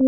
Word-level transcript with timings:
Hey, 0.00 0.04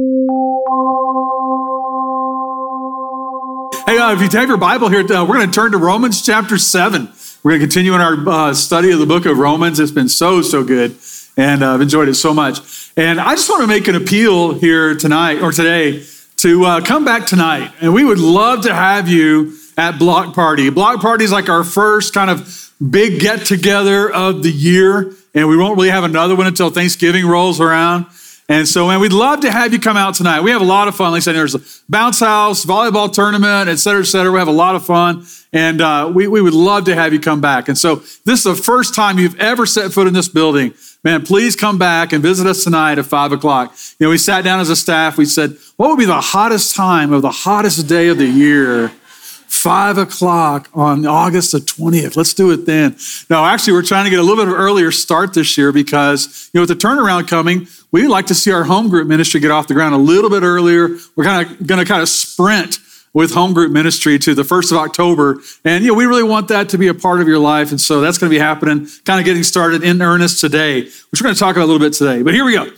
uh, 3.99 4.15
if 4.15 4.21
you 4.21 4.29
have 4.39 4.49
your 4.49 4.57
Bible 4.57 4.89
here, 4.89 5.01
uh, 5.01 5.25
we're 5.25 5.35
going 5.35 5.49
to 5.49 5.53
turn 5.53 5.73
to 5.73 5.79
Romans 5.79 6.25
chapter 6.25 6.59
7. 6.59 7.09
We're 7.43 7.51
going 7.51 7.61
to 7.61 7.67
continue 7.67 7.97
in 7.97 8.01
our 8.01 8.29
uh, 8.29 8.55
study 8.55 8.93
of 8.93 9.01
the 9.01 9.07
book 9.07 9.27
of 9.27 9.37
Romans. 9.37 9.81
It's 9.81 9.91
been 9.91 10.09
so, 10.09 10.43
so 10.43 10.63
good, 10.63 10.95
and 11.37 11.65
uh, 11.65 11.75
I've 11.75 11.81
enjoyed 11.81 12.09
it 12.09 12.15
so 12.15 12.33
much. 12.33 12.93
And 12.97 13.19
I 13.19 13.35
just 13.35 13.51
want 13.51 13.63
to 13.63 13.67
make 13.67 13.89
an 13.89 13.97
appeal 13.97 14.55
here 14.55 14.95
tonight 14.95 15.43
or 15.43 15.51
today 15.51 16.05
to 16.37 16.65
uh, 16.67 16.81
come 16.83 17.05
back 17.05 17.27
tonight. 17.27 17.73
And 17.81 17.93
we 17.93 18.05
would 18.05 18.21
love 18.21 18.63
to 18.67 18.73
have 18.73 19.09
you 19.09 19.57
at 19.77 19.99
Block 19.99 20.37
Party. 20.37 20.71
Block 20.71 21.01
Party 21.01 21.25
is 21.25 21.33
like 21.33 21.49
our 21.49 21.65
first 21.65 22.15
kind 22.15 22.31
of 22.31 22.73
big 22.79 23.19
get 23.19 23.45
together 23.45 24.09
of 24.09 24.45
the 24.45 24.53
year, 24.53 25.13
and 25.35 25.49
we 25.49 25.57
won't 25.57 25.77
really 25.77 25.91
have 25.91 26.05
another 26.05 26.37
one 26.37 26.47
until 26.47 26.71
Thanksgiving 26.71 27.27
rolls 27.27 27.61
around. 27.61 28.07
And 28.51 28.67
so, 28.67 28.89
man, 28.89 28.99
we'd 28.99 29.13
love 29.13 29.43
to 29.43 29.51
have 29.53 29.73
you 29.73 29.79
come 29.79 29.97
out 29.97 30.15
tonight. 30.15 30.41
We 30.41 30.51
have 30.51 30.61
a 30.61 30.65
lot 30.65 30.89
of 30.89 30.97
fun. 30.97 31.13
Like 31.13 31.19
I 31.19 31.21
said, 31.21 31.37
there's 31.37 31.55
a 31.55 31.61
bounce 31.89 32.19
house, 32.19 32.65
volleyball 32.65 33.11
tournament, 33.13 33.69
et 33.69 33.77
cetera, 33.77 34.01
et 34.01 34.07
cetera. 34.07 34.33
We 34.33 34.41
have 34.41 34.49
a 34.49 34.51
lot 34.51 34.75
of 34.75 34.85
fun. 34.85 35.25
And 35.53 35.81
uh, 35.81 36.11
we, 36.13 36.27
we 36.27 36.43
would 36.43 36.53
love 36.53 36.85
to 36.87 36.97
have 36.97 37.13
you 37.13 37.21
come 37.21 37.41
back. 37.41 37.69
And 37.69 37.79
so, 37.79 38.03
this 38.25 38.41
is 38.41 38.43
the 38.43 38.57
first 38.57 38.93
time 38.93 39.21
you've 39.21 39.39
ever 39.39 39.67
set 39.67 39.93
foot 39.93 40.09
in 40.09 40.15
this 40.15 40.29
building. 40.29 40.75
Man, 41.05 41.25
please 41.25 41.55
come 41.55 41.79
back 41.79 42.13
and 42.13 42.25
visit 42.25 42.45
us 42.49 42.65
tonight 42.65 42.99
at 42.99 43.07
five 43.07 43.31
o'clock. 43.31 43.73
You 44.01 44.07
know, 44.07 44.11
we 44.11 44.19
sat 44.19 44.43
down 44.43 44.59
as 44.59 44.69
a 44.69 44.75
staff. 44.75 45.17
We 45.17 45.27
said, 45.27 45.57
what 45.77 45.91
would 45.91 45.99
be 45.99 46.05
the 46.05 46.21
hottest 46.21 46.75
time 46.75 47.13
of 47.13 47.23
the 47.23 47.31
hottest 47.31 47.87
day 47.87 48.09
of 48.09 48.19
the 48.19 48.27
year? 48.27 48.91
Five 49.51 49.99
o'clock 49.99 50.71
on 50.73 51.05
August 51.05 51.53
the 51.53 51.59
20th. 51.59 52.17
Let's 52.17 52.33
do 52.33 52.53
it 52.53 52.67
then. 52.67 52.97
No, 53.29 53.45
actually, 53.45 53.73
we're 53.73 53.83
trying 53.83 54.05
to 54.05 54.11
get 54.11 54.21
a 54.21 54.23
little 54.23 54.45
bit 54.45 54.53
of 54.53 54.59
earlier 54.59 54.93
start 54.93 55.35
this 55.35 55.59
year 55.59 55.73
because, 55.73 56.51
you 56.55 56.59
know, 56.59 56.63
with 56.63 56.69
the 56.69 56.77
turnaround 56.77 57.29
coming, 57.29 57.67
we'd 57.91 58.07
like 58.07 58.27
to 58.27 58.35
see 58.35 58.53
our 58.53 58.63
home 58.63 58.89
group 58.89 59.09
ministry 59.09 59.41
get 59.41 59.51
off 59.51 59.67
the 59.67 59.75
ground 59.75 59.95
a 59.95 59.99
little 59.99 60.31
bit 60.31 60.45
earlier. 60.45 60.97
We're 61.17 61.25
kind 61.25 61.51
of 61.51 61.67
going 61.67 61.81
to 61.81 61.85
kind 61.85 62.01
of 62.01 62.09
sprint 62.09 62.79
with 63.13 63.35
home 63.35 63.53
group 63.53 63.73
ministry 63.73 64.21
to 64.21 64.35
the 64.35 64.43
1st 64.45 64.71
of 64.71 64.79
October. 64.79 65.41
And, 65.65 65.83
you 65.83 65.91
know, 65.91 65.97
we 65.97 66.07
really 66.07 66.23
want 66.23 66.47
that 66.49 66.69
to 66.69 66.79
be 66.79 66.87
a 66.87 66.95
part 66.95 67.21
of 67.21 67.27
your 67.27 67.41
life. 67.41 67.71
And 67.71 67.81
so 67.81 68.01
that's 68.01 68.19
going 68.19 68.31
to 68.31 68.35
be 68.35 68.41
happening, 68.41 68.87
kind 69.05 69.19
of 69.19 69.25
getting 69.25 69.43
started 69.43 69.83
in 69.83 70.01
earnest 70.01 70.41
today, 70.41 70.83
which 70.83 71.21
we're 71.21 71.25
going 71.25 71.35
to 71.35 71.41
talk 71.41 71.57
about 71.57 71.65
a 71.65 71.71
little 71.71 71.85
bit 71.85 71.93
today. 71.93 72.23
But 72.23 72.35
here 72.35 72.45
we 72.45 72.53
go. 72.53 72.71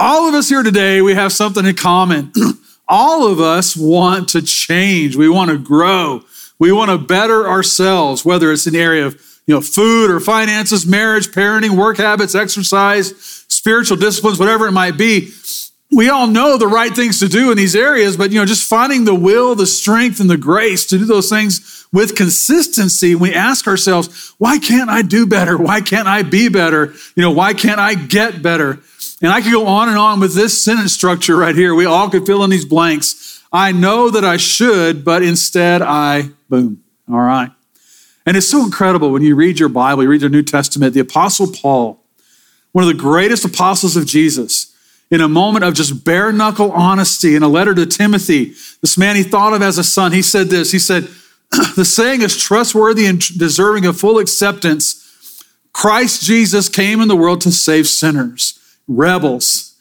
All 0.00 0.28
of 0.28 0.34
us 0.34 0.48
here 0.48 0.64
today, 0.64 1.02
we 1.02 1.14
have 1.14 1.32
something 1.32 1.64
in 1.64 1.76
common. 1.76 2.32
all 2.90 3.26
of 3.26 3.40
us 3.40 3.76
want 3.76 4.28
to 4.30 4.42
change. 4.42 5.16
We 5.16 5.28
want 5.28 5.50
to 5.50 5.58
grow. 5.58 6.24
We 6.58 6.72
want 6.72 6.90
to 6.90 6.98
better 6.98 7.48
ourselves, 7.48 8.24
whether 8.24 8.52
it's 8.52 8.66
in 8.66 8.74
the 8.74 8.80
area 8.80 9.06
of 9.06 9.14
you 9.46 9.54
know, 9.54 9.60
food 9.60 10.10
or 10.10 10.20
finances, 10.20 10.86
marriage, 10.86 11.28
parenting, 11.28 11.76
work 11.76 11.96
habits, 11.96 12.34
exercise, 12.34 13.16
spiritual 13.48 13.96
disciplines, 13.96 14.38
whatever 14.38 14.66
it 14.66 14.72
might 14.72 14.96
be. 14.96 15.32
We 15.90 16.08
all 16.08 16.28
know 16.28 16.56
the 16.56 16.68
right 16.68 16.94
things 16.94 17.18
to 17.18 17.28
do 17.28 17.50
in 17.50 17.56
these 17.56 17.74
areas, 17.74 18.16
but 18.16 18.30
you 18.30 18.38
know, 18.38 18.46
just 18.46 18.68
finding 18.68 19.04
the 19.04 19.14
will, 19.14 19.54
the 19.56 19.66
strength, 19.66 20.20
and 20.20 20.30
the 20.30 20.36
grace 20.36 20.86
to 20.86 20.98
do 20.98 21.04
those 21.04 21.28
things 21.28 21.86
with 21.92 22.14
consistency. 22.14 23.16
We 23.16 23.34
ask 23.34 23.66
ourselves, 23.66 24.34
why 24.38 24.58
can't 24.58 24.88
I 24.88 25.02
do 25.02 25.26
better? 25.26 25.56
Why 25.56 25.80
can't 25.80 26.06
I 26.06 26.22
be 26.22 26.48
better? 26.48 26.94
You 27.16 27.22
know, 27.22 27.32
why 27.32 27.54
can't 27.54 27.80
I 27.80 27.94
get 27.94 28.42
better? 28.42 28.78
And 29.22 29.30
I 29.30 29.42
could 29.42 29.52
go 29.52 29.66
on 29.66 29.88
and 29.88 29.98
on 29.98 30.18
with 30.20 30.34
this 30.34 30.62
sentence 30.62 30.92
structure 30.92 31.36
right 31.36 31.54
here. 31.54 31.74
We 31.74 31.84
all 31.84 32.08
could 32.08 32.24
fill 32.24 32.42
in 32.42 32.50
these 32.50 32.64
blanks. 32.64 33.42
I 33.52 33.72
know 33.72 34.10
that 34.10 34.24
I 34.24 34.38
should, 34.38 35.04
but 35.04 35.22
instead 35.22 35.82
I, 35.82 36.30
boom. 36.48 36.82
All 37.10 37.20
right. 37.20 37.50
And 38.24 38.36
it's 38.36 38.48
so 38.48 38.64
incredible 38.64 39.10
when 39.10 39.22
you 39.22 39.34
read 39.34 39.58
your 39.58 39.68
Bible, 39.68 40.02
you 40.02 40.08
read 40.08 40.20
your 40.22 40.30
New 40.30 40.42
Testament, 40.42 40.94
the 40.94 41.00
Apostle 41.00 41.48
Paul, 41.48 42.02
one 42.72 42.84
of 42.84 42.88
the 42.88 42.94
greatest 42.94 43.44
apostles 43.44 43.96
of 43.96 44.06
Jesus, 44.06 44.74
in 45.10 45.20
a 45.20 45.28
moment 45.28 45.64
of 45.64 45.74
just 45.74 46.04
bare 46.04 46.30
knuckle 46.30 46.70
honesty 46.70 47.34
in 47.34 47.42
a 47.42 47.48
letter 47.48 47.74
to 47.74 47.84
Timothy, 47.84 48.54
this 48.80 48.96
man 48.96 49.16
he 49.16 49.24
thought 49.24 49.52
of 49.52 49.60
as 49.60 49.76
a 49.76 49.84
son, 49.84 50.12
he 50.12 50.22
said 50.22 50.48
this 50.48 50.70
He 50.70 50.78
said, 50.78 51.08
The 51.76 51.84
saying 51.84 52.22
is 52.22 52.40
trustworthy 52.40 53.06
and 53.06 53.20
deserving 53.36 53.86
of 53.86 53.98
full 53.98 54.18
acceptance. 54.18 54.96
Christ 55.72 56.22
Jesus 56.22 56.68
came 56.68 57.00
in 57.00 57.08
the 57.08 57.16
world 57.16 57.40
to 57.40 57.50
save 57.50 57.88
sinners 57.88 58.59
rebels, 58.90 59.76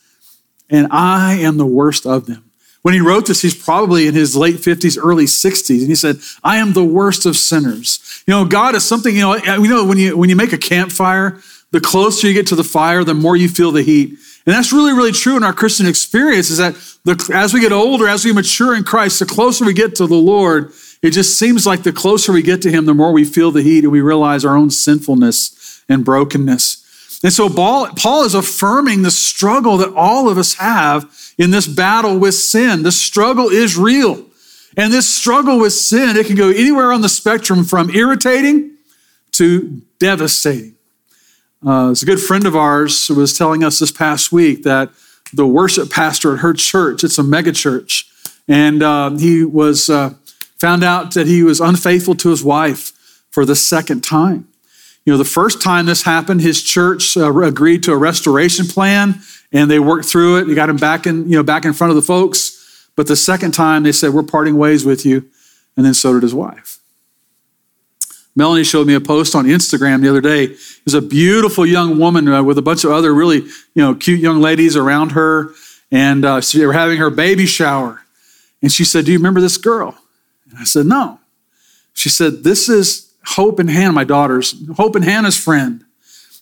and 0.69 0.87
I 0.91 1.33
am 1.35 1.57
the 1.57 1.65
worst 1.65 2.05
of 2.05 2.27
them. 2.27 2.45
When 2.81 2.93
he 2.93 3.01
wrote 3.01 3.25
this, 3.25 3.41
he's 3.41 3.61
probably 3.61 4.07
in 4.07 4.13
his 4.13 4.35
late 4.35 4.55
50s, 4.55 4.97
early 5.01 5.25
60s, 5.25 5.79
and 5.79 5.87
he 5.87 5.95
said, 5.95 6.17
I 6.43 6.57
am 6.57 6.73
the 6.73 6.83
worst 6.83 7.25
of 7.25 7.35
sinners. 7.35 8.23
You 8.25 8.33
know, 8.33 8.45
God 8.45 8.73
is 8.75 8.85
something, 8.85 9.13
you 9.13 9.21
know, 9.21 9.59
we 9.59 9.67
know 9.67 9.85
when 9.85 9.97
you 9.97 10.15
when 10.15 10.29
you 10.29 10.35
make 10.35 10.53
a 10.53 10.57
campfire, 10.57 11.41
the 11.71 11.81
closer 11.81 12.27
you 12.27 12.33
get 12.33 12.47
to 12.47 12.55
the 12.55 12.63
fire, 12.63 13.03
the 13.03 13.13
more 13.13 13.35
you 13.35 13.49
feel 13.49 13.71
the 13.71 13.83
heat. 13.83 14.09
And 14.45 14.55
that's 14.55 14.71
really, 14.71 14.93
really 14.93 15.11
true 15.11 15.35
in 15.35 15.43
our 15.43 15.53
Christian 15.53 15.85
experience 15.87 16.49
is 16.49 16.57
that 16.57 16.73
the, 17.03 17.31
as 17.35 17.53
we 17.53 17.59
get 17.59 17.71
older, 17.71 18.07
as 18.07 18.23
we 18.23 18.31
mature 18.31 18.75
in 18.75 18.83
Christ, 18.83 19.19
the 19.19 19.25
closer 19.25 19.65
we 19.65 19.73
get 19.73 19.95
to 19.95 20.07
the 20.07 20.15
Lord, 20.15 20.71
it 21.01 21.11
just 21.11 21.37
seems 21.37 21.67
like 21.67 21.83
the 21.83 21.93
closer 21.93 22.31
we 22.31 22.41
get 22.41 22.61
to 22.63 22.71
Him, 22.71 22.85
the 22.85 22.93
more 22.93 23.11
we 23.11 23.25
feel 23.25 23.51
the 23.51 23.61
heat 23.61 23.83
and 23.83 23.91
we 23.91 24.01
realize 24.01 24.45
our 24.45 24.55
own 24.55 24.69
sinfulness 24.69 25.83
and 25.89 26.05
brokenness. 26.05 26.78
And 27.23 27.33
so 27.33 27.49
Paul, 27.49 28.23
is 28.23 28.33
affirming 28.33 29.01
the 29.01 29.11
struggle 29.11 29.77
that 29.77 29.93
all 29.93 30.29
of 30.29 30.37
us 30.37 30.55
have 30.55 31.33
in 31.37 31.51
this 31.51 31.67
battle 31.67 32.17
with 32.17 32.35
sin. 32.35 32.83
The 32.83 32.91
struggle 32.91 33.49
is 33.49 33.77
real. 33.77 34.25
And 34.77 34.93
this 34.93 35.09
struggle 35.09 35.59
with 35.59 35.73
sin, 35.73 36.15
it 36.15 36.27
can 36.27 36.35
go 36.35 36.49
anywhere 36.49 36.93
on 36.93 37.01
the 37.01 37.09
spectrum 37.09 37.65
from 37.65 37.89
irritating 37.89 38.77
to 39.33 39.81
devastating. 39.99 40.75
Uh, 41.65 41.89
it's 41.91 42.03
a 42.03 42.05
good 42.05 42.21
friend 42.21 42.45
of 42.45 42.55
ours 42.55 43.07
who 43.07 43.15
was 43.15 43.37
telling 43.37 43.63
us 43.63 43.79
this 43.79 43.91
past 43.91 44.31
week 44.31 44.63
that 44.63 44.89
the 45.33 45.45
worship 45.45 45.91
pastor 45.91 46.33
at 46.33 46.39
her 46.39 46.53
church, 46.53 47.03
it's 47.03 47.17
a 47.17 47.23
mega 47.23 47.51
church, 47.51 48.09
and 48.47 48.81
uh, 48.81 49.09
he 49.11 49.43
was 49.43 49.89
uh, 49.89 50.13
found 50.57 50.83
out 50.83 51.13
that 51.13 51.27
he 51.27 51.43
was 51.43 51.59
unfaithful 51.59 52.15
to 52.15 52.29
his 52.29 52.43
wife 52.43 52.91
for 53.29 53.45
the 53.45 53.55
second 53.55 54.03
time. 54.03 54.48
You 55.09 55.15
know, 55.15 55.17
the 55.17 55.25
first 55.25 55.59
time 55.59 55.87
this 55.87 56.03
happened, 56.03 56.39
his 56.41 56.61
church 56.61 57.17
uh, 57.17 57.35
agreed 57.41 57.81
to 57.81 57.93
a 57.93 57.97
restoration 57.97 58.67
plan 58.67 59.19
and 59.51 59.71
they 59.71 59.79
worked 59.79 60.05
through 60.05 60.37
it. 60.37 60.43
They 60.43 60.53
got 60.53 60.69
him 60.69 60.77
back 60.77 61.07
in, 61.07 61.27
you 61.27 61.35
know, 61.35 61.41
back 61.41 61.65
in 61.65 61.73
front 61.73 61.89
of 61.89 61.95
the 61.95 62.03
folks. 62.03 62.91
But 62.95 63.07
the 63.07 63.15
second 63.15 63.53
time 63.53 63.81
they 63.81 63.91
said, 63.91 64.11
We're 64.13 64.21
parting 64.21 64.55
ways 64.55 64.85
with 64.85 65.07
you. 65.07 65.27
And 65.75 65.83
then 65.83 65.95
so 65.95 66.13
did 66.13 66.21
his 66.21 66.35
wife. 66.35 66.77
Melanie 68.35 68.63
showed 68.63 68.85
me 68.85 68.93
a 68.93 69.01
post 69.01 69.33
on 69.33 69.45
Instagram 69.45 70.03
the 70.03 70.09
other 70.09 70.21
day. 70.21 70.43
It 70.43 70.59
was 70.85 70.93
a 70.93 71.01
beautiful 71.01 71.65
young 71.65 71.97
woman 71.97 72.27
uh, 72.27 72.43
with 72.43 72.59
a 72.59 72.61
bunch 72.61 72.83
of 72.83 72.91
other 72.91 73.11
really, 73.11 73.37
you 73.39 73.51
know, 73.77 73.95
cute 73.95 74.19
young 74.19 74.41
ladies 74.41 74.75
around 74.75 75.13
her. 75.13 75.55
And 75.91 76.23
uh, 76.23 76.41
so 76.41 76.59
they 76.59 76.67
were 76.67 76.73
having 76.73 76.99
her 76.99 77.09
baby 77.09 77.47
shower. 77.47 78.03
And 78.61 78.71
she 78.71 78.85
said, 78.85 79.05
Do 79.05 79.11
you 79.11 79.17
remember 79.17 79.41
this 79.41 79.57
girl? 79.57 79.97
And 80.51 80.59
I 80.59 80.65
said, 80.65 80.85
No. 80.85 81.19
She 81.93 82.09
said, 82.09 82.43
This 82.43 82.69
is 82.69 83.08
Hope 83.29 83.59
and 83.59 83.69
Hannah, 83.69 83.93
my 83.93 84.03
daughters, 84.03 84.55
Hope 84.75 84.95
and 84.95 85.05
Hannah's 85.05 85.37
friend. 85.37 85.83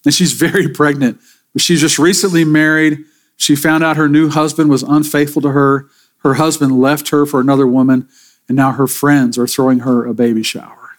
And 0.06 0.14
she's 0.14 0.34
very 0.34 0.70
pregnant. 0.70 1.20
She's 1.58 1.82
just 1.82 2.00
recently 2.00 2.46
married. 2.46 3.00
She 3.36 3.56
found 3.56 3.84
out 3.84 3.98
her 3.98 4.08
new 4.08 4.30
husband 4.30 4.70
was 4.70 4.84
unfaithful 4.84 5.42
to 5.42 5.52
her. 5.52 5.90
Her 6.20 6.36
husband 6.36 6.80
left 6.80 7.10
her 7.10 7.26
for 7.26 7.40
another 7.40 7.68
woman, 7.68 8.08
and 8.48 8.56
now 8.56 8.72
her 8.72 8.88
friends 8.88 9.38
are 9.38 9.48
throwing 9.48 9.80
her 9.80 10.06
a 10.06 10.14
baby 10.14 10.44
shower. 10.44 10.98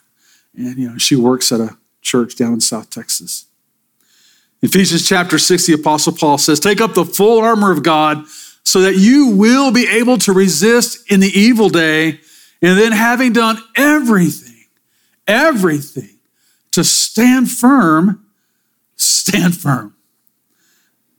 And 0.55 0.77
you 0.77 0.91
know, 0.91 0.99
she 0.99 1.17
works 1.17 1.53
at 1.53 1.61
a 1.61 1.77
church 2.03 2.37
down 2.37 2.55
in 2.55 2.61
South 2.61 2.91
Texas. 2.91 3.47
Ephesians 4.61 5.07
chapter 5.07 5.39
6, 5.39 5.67
the 5.67 5.75
Apostle 5.75 6.13
Paul 6.13 6.39
says, 6.39 6.59
Take 6.59 6.81
up 6.81 6.95
the 6.95 7.05
full 7.05 7.41
armor 7.41 7.71
of 7.71 7.83
God 7.83 8.27
so 8.65 8.83
that 8.83 8.97
you 8.97 9.29
will 9.29 9.71
be 9.71 9.87
able 9.87 10.19
to 10.19 10.33
resist 10.33 11.11
in 11.11 11.21
the 11.21 11.29
evil 11.29 11.69
day. 11.69 12.21
And 12.61 12.77
then, 12.79 12.91
having 12.91 13.33
done 13.33 13.59
everything, 13.77 14.48
everything 15.29 16.19
to 16.73 16.83
stand 16.83 17.51
firm, 17.51 18.27
stand 18.97 19.57
firm. 19.57 19.95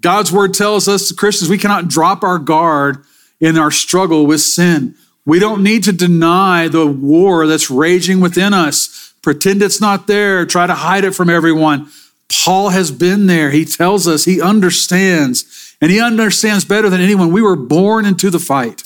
God's 0.01 0.31
word 0.31 0.53
tells 0.53 0.87
us, 0.87 1.11
Christians, 1.11 1.49
we 1.49 1.57
cannot 1.57 1.87
drop 1.87 2.23
our 2.23 2.39
guard 2.39 3.03
in 3.39 3.57
our 3.57 3.71
struggle 3.71 4.25
with 4.25 4.41
sin. 4.41 4.95
We 5.25 5.39
don't 5.39 5.61
need 5.61 5.83
to 5.83 5.93
deny 5.93 6.67
the 6.67 6.87
war 6.87 7.45
that's 7.45 7.69
raging 7.69 8.19
within 8.19 8.53
us. 8.53 9.13
Pretend 9.21 9.61
it's 9.61 9.81
not 9.81 10.07
there, 10.07 10.45
try 10.45 10.65
to 10.65 10.73
hide 10.73 11.03
it 11.03 11.13
from 11.13 11.29
everyone. 11.29 11.89
Paul 12.29 12.69
has 12.69 12.91
been 12.91 13.25
there. 13.27 13.51
He 13.51 13.65
tells 13.65 14.07
us 14.07 14.25
he 14.25 14.41
understands, 14.41 15.75
and 15.81 15.91
he 15.91 15.99
understands 15.99 16.63
better 16.63 16.89
than 16.89 17.01
anyone. 17.01 17.31
We 17.31 17.41
were 17.41 17.55
born 17.55 18.05
into 18.05 18.29
the 18.29 18.39
fight. 18.39 18.83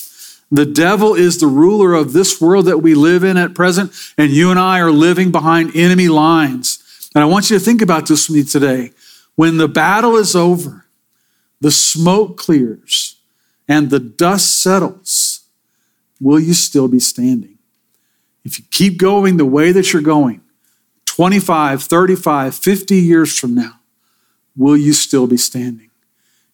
The 0.51 0.66
devil 0.66 1.16
is 1.16 1.40
the 1.40 1.48
ruler 1.48 1.94
of 1.94 2.13
this 2.13 2.40
world 2.40 2.66
that 2.66 2.80
we 2.80 2.94
live 2.94 3.24
in 3.24 3.38
at 3.38 3.56
present, 3.56 3.92
and 4.18 4.31
you 4.31 4.51
and 4.51 4.60
I 4.60 4.80
are 4.80 4.92
living 4.92 5.31
behind 5.31 5.75
enemy 5.75 6.07
lines. 6.10 7.10
And 7.16 7.24
I 7.24 7.25
want 7.25 7.50
you 7.50 7.57
to 7.57 7.63
think 7.63 7.81
about 7.81 8.07
this 8.07 8.30
with 8.30 8.38
me 8.38 8.44
today. 8.44 8.92
When 9.36 9.57
the 9.57 9.68
battle 9.68 10.16
is 10.16 10.36
over, 10.36 10.86
the 11.60 11.72
smoke 11.72 12.38
clears, 12.38 13.18
and 13.68 13.90
the 13.90 14.00
dust 14.00 14.62
settles, 14.62 15.42
will 16.19 16.40
you 16.40 16.54
still 16.54 16.88
be 16.88 17.00
standing? 17.00 17.57
If 18.44 18.60
you 18.60 18.66
keep 18.69 18.98
going 18.98 19.38
the 19.38 19.46
way 19.46 19.72
that 19.72 19.94
you're 19.94 20.01
going, 20.01 20.42
25, 21.06 21.84
35, 21.84 22.56
50 22.56 22.96
years 22.96 23.38
from 23.38 23.56
now, 23.56 23.80
will 24.56 24.78
you 24.78 24.94
still 24.94 25.28
be 25.28 25.38
standing? 25.38 25.89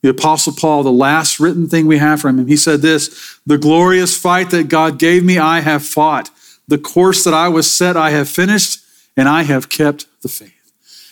The 0.01 0.10
Apostle 0.10 0.54
Paul, 0.54 0.84
the 0.84 0.92
last 0.92 1.40
written 1.40 1.68
thing 1.68 1.86
we 1.86 1.98
have 1.98 2.22
from 2.22 2.40
him, 2.40 2.48
he 2.48 2.56
said 2.56 2.81
this 2.81 3.40
The 3.46 3.57
glorious 3.57 4.18
fight 4.18 4.50
that 4.51 4.69
God 4.69 4.98
gave 4.98 5.24
me, 5.24 5.38
I 5.38 5.60
have 5.60 5.84
fought. 5.84 6.30
The 6.68 6.78
course 6.78 7.24
that 7.24 7.34
I 7.34 7.50
was 7.50 7.72
set, 7.72 7.98
I 7.98 8.12
have 8.12 8.30
finished, 8.30 8.80
and 9.18 9.28
I 9.28 9.44
have 9.44 9.69
kept 9.69 10.06
the 10.22 10.30
faith. 10.30 10.54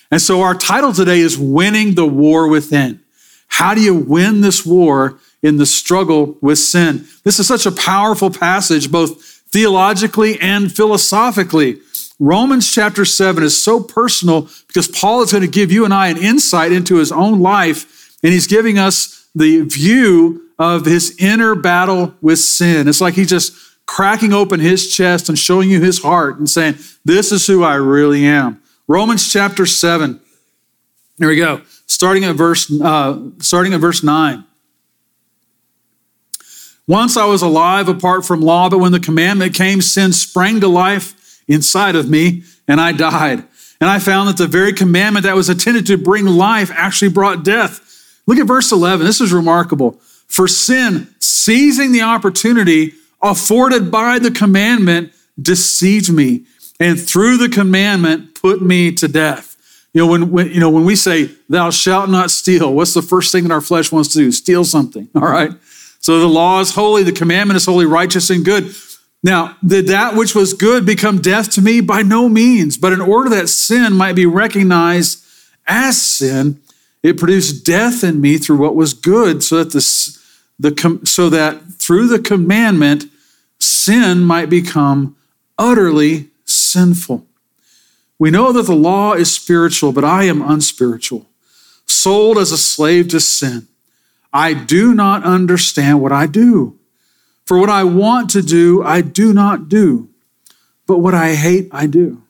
And 0.10 0.22
so 0.22 0.42
our 0.42 0.54
title 0.54 0.94
today 0.94 1.20
is 1.20 1.38
Winning 1.38 1.96
the 1.96 2.06
War 2.06 2.48
Within. 2.48 3.02
How 3.48 3.74
do 3.74 3.82
you 3.82 3.96
win 3.96 4.42
this 4.42 4.66
war 4.66 5.20
in 5.42 5.58
the 5.58 5.66
struggle 5.66 6.38
with 6.42 6.60
sin? 6.60 7.08
This 7.24 7.40
is 7.40 7.48
such 7.48 7.66
a 7.66 7.72
powerful 7.72 8.30
passage, 8.30 8.92
both 8.92 9.22
theologically 9.50 10.40
and 10.40 10.74
philosophically. 10.74 11.80
Romans 12.20 12.72
chapter 12.72 13.06
7 13.06 13.44
is 13.44 13.62
so 13.62 13.82
personal 13.82 14.50
because 14.68 14.88
Paul 14.88 15.22
is 15.22 15.32
going 15.32 15.44
to 15.44 15.50
give 15.50 15.72
you 15.72 15.86
and 15.86 15.94
I 15.94 16.08
an 16.08 16.18
insight 16.18 16.72
into 16.72 16.96
his 16.96 17.12
own 17.12 17.40
life, 17.40 17.97
and 18.24 18.34
he's 18.34 18.48
giving 18.48 18.78
us 18.78 19.30
the 19.36 19.62
view 19.62 20.50
of 20.60 20.86
his 20.86 21.16
inner 21.20 21.56
battle 21.56 22.16
with 22.22 22.40
sin. 22.40 22.88
It's 22.88 23.02
like 23.02 23.14
he's 23.14 23.30
just 23.30 23.54
cracking 23.86 24.34
open 24.34 24.60
his 24.60 24.94
chest 24.94 25.30
and 25.30 25.38
showing 25.38 25.70
you 25.70 25.82
his 25.82 26.02
heart 26.02 26.38
and 26.38 26.50
saying, 26.50 26.76
This 27.06 27.32
is 27.32 27.48
who 27.48 27.64
I 27.64 27.76
really 27.76 28.26
am. 28.26 28.62
Romans 28.88 29.32
chapter 29.32 29.66
7. 29.66 30.20
Here 31.18 31.28
we 31.28 31.36
go. 31.36 31.62
Starting 31.88 32.26
at 32.26 32.36
verse, 32.36 32.72
uh, 32.82 33.20
starting 33.40 33.74
at 33.74 33.80
verse 33.80 34.04
9. 34.04 34.44
Once 36.88 37.18
I 37.18 37.26
was 37.26 37.42
alive 37.42 37.90
apart 37.90 38.26
from 38.26 38.42
law, 38.42 38.70
but 38.70 38.78
when 38.78 38.94
the 38.94 39.00
commandment 39.00 39.54
came, 39.54 39.82
sin 39.82 40.14
sprang 40.14 40.62
to 40.62 40.68
life 40.70 41.44
inside 41.48 41.96
of 41.96 42.10
me, 42.10 42.44
and 42.68 42.80
I 42.80 42.94
died. 42.94 43.44
And 43.80 43.90
I 43.90 44.00
found 44.00 44.30
that 44.30 44.38
the 44.38 44.48
very 44.48 44.74
commandment 44.74 45.26
that 45.26 45.36
was 45.36 45.50
intended 45.50 45.86
to 45.88 45.98
bring 45.98 46.26
life 46.26 46.72
actually 46.74 47.10
brought 47.10 47.44
death. 47.44 47.82
Look 48.28 48.38
at 48.38 48.46
verse 48.46 48.72
11. 48.72 49.06
This 49.06 49.22
is 49.22 49.34
remarkable. 49.34 49.94
For 50.28 50.48
sin, 50.48 51.08
seizing 51.20 51.94
the 51.94 52.02
opportunity 52.02 52.94
afforded 53.22 53.90
by 53.90 54.20
the 54.20 54.30
commandment, 54.30 55.14
deceived 55.42 56.12
me, 56.12 56.44
and 56.80 57.00
through 57.00 57.38
the 57.38 57.50
commandment 57.50 58.36
put 58.36 58.62
me 58.62 58.92
to 58.92 59.08
death. 59.08 59.56
You 59.94 60.06
know, 60.06 60.12
when, 60.12 60.32
when, 60.32 60.52
you 60.52 60.60
know, 60.60 60.70
when 60.70 60.86
we 60.86 60.96
say, 60.96 61.32
thou 61.50 61.72
shalt 61.72 62.10
not 62.10 62.30
steal, 62.30 62.74
what's 62.74 62.94
the 62.94 63.02
first 63.02 63.32
thing 63.32 63.46
that 63.46 63.54
our 63.54 63.62
flesh 63.62 63.92
wants 63.92 64.10
to 64.10 64.20
do? 64.20 64.32
Steal 64.32 64.64
something, 64.64 65.10
all 65.16 65.22
right? 65.22 65.52
So 66.00 66.20
the 66.20 66.28
law 66.28 66.60
is 66.60 66.76
holy, 66.76 67.04
the 67.04 67.12
commandment 67.12 67.58
is 67.58 67.66
holy, 67.66 67.86
righteous, 67.86 68.30
and 68.30 68.46
good. 68.46 68.76
Now, 69.24 69.58
did 69.66 69.88
that 69.88 70.16
which 70.16 70.36
was 70.36 70.54
good 70.54 70.86
become 70.86 71.20
death 71.20 71.50
to 71.52 71.62
me? 71.62 71.82
By 71.82 72.04
no 72.04 72.30
means. 72.30 72.78
But 72.78 72.94
in 72.94 73.02
order 73.02 73.30
that 73.32 73.50
sin 73.50 73.94
might 73.94 74.14
be 74.14 74.26
recognized 74.26 75.26
as 75.66 76.00
sin, 76.00 76.62
it 77.08 77.18
produced 77.18 77.66
death 77.66 78.04
in 78.04 78.20
me 78.20 78.38
through 78.38 78.58
what 78.58 78.76
was 78.76 78.94
good, 78.94 79.42
so 79.42 79.64
that 79.64 79.72
the, 79.72 80.20
the 80.60 81.00
so 81.06 81.30
that 81.30 81.64
through 81.80 82.08
the 82.08 82.20
commandment, 82.20 83.06
sin 83.60 84.20
might 84.20 84.50
become 84.50 85.16
utterly 85.58 86.28
sinful. 86.44 87.26
We 88.20 88.30
know 88.30 88.52
that 88.52 88.64
the 88.64 88.76
law 88.76 89.14
is 89.14 89.34
spiritual, 89.34 89.94
but 89.94 90.04
I 90.04 90.26
am 90.26 90.42
unspiritual, 90.42 91.26
sold 91.86 92.38
as 92.38 92.52
a 92.52 92.58
slave 92.58 93.08
to 93.10 93.22
sin. 93.22 93.68
I 94.34 94.54
do 94.54 94.94
not 94.94 95.24
understand 95.24 96.02
what 96.02 96.12
I 96.12 96.26
do. 96.26 96.78
For 97.46 97.58
what 97.58 97.70
I 97.70 97.86
want 97.86 98.30
to 98.32 98.42
do, 98.42 98.84
I 98.84 99.00
do 99.00 99.34
not 99.34 99.70
do, 99.70 100.10
but 100.86 100.98
what 100.98 101.14
I 101.14 101.36
hate, 101.36 101.70
I 101.72 101.86
do. 101.88 102.22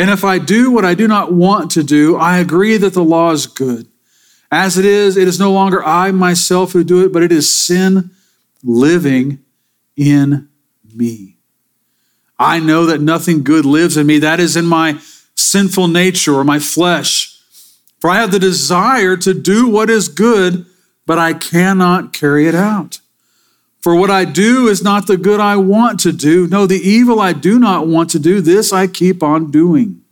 And 0.00 0.08
if 0.08 0.24
I 0.24 0.38
do 0.38 0.70
what 0.70 0.86
I 0.86 0.94
do 0.94 1.06
not 1.06 1.30
want 1.30 1.72
to 1.72 1.82
do, 1.82 2.16
I 2.16 2.38
agree 2.38 2.78
that 2.78 2.94
the 2.94 3.04
law 3.04 3.32
is 3.32 3.46
good. 3.46 3.86
As 4.50 4.78
it 4.78 4.86
is, 4.86 5.18
it 5.18 5.28
is 5.28 5.38
no 5.38 5.52
longer 5.52 5.84
I 5.84 6.10
myself 6.10 6.72
who 6.72 6.82
do 6.84 7.04
it, 7.04 7.12
but 7.12 7.22
it 7.22 7.30
is 7.30 7.52
sin 7.52 8.10
living 8.64 9.40
in 9.98 10.48
me. 10.94 11.36
I 12.38 12.60
know 12.60 12.86
that 12.86 13.02
nothing 13.02 13.44
good 13.44 13.66
lives 13.66 13.98
in 13.98 14.06
me. 14.06 14.18
That 14.20 14.40
is 14.40 14.56
in 14.56 14.64
my 14.64 14.98
sinful 15.34 15.88
nature 15.88 16.34
or 16.34 16.44
my 16.44 16.60
flesh. 16.60 17.38
For 18.00 18.08
I 18.08 18.22
have 18.22 18.32
the 18.32 18.38
desire 18.38 19.18
to 19.18 19.34
do 19.34 19.68
what 19.68 19.90
is 19.90 20.08
good, 20.08 20.64
but 21.04 21.18
I 21.18 21.34
cannot 21.34 22.14
carry 22.14 22.46
it 22.46 22.54
out. 22.54 22.99
For 23.80 23.94
what 23.94 24.10
I 24.10 24.26
do 24.26 24.68
is 24.68 24.82
not 24.82 25.06
the 25.06 25.16
good 25.16 25.40
I 25.40 25.56
want 25.56 26.00
to 26.00 26.12
do. 26.12 26.46
No, 26.46 26.66
the 26.66 26.76
evil 26.76 27.20
I 27.20 27.32
do 27.32 27.58
not 27.58 27.86
want 27.86 28.10
to 28.10 28.18
do, 28.18 28.40
this 28.40 28.72
I 28.72 28.86
keep 28.86 29.22
on 29.22 29.50
doing. 29.50 30.02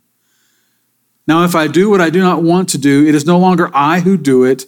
Now, 1.27 1.43
if 1.43 1.53
I 1.53 1.67
do 1.67 1.91
what 1.91 2.01
I 2.01 2.09
do 2.09 2.21
not 2.21 2.41
want 2.41 2.69
to 2.69 2.79
do, 2.79 3.05
it 3.05 3.13
is 3.13 3.25
no 3.25 3.37
longer 3.37 3.69
I 3.71 3.99
who 3.99 4.17
do 4.17 4.43
it, 4.43 4.65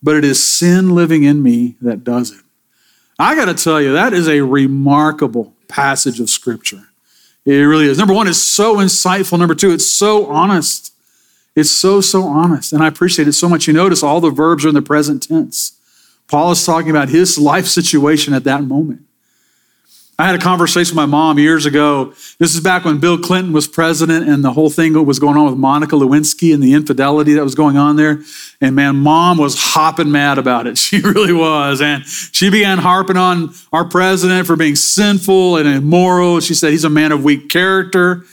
but 0.00 0.14
it 0.14 0.24
is 0.24 0.42
sin 0.42 0.94
living 0.94 1.24
in 1.24 1.42
me 1.42 1.74
that 1.80 2.04
does 2.04 2.30
it. 2.30 2.44
I 3.18 3.34
got 3.34 3.46
to 3.46 3.54
tell 3.54 3.80
you, 3.80 3.92
that 3.92 4.12
is 4.12 4.28
a 4.28 4.42
remarkable 4.42 5.54
passage 5.66 6.20
of 6.20 6.30
Scripture. 6.30 6.84
It 7.44 7.54
really 7.54 7.86
is. 7.86 7.98
Number 7.98 8.14
one, 8.14 8.28
it's 8.28 8.38
so 8.38 8.76
insightful. 8.76 9.38
Number 9.40 9.56
two, 9.56 9.72
it's 9.72 9.86
so 9.86 10.26
honest. 10.26 10.92
It's 11.56 11.70
so, 11.70 12.00
so 12.00 12.22
honest. 12.22 12.72
And 12.72 12.82
I 12.82 12.86
appreciate 12.86 13.26
it 13.26 13.32
so 13.32 13.48
much. 13.48 13.66
You 13.66 13.72
notice 13.72 14.04
all 14.04 14.20
the 14.20 14.30
verbs 14.30 14.64
are 14.64 14.68
in 14.68 14.74
the 14.74 14.82
present 14.82 15.24
tense. 15.24 15.77
Paul 16.28 16.52
is 16.52 16.64
talking 16.64 16.90
about 16.90 17.08
his 17.08 17.38
life 17.38 17.66
situation 17.66 18.34
at 18.34 18.44
that 18.44 18.62
moment. 18.62 19.02
I 20.20 20.26
had 20.26 20.34
a 20.34 20.42
conversation 20.42 20.96
with 20.96 20.96
my 20.96 21.06
mom 21.06 21.38
years 21.38 21.64
ago. 21.64 22.12
This 22.40 22.56
is 22.56 22.60
back 22.60 22.84
when 22.84 22.98
Bill 22.98 23.16
Clinton 23.18 23.52
was 23.52 23.68
president 23.68 24.28
and 24.28 24.42
the 24.42 24.52
whole 24.52 24.68
thing 24.68 24.92
was 25.06 25.20
going 25.20 25.36
on 25.36 25.46
with 25.46 25.56
Monica 25.56 25.94
Lewinsky 25.94 26.52
and 26.52 26.60
the 26.60 26.74
infidelity 26.74 27.34
that 27.34 27.44
was 27.44 27.54
going 27.54 27.76
on 27.76 27.94
there. 27.94 28.22
And 28.60 28.74
man, 28.74 28.96
mom 28.96 29.38
was 29.38 29.56
hopping 29.56 30.10
mad 30.10 30.38
about 30.38 30.66
it. 30.66 30.76
She 30.88 31.00
really 31.00 31.32
was. 31.32 31.80
And 31.80 32.04
she 32.04 32.50
began 32.50 32.78
harping 32.78 33.16
on 33.16 33.54
our 33.72 33.84
president 33.84 34.46
for 34.48 34.56
being 34.56 34.74
sinful 34.74 35.56
and 35.58 35.68
immoral. 35.68 36.40
She 36.40 36.54
said 36.54 36.72
he's 36.72 36.84
a 36.84 36.90
man 36.90 37.12
of 37.12 37.22
weak 37.22 37.48
character. 37.48 38.24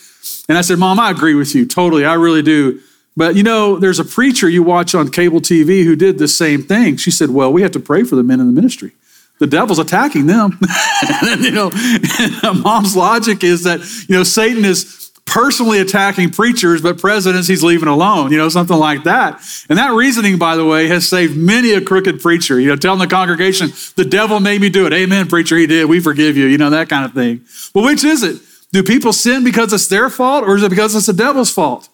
And 0.49 0.57
I 0.57 0.61
said, 0.61 0.79
Mom, 0.79 0.99
I 0.99 1.11
agree 1.11 1.35
with 1.35 1.53
you 1.53 1.67
totally. 1.67 2.03
I 2.03 2.15
really 2.15 2.41
do. 2.41 2.79
But 3.17 3.35
you 3.35 3.43
know, 3.43 3.77
there's 3.77 3.99
a 3.99 4.05
preacher 4.05 4.49
you 4.49 4.63
watch 4.63 4.93
on 4.93 5.09
cable 5.09 5.39
TV 5.39 5.83
who 5.83 5.95
did 5.95 6.17
the 6.17 6.27
same 6.27 6.63
thing. 6.63 6.97
She 6.97 7.11
said, 7.11 7.29
Well, 7.29 7.51
we 7.51 7.61
have 7.61 7.71
to 7.71 7.79
pray 7.79 8.03
for 8.03 8.15
the 8.15 8.23
men 8.23 8.39
in 8.39 8.47
the 8.47 8.53
ministry 8.53 8.91
the 9.39 9.47
devil's 9.47 9.79
attacking 9.79 10.27
them. 10.27 10.57
and, 11.27 11.41
you 11.41 11.51
know, 11.51 11.71
mom's 12.53 12.95
logic 12.95 13.43
is 13.43 13.63
that, 13.63 13.79
you 14.07 14.15
know, 14.15 14.23
Satan 14.23 14.63
is 14.63 15.11
personally 15.25 15.79
attacking 15.79 16.29
preachers, 16.29 16.81
but 16.81 16.97
presidents 16.97 17.47
he's 17.47 17.63
leaving 17.63 17.87
alone, 17.87 18.31
you 18.31 18.37
know, 18.37 18.47
something 18.47 18.77
like 18.77 19.03
that. 19.03 19.41
And 19.69 19.77
that 19.77 19.91
reasoning, 19.91 20.37
by 20.37 20.55
the 20.55 20.63
way, 20.63 20.87
has 20.87 21.07
saved 21.07 21.35
many 21.35 21.71
a 21.71 21.81
crooked 21.81 22.21
preacher, 22.21 22.59
you 22.59 22.67
know, 22.67 22.75
telling 22.75 22.99
the 22.99 23.07
congregation, 23.07 23.71
the 23.95 24.05
devil 24.05 24.39
made 24.39 24.61
me 24.61 24.69
do 24.69 24.85
it. 24.85 24.93
Amen, 24.93 25.27
preacher, 25.27 25.57
he 25.57 25.67
did. 25.67 25.89
We 25.89 25.99
forgive 25.99 26.37
you, 26.37 26.45
you 26.45 26.57
know, 26.57 26.69
that 26.69 26.89
kind 26.89 27.03
of 27.03 27.13
thing. 27.13 27.41
Well, 27.73 27.85
which 27.85 28.03
is 28.03 28.23
it? 28.23 28.41
Do 28.71 28.83
people 28.83 29.13
sin 29.13 29.43
because 29.43 29.73
it's 29.73 29.87
their 29.87 30.09
fault 30.09 30.43
or 30.43 30.55
is 30.55 30.63
it 30.63 30.69
because 30.69 30.95
it's 30.95 31.07
the 31.07 31.13
devil's 31.13 31.51
fault? 31.51 31.89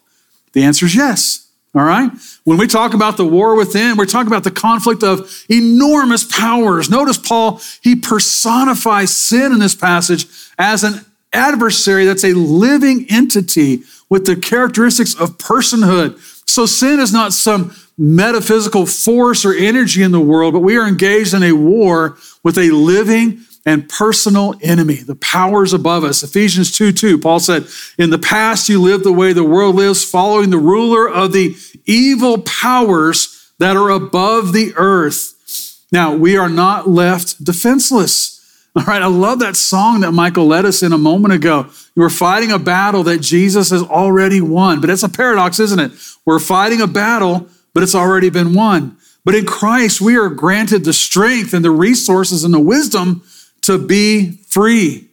The 0.53 0.63
answer 0.63 0.85
is 0.85 0.95
yes. 0.95 1.47
All 1.73 1.83
right? 1.83 2.11
When 2.43 2.57
we 2.57 2.67
talk 2.67 2.93
about 2.93 3.15
the 3.15 3.25
war 3.25 3.55
within, 3.55 3.95
we're 3.95 4.05
talking 4.05 4.27
about 4.27 4.43
the 4.43 4.51
conflict 4.51 5.03
of 5.03 5.45
enormous 5.49 6.25
powers. 6.25 6.89
Notice 6.89 7.17
Paul, 7.17 7.61
he 7.81 7.95
personifies 7.95 9.15
sin 9.15 9.53
in 9.53 9.59
this 9.59 9.75
passage 9.75 10.25
as 10.57 10.83
an 10.83 11.05
adversary 11.31 12.05
that's 12.05 12.25
a 12.25 12.33
living 12.33 13.05
entity 13.09 13.83
with 14.09 14.25
the 14.25 14.35
characteristics 14.35 15.13
of 15.15 15.37
personhood. 15.37 16.19
So 16.49 16.65
sin 16.65 16.99
is 16.99 17.13
not 17.13 17.31
some 17.31 17.73
metaphysical 17.97 18.85
force 18.85 19.45
or 19.45 19.53
energy 19.53 20.03
in 20.03 20.11
the 20.11 20.19
world, 20.19 20.53
but 20.53 20.59
we 20.59 20.75
are 20.75 20.87
engaged 20.87 21.33
in 21.33 21.43
a 21.43 21.53
war 21.53 22.17
with 22.43 22.57
a 22.57 22.71
living 22.71 23.45
and 23.65 23.87
personal 23.87 24.55
enemy, 24.61 24.95
the 24.95 25.15
powers 25.15 25.73
above 25.73 26.03
us. 26.03 26.23
Ephesians 26.23 26.75
2 26.75 26.91
2, 26.91 27.19
Paul 27.19 27.39
said, 27.39 27.67
In 27.97 28.09
the 28.09 28.17
past 28.17 28.69
you 28.69 28.81
lived 28.81 29.03
the 29.03 29.13
way 29.13 29.33
the 29.33 29.43
world 29.43 29.75
lives, 29.75 30.03
following 30.03 30.49
the 30.49 30.57
ruler 30.57 31.07
of 31.07 31.33
the 31.33 31.55
evil 31.85 32.39
powers 32.39 33.51
that 33.59 33.77
are 33.77 33.89
above 33.89 34.53
the 34.53 34.73
earth. 34.75 35.85
Now, 35.91 36.15
we 36.15 36.37
are 36.37 36.49
not 36.49 36.89
left 36.89 37.43
defenseless. 37.43 38.39
All 38.75 38.85
right, 38.85 39.01
I 39.01 39.07
love 39.07 39.39
that 39.39 39.57
song 39.57 39.99
that 39.99 40.13
Michael 40.13 40.47
led 40.47 40.65
us 40.65 40.81
in 40.81 40.93
a 40.93 40.97
moment 40.97 41.33
ago. 41.33 41.69
We're 41.95 42.09
fighting 42.09 42.51
a 42.51 42.59
battle 42.59 43.03
that 43.03 43.19
Jesus 43.19 43.69
has 43.69 43.83
already 43.83 44.39
won. 44.39 44.79
But 44.79 44.89
it's 44.89 45.03
a 45.03 45.09
paradox, 45.09 45.59
isn't 45.59 45.79
it? 45.79 45.91
We're 46.25 46.39
fighting 46.39 46.81
a 46.81 46.87
battle, 46.87 47.47
but 47.73 47.83
it's 47.83 47.95
already 47.95 48.29
been 48.29 48.53
won. 48.53 48.97
But 49.25 49.35
in 49.35 49.45
Christ, 49.45 50.01
we 50.01 50.17
are 50.17 50.29
granted 50.29 50.83
the 50.85 50.93
strength 50.93 51.53
and 51.53 51.63
the 51.63 51.71
resources 51.71 52.43
and 52.43 52.53
the 52.53 52.59
wisdom 52.59 53.23
to 53.77 53.85
be 53.85 54.31
free. 54.47 55.07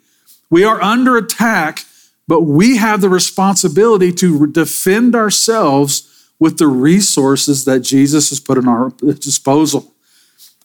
We 0.50 0.64
are 0.64 0.82
under 0.82 1.16
attack, 1.16 1.84
but 2.26 2.42
we 2.42 2.76
have 2.76 3.00
the 3.00 3.08
responsibility 3.08 4.12
to 4.12 4.46
defend 4.46 5.14
ourselves 5.14 6.30
with 6.38 6.58
the 6.58 6.66
resources 6.68 7.64
that 7.64 7.80
Jesus 7.80 8.30
has 8.30 8.40
put 8.40 8.58
in 8.58 8.68
our 8.68 8.90
disposal. 8.90 9.92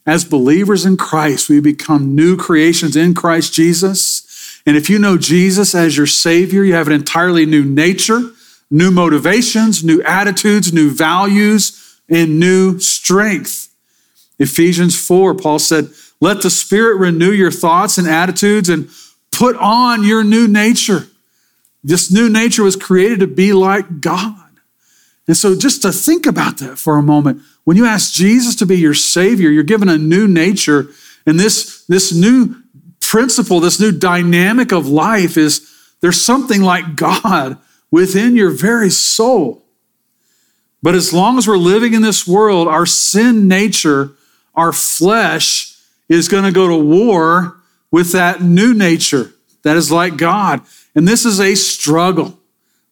As 0.05 0.25
believers 0.25 0.85
in 0.85 0.97
Christ, 0.97 1.49
we 1.49 1.59
become 1.59 2.15
new 2.15 2.35
creations 2.35 2.95
in 2.95 3.13
Christ 3.13 3.53
Jesus. 3.53 4.61
And 4.65 4.75
if 4.75 4.89
you 4.89 4.99
know 4.99 5.17
Jesus 5.17 5.73
as 5.73 5.97
your 5.97 6.07
Savior, 6.07 6.63
you 6.63 6.73
have 6.73 6.87
an 6.87 6.93
entirely 6.93 7.45
new 7.45 7.63
nature, 7.63 8.31
new 8.69 8.91
motivations, 8.91 9.83
new 9.83 10.01
attitudes, 10.03 10.73
new 10.73 10.89
values, 10.89 11.99
and 12.09 12.39
new 12.39 12.79
strength. 12.79 13.69
Ephesians 14.39 14.95
4, 15.07 15.35
Paul 15.35 15.59
said, 15.59 15.89
Let 16.23 16.41
the 16.41 16.49
Spirit 16.49 16.99
renew 16.99 17.31
your 17.33 17.51
thoughts 17.51 17.97
and 17.97 18.07
attitudes 18.07 18.69
and 18.69 18.89
put 19.33 19.57
on 19.57 20.05
your 20.05 20.23
new 20.23 20.47
nature. 20.47 21.07
This 21.83 22.09
new 22.13 22.29
nature 22.29 22.63
was 22.63 22.77
created 22.77 23.19
to 23.19 23.27
be 23.27 23.51
like 23.51 23.99
God. 23.99 24.37
And 25.27 25.35
so, 25.35 25.53
just 25.53 25.81
to 25.81 25.91
think 25.91 26.25
about 26.25 26.59
that 26.59 26.79
for 26.79 26.95
a 26.95 27.03
moment, 27.03 27.41
when 27.65 27.75
you 27.75 27.85
ask 27.85 28.13
Jesus 28.13 28.55
to 28.55 28.65
be 28.65 28.77
your 28.77 28.93
Savior, 28.93 29.49
you're 29.49 29.63
given 29.63 29.89
a 29.89 29.97
new 29.97 30.25
nature. 30.25 30.87
And 31.25 31.37
this, 31.37 31.83
this 31.87 32.13
new 32.13 32.55
principle, 33.01 33.59
this 33.59 33.81
new 33.81 33.91
dynamic 33.91 34.71
of 34.71 34.87
life 34.87 35.35
is 35.35 35.69
there's 35.99 36.21
something 36.21 36.61
like 36.61 36.95
God 36.95 37.57
within 37.91 38.37
your 38.37 38.49
very 38.49 38.89
soul. 38.89 39.65
But 40.81 40.95
as 40.95 41.11
long 41.11 41.37
as 41.37 41.49
we're 41.49 41.57
living 41.57 41.93
in 41.93 42.01
this 42.01 42.25
world, 42.25 42.69
our 42.69 42.85
sin 42.85 43.49
nature, 43.49 44.11
our 44.55 44.71
flesh, 44.71 45.72
is 46.09 46.27
going 46.27 46.43
to 46.43 46.51
go 46.51 46.67
to 46.67 46.77
war 46.77 47.57
with 47.91 48.11
that 48.11 48.41
new 48.41 48.73
nature 48.73 49.33
that 49.63 49.77
is 49.77 49.91
like 49.91 50.17
God. 50.17 50.61
And 50.95 51.07
this 51.07 51.25
is 51.25 51.39
a 51.39 51.55
struggle. 51.55 52.39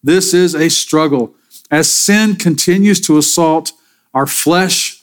This 0.03 0.33
is 0.33 0.55
a 0.55 0.69
struggle. 0.69 1.35
As 1.69 1.89
sin 1.89 2.35
continues 2.35 2.99
to 3.01 3.17
assault 3.17 3.71
our 4.13 4.25
flesh, 4.25 5.01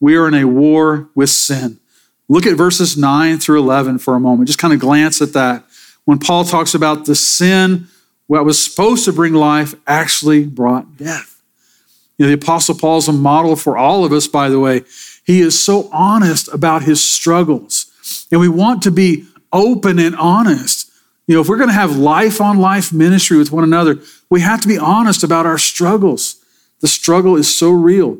we 0.00 0.16
are 0.16 0.28
in 0.28 0.34
a 0.34 0.44
war 0.44 1.08
with 1.14 1.30
sin. 1.30 1.78
Look 2.28 2.46
at 2.46 2.56
verses 2.56 2.96
9 2.96 3.38
through 3.38 3.60
11 3.60 3.98
for 3.98 4.14
a 4.14 4.20
moment. 4.20 4.48
Just 4.48 4.58
kind 4.58 4.74
of 4.74 4.80
glance 4.80 5.20
at 5.22 5.32
that. 5.34 5.64
When 6.04 6.18
Paul 6.18 6.44
talks 6.44 6.74
about 6.74 7.06
the 7.06 7.14
sin, 7.14 7.86
what 8.26 8.44
was 8.44 8.62
supposed 8.62 9.04
to 9.04 9.12
bring 9.12 9.34
life 9.34 9.74
actually 9.86 10.44
brought 10.44 10.96
death. 10.96 11.42
You 12.18 12.26
know, 12.26 12.28
the 12.28 12.42
Apostle 12.42 12.74
Paul 12.76 12.98
is 12.98 13.08
a 13.08 13.12
model 13.12 13.56
for 13.56 13.76
all 13.76 14.04
of 14.04 14.12
us, 14.12 14.26
by 14.26 14.48
the 14.48 14.60
way. 14.60 14.82
He 15.24 15.40
is 15.40 15.60
so 15.60 15.88
honest 15.92 16.52
about 16.52 16.82
his 16.82 17.02
struggles. 17.02 18.26
And 18.30 18.40
we 18.40 18.48
want 18.48 18.82
to 18.82 18.90
be 18.90 19.26
open 19.52 19.98
and 19.98 20.14
honest. 20.16 20.90
You 21.26 21.34
know, 21.34 21.40
if 21.40 21.48
we're 21.48 21.56
going 21.56 21.70
to 21.70 21.74
have 21.74 21.96
life 21.96 22.40
on 22.40 22.58
life 22.58 22.92
ministry 22.92 23.38
with 23.38 23.50
one 23.50 23.64
another, 23.64 24.00
we 24.28 24.42
have 24.42 24.60
to 24.60 24.68
be 24.68 24.78
honest 24.78 25.24
about 25.24 25.46
our 25.46 25.58
struggles. 25.58 26.36
The 26.80 26.88
struggle 26.88 27.36
is 27.36 27.54
so 27.56 27.70
real. 27.70 28.18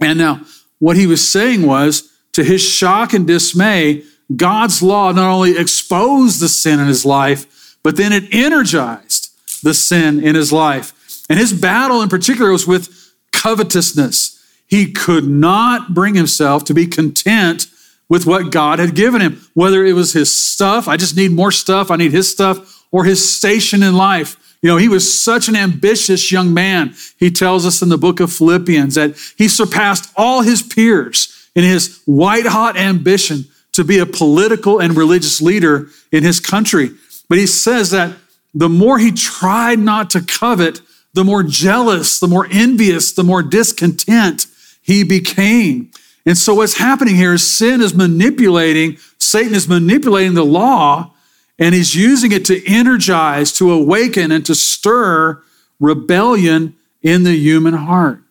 And 0.00 0.18
now, 0.18 0.40
what 0.78 0.96
he 0.96 1.06
was 1.06 1.28
saying 1.28 1.66
was, 1.66 2.12
to 2.32 2.44
his 2.44 2.62
shock 2.62 3.12
and 3.12 3.26
dismay, 3.26 4.04
God's 4.34 4.82
law 4.82 5.12
not 5.12 5.30
only 5.30 5.56
exposed 5.56 6.40
the 6.40 6.48
sin 6.48 6.78
in 6.78 6.86
his 6.86 7.04
life, 7.04 7.76
but 7.82 7.96
then 7.96 8.12
it 8.12 8.32
energized 8.32 9.30
the 9.62 9.74
sin 9.74 10.22
in 10.22 10.34
his 10.34 10.52
life. 10.52 10.92
And 11.28 11.38
his 11.38 11.52
battle 11.52 12.02
in 12.02 12.08
particular 12.08 12.50
was 12.52 12.66
with 12.66 13.12
covetousness. 13.32 14.37
He 14.68 14.92
could 14.92 15.26
not 15.26 15.94
bring 15.94 16.14
himself 16.14 16.64
to 16.64 16.74
be 16.74 16.86
content 16.86 17.66
with 18.08 18.26
what 18.26 18.52
God 18.52 18.78
had 18.78 18.94
given 18.94 19.20
him, 19.20 19.40
whether 19.54 19.84
it 19.84 19.94
was 19.94 20.12
his 20.12 20.34
stuff, 20.34 20.88
I 20.88 20.96
just 20.96 21.16
need 21.16 21.32
more 21.32 21.50
stuff, 21.50 21.90
I 21.90 21.96
need 21.96 22.12
his 22.12 22.30
stuff, 22.30 22.86
or 22.90 23.04
his 23.04 23.36
station 23.36 23.82
in 23.82 23.94
life. 23.94 24.36
You 24.62 24.68
know, 24.68 24.76
he 24.76 24.88
was 24.88 25.22
such 25.22 25.48
an 25.48 25.56
ambitious 25.56 26.32
young 26.32 26.52
man. 26.52 26.94
He 27.18 27.30
tells 27.30 27.64
us 27.64 27.82
in 27.82 27.90
the 27.90 27.98
book 27.98 28.18
of 28.20 28.32
Philippians 28.32 28.94
that 28.94 29.16
he 29.36 29.48
surpassed 29.48 30.12
all 30.16 30.42
his 30.42 30.62
peers 30.62 31.50
in 31.54 31.64
his 31.64 32.02
white 32.06 32.46
hot 32.46 32.76
ambition 32.76 33.44
to 33.72 33.84
be 33.84 33.98
a 33.98 34.06
political 34.06 34.80
and 34.80 34.96
religious 34.96 35.40
leader 35.40 35.88
in 36.10 36.24
his 36.24 36.40
country. 36.40 36.90
But 37.28 37.38
he 37.38 37.46
says 37.46 37.90
that 37.90 38.16
the 38.54 38.68
more 38.68 38.98
he 38.98 39.12
tried 39.12 39.78
not 39.78 40.10
to 40.10 40.22
covet, 40.22 40.80
the 41.14 41.24
more 41.24 41.42
jealous, 41.42 42.18
the 42.18 42.26
more 42.26 42.48
envious, 42.50 43.12
the 43.12 43.24
more 43.24 43.42
discontent 43.42 44.46
he 44.88 45.04
became. 45.04 45.90
And 46.24 46.36
so 46.36 46.54
what's 46.54 46.78
happening 46.78 47.14
here 47.14 47.34
is 47.34 47.46
sin 47.46 47.82
is 47.82 47.92
manipulating, 47.92 48.96
Satan 49.18 49.54
is 49.54 49.68
manipulating 49.68 50.32
the 50.32 50.46
law, 50.46 51.12
and 51.58 51.74
he's 51.74 51.94
using 51.94 52.32
it 52.32 52.46
to 52.46 52.66
energize, 52.66 53.52
to 53.58 53.70
awaken, 53.70 54.32
and 54.32 54.46
to 54.46 54.54
stir 54.54 55.42
rebellion 55.78 56.74
in 57.02 57.24
the 57.24 57.36
human 57.36 57.74
heart, 57.74 58.22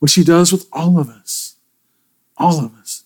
which 0.00 0.14
he 0.14 0.24
does 0.24 0.50
with 0.50 0.66
all 0.72 0.98
of 0.98 1.08
us. 1.08 1.54
All 2.36 2.58
of 2.58 2.74
us. 2.74 3.04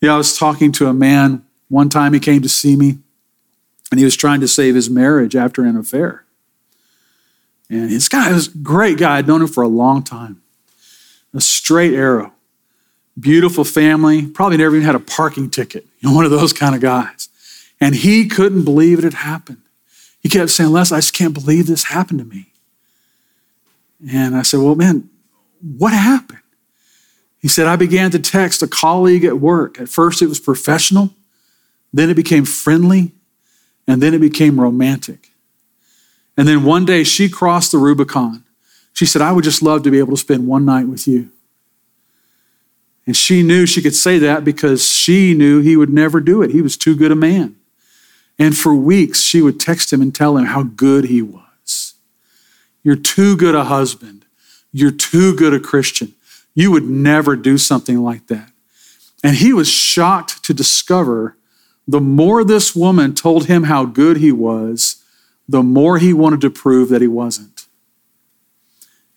Yeah, 0.00 0.14
I 0.14 0.16
was 0.16 0.38
talking 0.38 0.72
to 0.72 0.86
a 0.86 0.94
man 0.94 1.44
one 1.68 1.90
time, 1.90 2.14
he 2.14 2.20
came 2.20 2.40
to 2.40 2.48
see 2.48 2.76
me, 2.76 2.98
and 3.90 3.98
he 3.98 4.04
was 4.04 4.16
trying 4.16 4.40
to 4.40 4.48
save 4.48 4.74
his 4.74 4.88
marriage 4.88 5.36
after 5.36 5.64
an 5.64 5.76
affair. 5.76 6.24
And 7.68 7.90
this 7.90 8.08
guy 8.08 8.32
was 8.32 8.48
a 8.48 8.58
great 8.58 8.96
guy. 8.96 9.18
I'd 9.18 9.28
known 9.28 9.42
him 9.42 9.48
for 9.48 9.62
a 9.62 9.68
long 9.68 10.02
time. 10.02 10.40
A 11.34 11.40
straight 11.40 11.94
arrow 11.94 12.32
beautiful 13.20 13.64
family, 13.64 14.26
probably 14.26 14.56
never 14.56 14.76
even 14.76 14.86
had 14.86 14.94
a 14.94 15.00
parking 15.00 15.50
ticket, 15.50 15.86
you 15.98 16.08
know, 16.08 16.14
one 16.14 16.24
of 16.24 16.30
those 16.30 16.52
kind 16.52 16.74
of 16.74 16.80
guys. 16.80 17.28
And 17.80 17.94
he 17.94 18.26
couldn't 18.28 18.64
believe 18.64 18.98
it 18.98 19.04
had 19.04 19.14
happened. 19.14 19.62
He 20.20 20.28
kept 20.28 20.50
saying, 20.50 20.70
Les, 20.70 20.92
I 20.92 20.98
just 20.98 21.14
can't 21.14 21.34
believe 21.34 21.66
this 21.66 21.84
happened 21.84 22.18
to 22.18 22.24
me. 22.24 22.52
And 24.10 24.36
I 24.36 24.42
said, 24.42 24.60
Well, 24.60 24.74
man, 24.74 25.08
what 25.60 25.92
happened? 25.92 26.40
He 27.38 27.48
said, 27.48 27.66
I 27.66 27.76
began 27.76 28.10
to 28.10 28.18
text 28.18 28.62
a 28.62 28.66
colleague 28.66 29.24
at 29.24 29.40
work. 29.40 29.80
At 29.80 29.88
first, 29.88 30.20
it 30.20 30.26
was 30.26 30.40
professional, 30.40 31.14
then 31.92 32.10
it 32.10 32.14
became 32.14 32.44
friendly, 32.44 33.12
and 33.86 34.02
then 34.02 34.12
it 34.12 34.20
became 34.20 34.60
romantic. 34.60 35.30
And 36.36 36.46
then 36.46 36.64
one 36.64 36.84
day 36.84 37.02
she 37.02 37.28
crossed 37.28 37.72
the 37.72 37.78
Rubicon. 37.78 38.44
She 39.00 39.06
said, 39.06 39.22
I 39.22 39.32
would 39.32 39.44
just 39.44 39.62
love 39.62 39.82
to 39.84 39.90
be 39.90 39.98
able 39.98 40.10
to 40.10 40.18
spend 40.18 40.46
one 40.46 40.66
night 40.66 40.86
with 40.86 41.08
you. 41.08 41.30
And 43.06 43.16
she 43.16 43.42
knew 43.42 43.64
she 43.64 43.80
could 43.80 43.94
say 43.94 44.18
that 44.18 44.44
because 44.44 44.86
she 44.86 45.32
knew 45.32 45.62
he 45.62 45.74
would 45.74 45.88
never 45.88 46.20
do 46.20 46.42
it. 46.42 46.50
He 46.50 46.60
was 46.60 46.76
too 46.76 46.94
good 46.94 47.10
a 47.10 47.14
man. 47.14 47.56
And 48.38 48.54
for 48.54 48.74
weeks, 48.74 49.22
she 49.22 49.40
would 49.40 49.58
text 49.58 49.90
him 49.90 50.02
and 50.02 50.14
tell 50.14 50.36
him 50.36 50.44
how 50.44 50.64
good 50.64 51.06
he 51.06 51.22
was. 51.22 51.94
You're 52.82 52.94
too 52.94 53.38
good 53.38 53.54
a 53.54 53.64
husband. 53.64 54.26
You're 54.70 54.90
too 54.90 55.34
good 55.34 55.54
a 55.54 55.60
Christian. 55.60 56.12
You 56.54 56.70
would 56.70 56.84
never 56.84 57.36
do 57.36 57.56
something 57.56 58.02
like 58.02 58.26
that. 58.26 58.50
And 59.24 59.36
he 59.36 59.54
was 59.54 59.70
shocked 59.70 60.44
to 60.44 60.52
discover 60.52 61.38
the 61.88 62.02
more 62.02 62.44
this 62.44 62.76
woman 62.76 63.14
told 63.14 63.46
him 63.46 63.62
how 63.62 63.86
good 63.86 64.18
he 64.18 64.30
was, 64.30 65.02
the 65.48 65.62
more 65.62 65.96
he 65.96 66.12
wanted 66.12 66.42
to 66.42 66.50
prove 66.50 66.90
that 66.90 67.00
he 67.00 67.08
wasn't. 67.08 67.59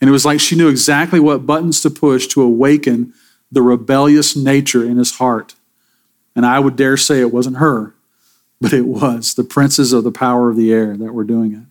And 0.04 0.10
it 0.10 0.12
was 0.12 0.26
like 0.26 0.42
she 0.42 0.58
knew 0.58 0.68
exactly 0.68 1.22
what 1.22 1.46
buttons 1.46 1.80
to 1.80 1.90
push 1.90 2.28
to 2.28 2.42
awaken 2.42 3.14
the 3.50 3.62
rebellious 3.62 4.36
nature 4.36 4.84
in 4.84 4.98
his 4.98 5.16
heart. 5.16 5.56
And 6.36 6.46
I 6.46 6.60
would 6.60 6.76
dare 6.76 6.98
say 6.98 7.22
it 7.22 7.32
wasn't 7.32 7.56
her, 7.56 7.96
but 8.60 8.74
it 8.74 8.86
was 8.86 9.34
the 9.34 9.46
princes 9.46 9.94
of 9.94 10.04
the 10.04 10.12
power 10.12 10.50
of 10.50 10.58
the 10.58 10.74
air 10.74 10.98
that 10.98 11.14
were 11.14 11.24
doing 11.24 11.54
it. 11.54 11.64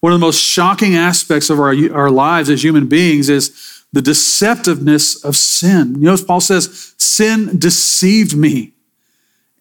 One 0.00 0.12
of 0.12 0.18
the 0.18 0.26
most 0.26 0.40
shocking 0.40 0.96
aspects 0.96 1.50
of 1.50 1.60
our, 1.60 1.72
our 1.94 2.10
lives 2.10 2.50
as 2.50 2.64
human 2.64 2.88
beings 2.88 3.28
is 3.28 3.84
the 3.92 4.02
deceptiveness 4.02 5.24
of 5.24 5.36
sin. 5.36 5.94
You 6.00 6.06
know, 6.06 6.16
Paul 6.16 6.40
says, 6.40 6.96
sin 6.98 7.60
deceived 7.60 8.36
me. 8.36 8.72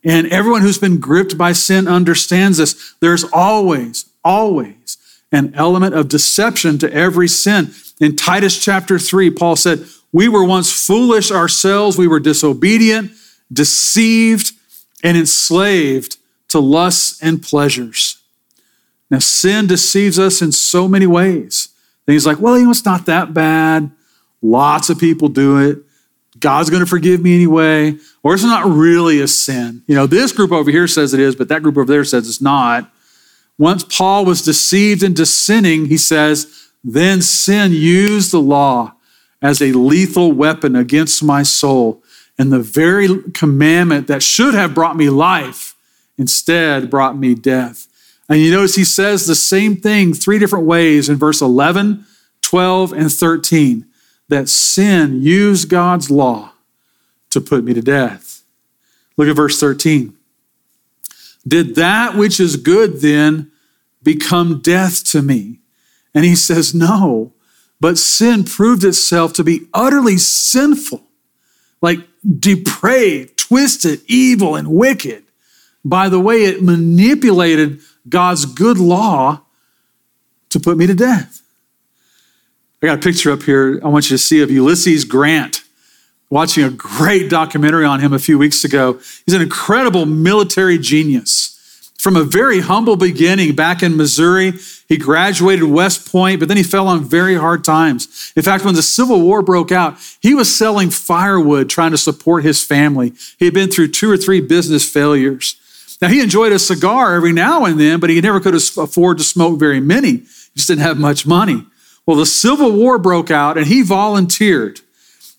And 0.04 0.26
everyone 0.30 0.64
who's 0.64 0.80
been 0.80 1.00
gripped 1.00 1.38
by 1.38 1.52
sin 1.52 1.88
understands 1.88 2.58
this. 2.58 2.96
There's 3.00 3.26
always, 3.26 4.08
always 4.24 4.81
an 5.32 5.54
element 5.56 5.96
of 5.96 6.08
deception 6.08 6.78
to 6.80 6.92
every 6.94 7.28
sin. 7.28 7.72
In 8.00 8.16
Titus 8.16 8.64
chapter 8.64 9.00
3, 9.00 9.30
Paul 9.32 9.56
said, 9.56 9.86
we 10.12 10.28
were 10.28 10.44
once 10.44 10.72
foolish 10.72 11.32
ourselves. 11.32 11.98
We 11.98 12.08
were 12.08 12.20
disobedient, 12.20 13.12
deceived, 13.52 14.52
and 15.04 15.18
enslaved 15.18 16.18
to 16.50 16.60
lusts 16.60 17.22
and 17.22 17.42
pleasures. 17.42 18.22
Now, 19.10 19.20
sin 19.20 19.68
deceives 19.68 20.20
us 20.20 20.42
in 20.42 20.52
so 20.52 20.88
many 20.88 21.08
ways. 21.08 21.70
Things 22.06 22.26
like, 22.26 22.40
well, 22.40 22.58
you 22.58 22.66
know, 22.66 22.72
it's 22.72 22.86
not 22.86 23.06
that 23.06 23.34
bad. 23.34 23.92
Lots 24.42 24.90
of 24.90 25.00
people 25.00 25.30
do 25.30 25.58
it. 25.60 25.80
God's 26.40 26.70
going 26.70 26.82
to 26.82 26.90
forgive 26.90 27.22
me 27.22 27.36
anyway. 27.36 27.98
Or 28.24 28.34
it's 28.34 28.44
not 28.44 28.66
really 28.66 29.22
a 29.22 29.28
sin. 29.28 29.84
You 29.88 29.96
know, 29.96 30.08
this 30.08 30.32
group 30.32 30.52
over 30.52 30.72
here 30.72 30.88
says 30.88 31.14
it 31.14 31.20
is, 31.20 31.36
but 31.36 31.50
that 31.50 31.62
group 31.62 31.78
over 31.78 31.92
there 31.92 32.04
says 32.04 32.28
it's 32.28 32.42
not. 32.42 32.92
Once 33.58 33.84
Paul 33.84 34.26
was 34.26 34.42
deceived 34.42 35.04
into 35.04 35.26
sinning, 35.26 35.86
he 35.86 35.98
says, 35.98 36.70
then 36.84 37.22
sin 37.22 37.72
used 37.72 38.32
the 38.32 38.42
law 38.42 38.94
as 39.42 39.62
a 39.62 39.74
lethal 39.74 40.32
weapon 40.32 40.76
against 40.76 41.24
my 41.24 41.44
soul. 41.44 42.04
And 42.38 42.52
the 42.52 42.60
very 42.60 43.08
commandment 43.34 44.08
that 44.08 44.24
should 44.24 44.54
have 44.54 44.74
brought 44.74 44.98
me 44.98 45.10
life 45.10 45.76
instead 46.18 46.90
brought 46.90 47.18
me 47.18 47.36
death. 47.36 47.88
And 48.30 48.40
you 48.40 48.52
notice 48.52 48.76
he 48.76 48.84
says 48.84 49.28
the 49.28 49.36
same 49.36 49.76
thing 49.76 50.14
three 50.14 50.40
different 50.40 50.66
ways 50.66 51.10
in 51.10 51.18
verse 51.18 51.42
11, 51.42 52.06
12, 52.42 52.94
and 52.94 53.12
13 53.12 53.86
that 54.30 54.48
sin 54.48 55.22
used 55.22 55.70
God's 55.70 56.10
law 56.10 56.54
to 57.30 57.42
put 57.42 57.64
me 57.64 57.74
to 57.74 57.82
death. 57.82 58.44
Look 59.18 59.28
at 59.28 59.36
verse 59.36 59.60
13. 59.60 60.16
Did 61.48 61.76
that 61.76 62.16
which 62.16 62.40
is 62.40 62.56
good 62.56 63.02
then 63.02 63.52
become 64.04 64.62
death 64.62 65.04
to 65.06 65.22
me? 65.22 65.60
And 66.14 66.26
he 66.26 66.36
says, 66.36 66.74
No. 66.74 67.34
But 67.80 67.98
sin 67.98 68.44
proved 68.44 68.84
itself 68.84 69.34
to 69.34 69.44
be 69.44 69.68
utterly 69.74 70.18
sinful 70.18 71.04
like 71.82 72.00
depraved, 72.40 73.38
twisted, 73.38 74.02
evil, 74.06 74.56
and 74.56 74.68
wicked 74.68 75.24
by 75.84 76.10
the 76.10 76.20
way 76.20 76.44
it 76.44 76.62
manipulated 76.62 77.80
God's 78.08 78.46
good 78.46 78.78
law 78.78 79.42
to 80.50 80.60
put 80.60 80.78
me 80.78 80.86
to 80.86 80.94
death. 80.94 81.42
I 82.84 82.88
got 82.88 83.00
a 83.00 83.02
picture 83.02 83.32
up 83.32 83.44
here 83.44 83.80
I 83.84 83.88
want 83.88 84.10
you 84.10 84.16
to 84.18 84.24
see 84.24 84.42
of 84.42 84.52
Ulysses 84.52 85.06
Grant. 85.06 85.61
Watching 86.32 86.64
a 86.64 86.70
great 86.70 87.30
documentary 87.30 87.84
on 87.84 88.00
him 88.00 88.14
a 88.14 88.20
few 88.20 88.38
weeks 88.38 88.64
ago. 88.64 88.94
He's 89.26 89.36
an 89.36 89.42
incredible 89.42 90.06
military 90.06 90.78
genius. 90.78 91.50
From 92.00 92.16
a 92.16 92.24
very 92.24 92.62
humble 92.62 92.96
beginning 92.96 93.54
back 93.54 93.84
in 93.84 93.98
Missouri, 93.98 94.54
he 94.88 94.96
graduated 94.96 95.66
West 95.66 96.10
Point, 96.10 96.40
but 96.40 96.48
then 96.48 96.56
he 96.56 96.64
fell 96.64 96.88
on 96.88 97.04
very 97.04 97.36
hard 97.36 97.66
times. 97.66 98.32
In 98.38 98.44
fact, 98.44 98.64
when 98.64 98.76
the 98.76 98.82
Civil 98.82 99.20
War 99.20 99.42
broke 99.42 99.74
out, 99.74 99.98
he 100.22 100.34
was 100.34 100.56
selling 100.56 100.90
firewood 100.90 101.70
trying 101.70 101.92
to 101.92 101.98
support 101.98 102.46
his 102.46 102.64
family. 102.64 103.12
He 103.38 103.44
had 103.44 103.54
been 103.54 103.70
through 103.70 103.90
two 103.90 104.10
or 104.10 104.16
three 104.16 104.40
business 104.40 104.90
failures. 104.90 105.58
Now, 106.02 106.08
he 106.08 106.22
enjoyed 106.22 106.54
a 106.54 106.60
cigar 106.60 107.14
every 107.14 107.34
now 107.34 107.66
and 107.66 107.78
then, 107.78 108.00
but 108.00 108.10
he 108.10 108.22
never 108.22 108.40
could 108.40 108.56
afford 108.56 109.18
to 109.18 109.24
smoke 109.26 109.60
very 109.60 109.82
many. 109.82 110.12
He 110.12 110.52
just 110.56 110.70
didn't 110.70 110.84
have 110.84 110.98
much 110.98 111.28
money. 111.28 111.66
Well, 112.06 112.16
the 112.16 112.26
Civil 112.26 112.72
War 112.72 112.98
broke 112.98 113.30
out 113.30 113.58
and 113.58 113.68
he 113.68 113.82
volunteered 113.82 114.80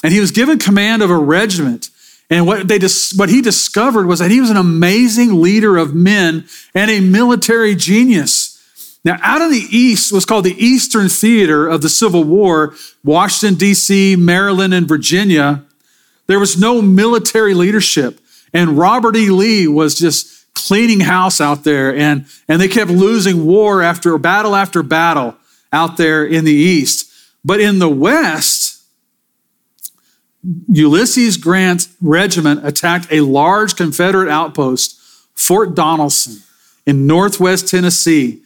and 0.02 0.12
he 0.12 0.20
was 0.20 0.30
given 0.30 0.58
command 0.58 1.02
of 1.02 1.10
a 1.10 1.16
regiment. 1.16 1.90
And 2.30 2.46
what, 2.46 2.66
they 2.66 2.78
dis- 2.78 3.12
what 3.14 3.28
he 3.28 3.42
discovered 3.42 4.06
was 4.06 4.18
that 4.20 4.30
he 4.30 4.40
was 4.40 4.50
an 4.50 4.56
amazing 4.56 5.40
leader 5.40 5.76
of 5.76 5.94
men 5.94 6.46
and 6.74 6.90
a 6.90 7.00
military 7.00 7.74
genius. 7.74 8.52
Now, 9.04 9.18
out 9.20 9.42
in 9.42 9.50
the 9.50 9.66
East 9.70 10.12
was 10.12 10.24
called 10.24 10.44
the 10.44 10.64
Eastern 10.64 11.08
Theater 11.08 11.68
of 11.68 11.82
the 11.82 11.88
Civil 11.88 12.24
War, 12.24 12.74
Washington, 13.04 13.58
D.C., 13.58 14.16
Maryland, 14.16 14.72
and 14.72 14.86
Virginia. 14.86 15.64
There 16.26 16.38
was 16.38 16.58
no 16.58 16.80
military 16.80 17.52
leadership. 17.52 18.20
And 18.54 18.78
Robert 18.78 19.16
E. 19.16 19.28
Lee 19.30 19.66
was 19.66 19.98
just 19.98 20.46
cleaning 20.54 21.00
house 21.00 21.40
out 21.40 21.64
there, 21.64 21.94
and, 21.94 22.26
and 22.46 22.60
they 22.60 22.68
kept 22.68 22.90
losing 22.90 23.44
war 23.44 23.82
after 23.82 24.16
battle 24.18 24.54
after 24.54 24.82
battle 24.82 25.36
out 25.72 25.96
there 25.96 26.24
in 26.24 26.44
the 26.44 26.52
east. 26.52 27.10
But 27.44 27.60
in 27.60 27.78
the 27.78 27.88
west, 27.88 28.71
Ulysses 30.68 31.36
Grant's 31.36 31.88
regiment 32.00 32.66
attacked 32.66 33.06
a 33.10 33.20
large 33.20 33.76
Confederate 33.76 34.28
outpost, 34.28 35.00
Fort 35.34 35.74
Donelson, 35.74 36.44
in 36.86 37.06
northwest 37.06 37.68
Tennessee, 37.68 38.42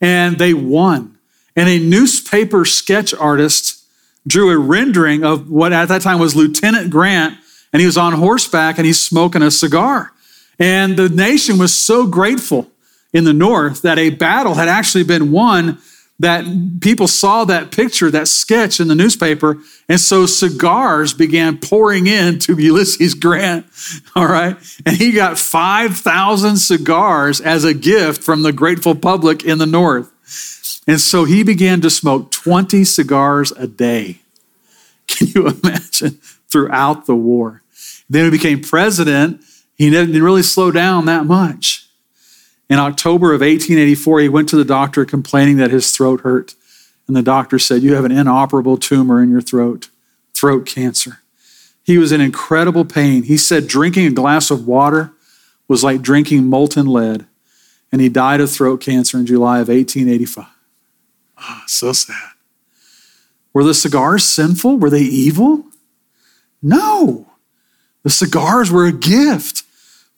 and 0.00 0.38
they 0.38 0.54
won. 0.54 1.18
And 1.56 1.68
a 1.68 1.78
newspaper 1.78 2.64
sketch 2.64 3.12
artist 3.12 3.84
drew 4.26 4.50
a 4.50 4.58
rendering 4.58 5.24
of 5.24 5.50
what 5.50 5.72
at 5.72 5.88
that 5.88 6.02
time 6.02 6.20
was 6.20 6.36
Lieutenant 6.36 6.90
Grant, 6.90 7.36
and 7.72 7.80
he 7.80 7.86
was 7.86 7.96
on 7.96 8.12
horseback 8.12 8.78
and 8.78 8.86
he's 8.86 9.00
smoking 9.00 9.42
a 9.42 9.50
cigar. 9.50 10.12
And 10.58 10.96
the 10.96 11.08
nation 11.08 11.58
was 11.58 11.74
so 11.74 12.06
grateful 12.06 12.70
in 13.12 13.24
the 13.24 13.32
north 13.32 13.82
that 13.82 13.98
a 13.98 14.10
battle 14.10 14.54
had 14.54 14.68
actually 14.68 15.04
been 15.04 15.32
won 15.32 15.78
that 16.20 16.44
people 16.80 17.08
saw 17.08 17.44
that 17.44 17.72
picture, 17.72 18.10
that 18.10 18.28
sketch 18.28 18.78
in 18.78 18.88
the 18.88 18.94
newspaper. 18.94 19.58
And 19.88 19.98
so 20.00 20.26
cigars 20.26 21.12
began 21.12 21.58
pouring 21.58 22.06
in 22.06 22.38
to 22.40 22.58
Ulysses 22.58 23.14
Grant. 23.14 23.66
All 24.14 24.26
right. 24.26 24.56
And 24.86 24.96
he 24.96 25.12
got 25.12 25.38
5,000 25.38 26.56
cigars 26.56 27.40
as 27.40 27.64
a 27.64 27.74
gift 27.74 28.22
from 28.22 28.42
the 28.42 28.52
grateful 28.52 28.94
public 28.94 29.44
in 29.44 29.58
the 29.58 29.66
north. 29.66 30.12
And 30.86 31.00
so 31.00 31.24
he 31.24 31.42
began 31.42 31.80
to 31.80 31.90
smoke 31.90 32.30
20 32.30 32.84
cigars 32.84 33.50
a 33.52 33.66
day. 33.66 34.20
Can 35.06 35.28
you 35.28 35.48
imagine? 35.48 36.20
Throughout 36.48 37.06
the 37.06 37.14
war. 37.14 37.62
Then 38.08 38.24
he 38.24 38.30
became 38.30 38.60
president 38.60 39.44
he 39.80 39.88
didn't 39.88 40.22
really 40.22 40.42
slow 40.42 40.70
down 40.70 41.06
that 41.06 41.24
much. 41.24 41.88
In 42.70 42.78
October 42.78 43.34
of 43.34 43.40
1884, 43.40 44.20
he 44.20 44.28
went 44.28 44.48
to 44.48 44.56
the 44.56 44.64
doctor 44.64 45.04
complaining 45.04 45.56
that 45.56 45.72
his 45.72 45.90
throat 45.90 46.20
hurt. 46.20 46.54
And 47.08 47.16
the 47.16 47.22
doctor 47.22 47.58
said, 47.58 47.82
You 47.82 47.94
have 47.94 48.04
an 48.04 48.12
inoperable 48.12 48.76
tumor 48.76 49.20
in 49.20 49.28
your 49.28 49.40
throat, 49.40 49.90
throat 50.32 50.66
cancer. 50.66 51.18
He 51.82 51.98
was 51.98 52.12
in 52.12 52.20
incredible 52.20 52.84
pain. 52.84 53.24
He 53.24 53.36
said 53.36 53.66
drinking 53.66 54.06
a 54.06 54.12
glass 54.12 54.52
of 54.52 54.68
water 54.68 55.12
was 55.66 55.82
like 55.82 56.00
drinking 56.00 56.44
molten 56.44 56.86
lead. 56.86 57.26
And 57.90 58.00
he 58.00 58.08
died 58.08 58.40
of 58.40 58.52
throat 58.52 58.80
cancer 58.80 59.18
in 59.18 59.26
July 59.26 59.58
of 59.58 59.66
1885. 59.68 60.44
Ah, 61.36 61.62
oh, 61.62 61.64
so 61.66 61.92
sad. 61.92 62.30
Were 63.52 63.64
the 63.64 63.74
cigars 63.74 64.24
sinful? 64.24 64.78
Were 64.78 64.90
they 64.90 65.00
evil? 65.00 65.64
No. 66.62 67.32
The 68.04 68.10
cigars 68.10 68.70
were 68.70 68.86
a 68.86 68.92
gift 68.92 69.64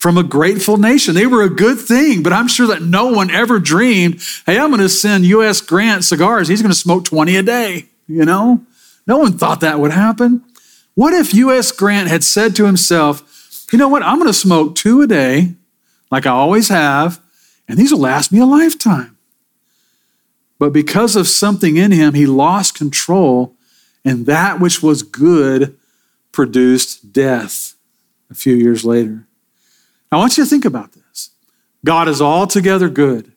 from 0.03 0.17
a 0.17 0.23
grateful 0.23 0.75
nation. 0.75 1.15
They 1.15 1.27
were 1.27 1.43
a 1.43 1.49
good 1.49 1.79
thing, 1.79 2.23
but 2.23 2.33
I'm 2.33 2.49
sure 2.49 2.67
that 2.67 2.81
no 2.81 3.05
one 3.05 3.31
ever 3.31 3.57
dreamed, 3.57 4.21
hey, 4.45 4.59
I'm 4.59 4.67
going 4.67 4.81
to 4.81 4.89
send 4.89 5.23
U.S. 5.23 5.61
Grant 5.61 6.03
cigars. 6.03 6.49
He's 6.49 6.61
going 6.61 6.73
to 6.73 6.77
smoke 6.77 7.05
20 7.05 7.37
a 7.37 7.41
day. 7.41 7.85
You 8.05 8.25
know, 8.25 8.65
no 9.07 9.17
one 9.17 9.37
thought 9.37 9.61
that 9.61 9.79
would 9.79 9.93
happen. 9.93 10.43
What 10.93 11.13
if 11.13 11.33
U.S. 11.33 11.71
Grant 11.71 12.09
had 12.09 12.21
said 12.21 12.53
to 12.57 12.65
himself, 12.65 13.65
you 13.71 13.79
know 13.79 13.87
what, 13.87 14.03
I'm 14.03 14.17
going 14.17 14.27
to 14.27 14.33
smoke 14.33 14.75
two 14.75 15.01
a 15.01 15.07
day, 15.07 15.53
like 16.11 16.25
I 16.25 16.31
always 16.31 16.67
have, 16.67 17.21
and 17.69 17.77
these 17.77 17.93
will 17.93 18.01
last 18.01 18.29
me 18.29 18.39
a 18.39 18.45
lifetime. 18.45 19.17
But 20.59 20.73
because 20.73 21.15
of 21.15 21.29
something 21.29 21.77
in 21.77 21.91
him, 21.91 22.13
he 22.13 22.25
lost 22.25 22.75
control, 22.75 23.55
and 24.03 24.25
that 24.25 24.59
which 24.59 24.83
was 24.83 25.01
good 25.01 25.77
produced 26.33 27.13
death 27.13 27.75
a 28.29 28.35
few 28.35 28.53
years 28.53 28.83
later. 28.83 29.27
I 30.13 30.17
want 30.17 30.37
you 30.37 30.43
to 30.43 30.49
think 30.49 30.65
about 30.65 30.93
this. 30.93 31.31
God 31.85 32.07
is 32.07 32.21
altogether 32.21 32.89
good. 32.89 33.31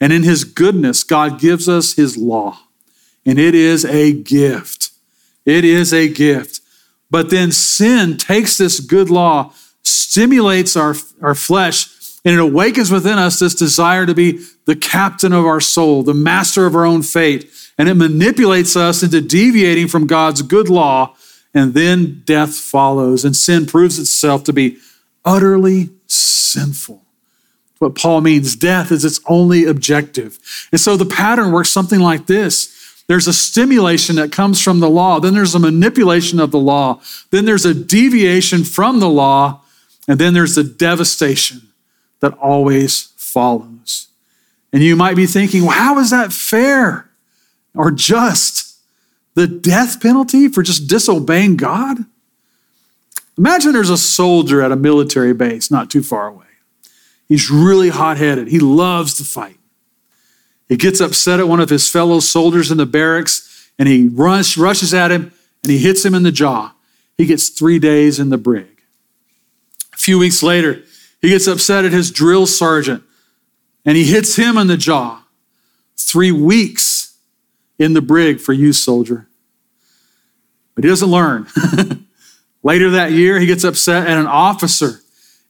And 0.00 0.12
in 0.12 0.22
his 0.22 0.44
goodness, 0.44 1.04
God 1.04 1.38
gives 1.38 1.68
us 1.68 1.94
his 1.94 2.16
law. 2.16 2.58
And 3.26 3.38
it 3.38 3.54
is 3.54 3.84
a 3.84 4.12
gift. 4.12 4.90
It 5.44 5.64
is 5.64 5.92
a 5.92 6.08
gift. 6.08 6.60
But 7.10 7.30
then 7.30 7.52
sin 7.52 8.16
takes 8.16 8.56
this 8.56 8.80
good 8.80 9.10
law, 9.10 9.52
stimulates 9.82 10.76
our, 10.76 10.94
our 11.20 11.34
flesh, 11.34 11.88
and 12.24 12.34
it 12.34 12.40
awakens 12.40 12.90
within 12.90 13.18
us 13.18 13.38
this 13.38 13.54
desire 13.54 14.06
to 14.06 14.14
be 14.14 14.44
the 14.66 14.76
captain 14.76 15.32
of 15.32 15.46
our 15.46 15.60
soul, 15.60 16.02
the 16.02 16.14
master 16.14 16.66
of 16.66 16.74
our 16.76 16.84
own 16.84 17.02
fate. 17.02 17.50
And 17.78 17.88
it 17.88 17.94
manipulates 17.94 18.76
us 18.76 19.02
into 19.02 19.20
deviating 19.20 19.88
from 19.88 20.06
God's 20.06 20.42
good 20.42 20.68
law. 20.68 21.14
And 21.54 21.74
then 21.74 22.22
death 22.24 22.54
follows, 22.54 23.24
and 23.24 23.34
sin 23.34 23.66
proves 23.66 23.98
itself 23.98 24.44
to 24.44 24.52
be 24.52 24.78
utterly 25.24 25.90
sinful. 26.06 27.02
What 27.78 27.94
Paul 27.94 28.20
means, 28.20 28.56
death 28.56 28.92
is 28.92 29.04
its 29.04 29.20
only 29.26 29.64
objective. 29.64 30.38
And 30.70 30.80
so 30.80 30.96
the 30.96 31.06
pattern 31.06 31.50
works 31.50 31.70
something 31.70 32.00
like 32.00 32.26
this. 32.26 32.76
There's 33.06 33.26
a 33.26 33.32
stimulation 33.32 34.16
that 34.16 34.30
comes 34.30 34.62
from 34.62 34.80
the 34.80 34.90
law, 34.90 35.18
then 35.18 35.34
there's 35.34 35.54
a 35.54 35.58
manipulation 35.58 36.38
of 36.38 36.52
the 36.52 36.60
law, 36.60 37.00
then 37.30 37.44
there's 37.44 37.64
a 37.64 37.74
deviation 37.74 38.62
from 38.62 39.00
the 39.00 39.08
law, 39.08 39.62
and 40.06 40.18
then 40.18 40.32
there's 40.32 40.54
the 40.54 40.62
devastation 40.62 41.72
that 42.20 42.34
always 42.34 43.12
follows. 43.16 44.08
And 44.72 44.82
you 44.82 44.94
might 44.94 45.16
be 45.16 45.26
thinking, 45.26 45.62
well, 45.62 45.76
how 45.76 45.98
is 45.98 46.10
that 46.10 46.32
fair 46.32 47.10
or 47.74 47.90
just? 47.90 48.76
The 49.34 49.46
death 49.46 50.00
penalty 50.00 50.48
for 50.48 50.62
just 50.62 50.88
disobeying 50.88 51.56
God? 51.56 52.04
Imagine 53.38 53.72
there's 53.72 53.90
a 53.90 53.96
soldier 53.96 54.60
at 54.62 54.72
a 54.72 54.76
military 54.76 55.32
base 55.32 55.70
not 55.70 55.90
too 55.90 56.02
far 56.02 56.26
away. 56.26 56.46
He's 57.28 57.50
really 57.50 57.90
hot 57.90 58.16
headed, 58.16 58.48
he 58.48 58.58
loves 58.58 59.14
to 59.14 59.24
fight. 59.24 59.56
He 60.68 60.76
gets 60.76 61.00
upset 61.00 61.40
at 61.40 61.48
one 61.48 61.60
of 61.60 61.68
his 61.68 61.90
fellow 61.90 62.20
soldiers 62.20 62.70
in 62.70 62.78
the 62.78 62.86
barracks 62.86 63.70
and 63.78 63.88
he 63.88 64.08
rush, 64.08 64.56
rushes 64.56 64.94
at 64.94 65.10
him 65.10 65.32
and 65.62 65.72
he 65.72 65.78
hits 65.78 66.04
him 66.04 66.14
in 66.14 66.22
the 66.22 66.32
jaw. 66.32 66.72
He 67.16 67.26
gets 67.26 67.48
three 67.48 67.78
days 67.78 68.20
in 68.20 68.30
the 68.30 68.38
brig. 68.38 68.82
A 69.92 69.96
few 69.96 70.18
weeks 70.18 70.42
later, 70.42 70.82
he 71.20 71.28
gets 71.28 71.46
upset 71.46 71.84
at 71.84 71.92
his 71.92 72.10
drill 72.10 72.46
sergeant 72.46 73.02
and 73.84 73.96
he 73.96 74.04
hits 74.04 74.36
him 74.36 74.56
in 74.56 74.68
the 74.68 74.76
jaw. 74.76 75.22
Three 75.96 76.32
weeks 76.32 77.16
in 77.78 77.92
the 77.92 78.00
brig 78.00 78.40
for 78.40 78.52
you, 78.52 78.72
soldier. 78.72 79.28
But 80.74 80.84
he 80.84 80.90
doesn't 80.90 81.10
learn. 81.10 81.46
Later 82.62 82.90
that 82.90 83.12
year, 83.12 83.40
he 83.40 83.46
gets 83.46 83.64
upset 83.64 84.06
at 84.06 84.18
an 84.18 84.26
officer 84.26 85.00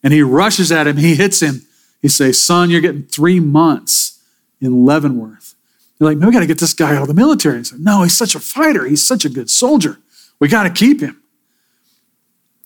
and 0.03 0.13
he 0.13 0.23
rushes 0.23 0.71
at 0.71 0.87
him. 0.87 0.97
He 0.97 1.15
hits 1.15 1.41
him. 1.41 1.67
He 2.01 2.09
says, 2.09 2.39
Son, 2.41 2.71
you're 2.71 2.81
getting 2.81 3.03
three 3.03 3.41
months 3.41 4.23
in 4.61 4.85
Leavenworth. 4.85 5.55
You're 5.99 6.09
like, 6.09 6.19
No, 6.19 6.29
we 6.29 6.33
got 6.33 6.41
to 6.41 6.47
get 6.47 6.59
this 6.59 6.73
guy 6.73 6.95
out 6.95 7.03
of 7.03 7.09
the 7.09 7.15
military. 7.15 7.59
He 7.59 7.65
said, 7.65 7.81
No, 7.81 8.03
he's 8.03 8.17
such 8.17 8.35
a 8.35 8.41
fighter. 8.41 8.87
He's 8.87 9.07
such 9.07 9.25
a 9.25 9.29
good 9.29 9.51
soldier. 9.51 9.99
We 10.39 10.49
got 10.49 10.63
to 10.63 10.71
keep 10.71 11.01
him. 11.01 11.23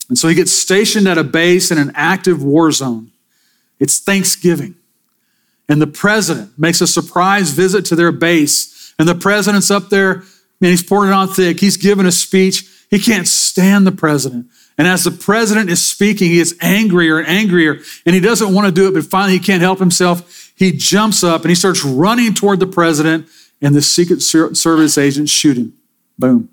And 0.09 0.19
so 0.19 0.29
he 0.29 0.35
gets 0.35 0.53
stationed 0.53 1.09
at 1.09 1.19
a 1.19 1.25
base 1.25 1.71
in 1.71 1.79
an 1.79 1.93
active 1.95 2.43
war 2.43 2.71
zone. 2.71 3.11
It's 3.81 3.99
Thanksgiving. 3.99 4.77
And 5.69 5.81
the 5.81 5.87
president 5.87 6.59
makes 6.59 6.81
a 6.81 6.87
surprise 6.87 7.51
visit 7.51 7.87
to 7.87 7.97
their 7.97 8.13
base. 8.13 8.95
And 8.99 9.09
the 9.09 9.15
president's 9.15 9.71
up 9.71 9.89
there, 9.89 10.13
and 10.13 10.71
he's 10.71 10.83
pouring 10.83 11.11
it 11.11 11.15
on 11.15 11.29
thick. 11.29 11.59
He's 11.59 11.77
giving 11.77 12.07
a 12.07 12.13
speech. 12.13 12.69
He 12.91 12.99
can't 12.99 13.27
stand 13.27 13.87
the 13.87 13.93
president. 13.93 14.47
And 14.77 14.87
as 14.87 15.05
the 15.05 15.11
president 15.11 15.71
is 15.71 15.83
speaking, 15.83 16.31
he 16.31 16.37
gets 16.37 16.55
angrier 16.61 17.19
and 17.19 17.29
angrier, 17.29 17.81
and 18.05 18.15
he 18.15 18.21
doesn't 18.21 18.53
want 18.53 18.67
to 18.67 18.73
do 18.73 18.89
it, 18.89 18.95
but 18.95 19.05
finally 19.05 19.35
he 19.35 19.45
can't 19.45 19.63
help 19.63 19.79
himself. 19.79 20.53
He 20.57 20.73
jumps 20.73 21.25
up 21.25 21.43
and 21.43 21.51
he 21.51 21.55
starts 21.55 21.85
running 21.85 22.35
toward 22.35 22.61
the 22.61 22.67
president, 22.67 23.29
and 23.61 23.75
the 23.75 23.83
Secret 23.83 24.21
Service 24.21 24.99
agents 24.99 25.33
shoot 25.33 25.57
him. 25.57 25.75
Boom. 26.19 26.49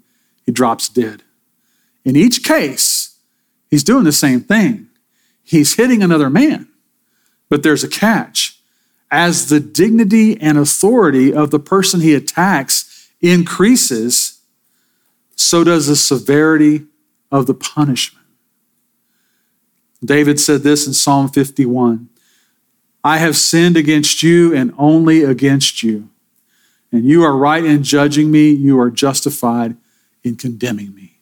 He 0.46 0.52
drops 0.52 0.89
dead. 0.89 1.24
In 2.06 2.15
each 2.15 2.44
case, 2.44 3.17
he's 3.70 3.84
doing 3.84 4.04
the 4.04 4.12
same 4.12 4.41
thing. 4.41 4.88
He's 5.44 5.76
hitting 5.76 6.02
another 6.02 6.30
man, 6.30 6.67
but 7.50 7.63
there's 7.63 7.84
a 7.84 7.89
catch. 7.89 8.60
As 9.12 9.50
the 9.50 9.60
dignity 9.60 10.39
and 10.39 10.58
authority 10.58 11.34
of 11.34 11.52
the 11.52 11.60
person 11.60 12.00
he 12.00 12.13
attacks 12.13 13.10
increases, 13.20 14.31
so 15.41 15.63
does 15.63 15.88
the 15.88 15.95
severity 15.95 16.86
of 17.32 17.47
the 17.47 17.54
punishment. 17.54 18.25
David 20.04 20.39
said 20.39 20.62
this 20.62 20.88
in 20.88 20.93
Psalm 20.93 21.30
51 21.30 22.10
I 23.04 23.17
have 23.17 23.36
sinned 23.36 23.77
against 23.77 24.21
you 24.21 24.54
and 24.54 24.73
only 24.77 25.23
against 25.23 25.82
you. 25.82 26.10
And 26.91 27.06
you 27.06 27.23
are 27.23 27.36
right 27.36 27.63
in 27.63 27.84
judging 27.84 28.30
me, 28.30 28.51
you 28.51 28.80
are 28.80 28.91
justified 28.91 29.75
in 30.23 30.36
condemning 30.36 30.93
me. 30.93 31.17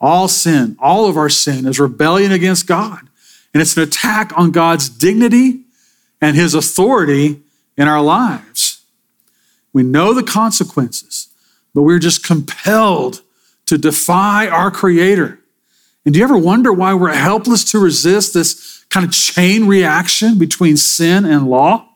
All 0.00 0.28
sin, 0.28 0.76
all 0.78 1.08
of 1.08 1.16
our 1.16 1.28
sin, 1.28 1.66
is 1.66 1.80
rebellion 1.80 2.32
against 2.32 2.66
God. 2.66 3.00
And 3.52 3.60
it's 3.60 3.76
an 3.76 3.82
attack 3.82 4.32
on 4.36 4.52
God's 4.52 4.88
dignity 4.88 5.64
and 6.20 6.36
his 6.36 6.54
authority 6.54 7.42
in 7.76 7.88
our 7.88 8.02
lives. 8.02 8.82
We 9.72 9.82
know 9.82 10.14
the 10.14 10.22
consequences, 10.22 11.28
but 11.74 11.82
we're 11.82 11.98
just 11.98 12.24
compelled 12.24 13.22
to 13.66 13.78
defy 13.78 14.48
our 14.48 14.70
Creator. 14.70 15.38
And 16.04 16.14
do 16.14 16.18
you 16.18 16.24
ever 16.24 16.38
wonder 16.38 16.72
why 16.72 16.94
we're 16.94 17.12
helpless 17.12 17.64
to 17.72 17.78
resist 17.78 18.32
this 18.32 18.84
kind 18.90 19.04
of 19.04 19.12
chain 19.12 19.66
reaction 19.66 20.38
between 20.38 20.76
sin 20.76 21.24
and 21.24 21.48
law? 21.48 21.88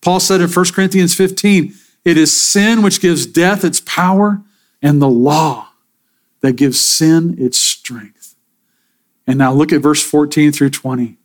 Paul 0.00 0.18
said 0.18 0.40
in 0.40 0.48
1 0.48 0.64
Corinthians 0.72 1.14
15, 1.14 1.74
it 2.04 2.16
is 2.16 2.34
sin 2.34 2.82
which 2.82 3.00
gives 3.00 3.26
death 3.26 3.64
its 3.64 3.80
power, 3.80 4.42
and 4.82 5.00
the 5.00 5.08
law 5.08 5.68
that 6.40 6.56
gives 6.56 6.80
sin 6.80 7.36
its 7.38 7.58
strength. 7.58 8.34
And 9.26 9.38
now 9.38 9.52
look 9.52 9.72
at 9.72 9.82
verse 9.82 10.02
14 10.02 10.52
through 10.52 10.70
20. 10.70 11.18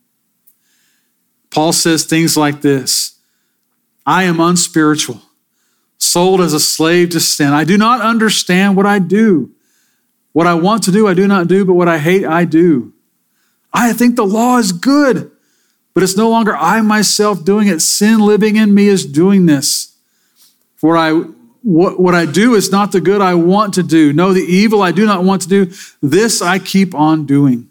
Paul 1.49 1.71
says 1.71 2.03
things 2.03 2.35
like 2.35 2.61
this 2.61 3.17
I 4.05 4.23
am 4.23 4.41
unspiritual, 4.41 5.21
sold 5.97 6.41
as 6.41 6.53
a 6.53 6.59
slave 6.59 7.11
to 7.11 7.21
sin. 7.21 7.53
I 7.53 7.63
do 7.63 7.77
not 7.77 8.01
understand 8.01 8.75
what 8.75 8.85
I 8.85 8.99
do. 8.99 9.54
What 10.35 10.47
I 10.47 10.53
want 10.53 10.83
to 10.83 10.91
do, 10.91 11.07
I 11.07 11.13
do 11.13 11.29
not 11.29 11.47
do, 11.47 11.63
but 11.63 11.75
what 11.75 11.87
I 11.87 11.97
hate, 11.97 12.25
I 12.25 12.43
do. 12.43 12.91
I 13.71 13.93
think 13.93 14.17
the 14.17 14.25
law 14.25 14.57
is 14.57 14.73
good, 14.73 15.31
but 15.93 16.03
it's 16.03 16.17
no 16.17 16.29
longer 16.29 16.53
I 16.53 16.81
myself 16.81 17.45
doing 17.45 17.69
it. 17.69 17.79
Sin 17.79 18.19
living 18.19 18.57
in 18.57 18.73
me 18.73 18.87
is 18.87 19.05
doing 19.05 19.45
this. 19.45 19.95
For 20.75 20.97
I 20.97 21.11
what, 21.63 22.01
what 22.01 22.13
I 22.13 22.25
do 22.25 22.53
is 22.53 22.69
not 22.69 22.91
the 22.91 22.99
good 22.99 23.21
I 23.21 23.35
want 23.35 23.75
to 23.75 23.83
do. 23.83 24.11
No, 24.11 24.33
the 24.33 24.41
evil 24.41 24.81
I 24.81 24.91
do 24.91 25.05
not 25.05 25.23
want 25.23 25.43
to 25.43 25.47
do, 25.47 25.71
this 26.01 26.41
I 26.41 26.59
keep 26.59 26.93
on 26.93 27.25
doing. 27.25 27.69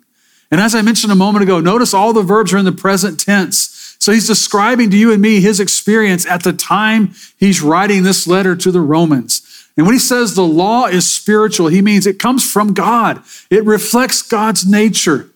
And 0.51 0.59
as 0.59 0.75
I 0.75 0.81
mentioned 0.81 1.13
a 1.13 1.17
moment 1.17 1.43
ago, 1.43 1.61
notice 1.61 1.93
all 1.93 2.15
the 2.15 2.23
verbs 2.23 2.55
are 2.55 2.59
in 2.59 2.65
the 2.65 2.73
present 2.73 3.21
tense. 3.21 3.95
So 3.99 4.11
he's 4.11 4.27
describing 4.27 4.89
to 4.89 4.97
you 4.97 5.13
and 5.13 5.21
me 5.21 5.43
his 5.43 5.61
experience 5.61 6.25
at 6.25 6.45
the 6.45 6.55
time 6.55 7.15
he's 7.37 7.61
writing 7.61 8.05
this 8.05 8.27
letter 8.27 8.57
to 8.57 8.73
the 8.73 8.81
Romans. 8.81 9.43
And 9.77 9.87
when 9.87 9.95
he 9.95 10.01
says 10.01 10.35
the 10.35 10.43
law 10.43 10.87
is 10.87 11.13
spiritual, 11.13 11.67
he 11.67 11.83
means 11.83 12.07
it 12.07 12.19
comes 12.19 12.49
from 12.51 12.75
God, 12.75 13.23
it 13.51 13.65
reflects 13.65 14.23
God's 14.23 14.67
nature. 14.67 15.31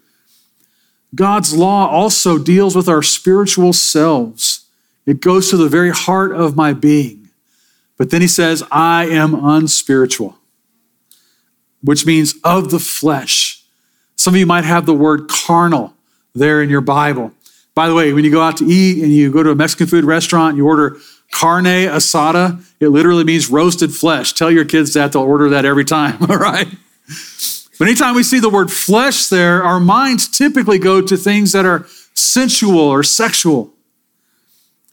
God's 1.14 1.56
law 1.56 1.88
also 1.88 2.38
deals 2.38 2.76
with 2.76 2.88
our 2.88 3.02
spiritual 3.02 3.72
selves, 3.72 4.66
it 5.06 5.20
goes 5.20 5.48
to 5.50 5.56
the 5.56 5.68
very 5.68 5.90
heart 5.90 6.32
of 6.32 6.54
my 6.54 6.72
being. 6.74 7.30
But 7.96 8.10
then 8.10 8.20
he 8.20 8.28
says, 8.28 8.62
I 8.70 9.06
am 9.06 9.34
unspiritual, 9.34 10.36
which 11.82 12.06
means 12.06 12.34
of 12.44 12.70
the 12.70 12.78
flesh. 12.78 13.64
Some 14.16 14.34
of 14.34 14.40
you 14.40 14.46
might 14.46 14.64
have 14.64 14.86
the 14.86 14.94
word 14.94 15.28
carnal 15.28 15.94
there 16.34 16.62
in 16.62 16.68
your 16.68 16.80
Bible. 16.80 17.32
By 17.74 17.88
the 17.88 17.94
way, 17.94 18.12
when 18.12 18.24
you 18.24 18.30
go 18.30 18.42
out 18.42 18.56
to 18.58 18.66
eat 18.66 19.02
and 19.02 19.12
you 19.12 19.32
go 19.32 19.42
to 19.42 19.50
a 19.50 19.54
Mexican 19.54 19.86
food 19.86 20.04
restaurant, 20.04 20.56
you 20.56 20.66
order 20.66 20.98
Carne 21.30 21.88
asada, 21.88 22.62
it 22.80 22.88
literally 22.88 23.24
means 23.24 23.50
roasted 23.50 23.94
flesh. 23.94 24.32
Tell 24.32 24.50
your 24.50 24.64
kids 24.64 24.94
that, 24.94 25.12
they'll 25.12 25.22
order 25.22 25.50
that 25.50 25.64
every 25.64 25.84
time, 25.84 26.22
all 26.30 26.36
right? 26.36 26.68
But 27.78 27.86
anytime 27.86 28.14
we 28.14 28.22
see 28.22 28.40
the 28.40 28.48
word 28.48 28.72
flesh 28.72 29.26
there, 29.26 29.62
our 29.62 29.78
minds 29.78 30.28
typically 30.28 30.78
go 30.78 31.00
to 31.00 31.16
things 31.16 31.52
that 31.52 31.64
are 31.64 31.86
sensual 32.14 32.80
or 32.80 33.02
sexual. 33.02 33.72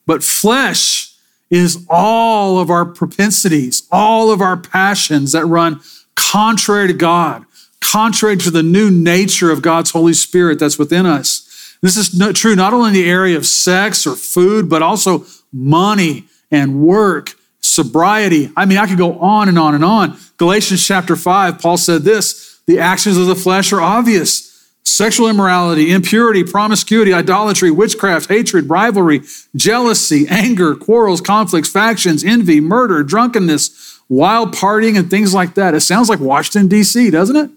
But 0.06 0.24
flesh 0.24 1.16
is 1.50 1.86
all 1.90 2.60
of 2.60 2.70
our 2.70 2.86
propensities, 2.86 3.88
all 3.92 4.32
of 4.32 4.42
our 4.42 4.58
passions 4.58 5.32
that 5.32 5.46
run 5.46 5.82
contrary 6.16 6.88
to 6.88 6.94
God, 6.94 7.46
contrary 7.82 8.38
to 8.38 8.52
the 8.52 8.64
new 8.64 8.92
nature 8.92 9.52
of 9.52 9.62
God's 9.62 9.92
Holy 9.92 10.14
Spirit 10.14 10.60
that's 10.60 10.78
within 10.78 11.06
us. 11.06 11.78
This 11.82 11.98
is 11.98 12.18
true 12.38 12.56
not 12.56 12.74
only 12.74 12.90
in 12.90 12.94
the 12.94 13.10
area 13.10 13.38
of 13.38 13.46
sex 13.46 14.08
or 14.08 14.16
food, 14.16 14.70
but 14.70 14.82
also 14.82 15.26
money 15.56 16.26
and 16.52 16.82
work, 16.82 17.34
sobriety. 17.62 18.52
I 18.56 18.66
mean, 18.66 18.78
I 18.78 18.86
could 18.86 18.98
go 18.98 19.18
on 19.20 19.50
and 19.50 19.58
on 19.58 19.74
and 19.74 19.84
on. 19.84 20.18
Galatians 20.38 20.86
chapter 20.86 21.16
5, 21.16 21.60
Paul 21.60 21.78
said 21.78 22.04
this 22.04 22.60
the 22.68 22.80
actions 22.80 23.18
of 23.18 23.28
the 23.28 23.36
flesh 23.36 23.72
are 23.72 23.82
obvious 23.82 24.52
sexual 24.84 25.28
immorality, 25.28 25.92
impurity, 25.92 26.44
promiscuity, 26.44 27.14
idolatry, 27.14 27.72
witchcraft, 27.72 28.30
hatred, 28.30 28.70
rivalry, 28.70 29.22
jealousy, 29.56 30.28
anger, 30.30 30.76
quarrels, 30.76 31.22
conflicts, 31.22 31.70
factions, 31.70 32.24
envy, 32.24 32.62
murder, 32.62 33.02
drunkenness, 33.02 34.00
wild 34.08 34.54
partying, 34.54 34.98
and 34.98 35.10
things 35.10 35.34
like 35.34 35.56
that. 35.56 35.74
It 35.74 35.82
sounds 35.82 36.08
like 36.08 36.20
Washington, 36.20 36.68
D.C., 36.68 37.10
doesn't 37.10 37.36
it? 37.36 37.50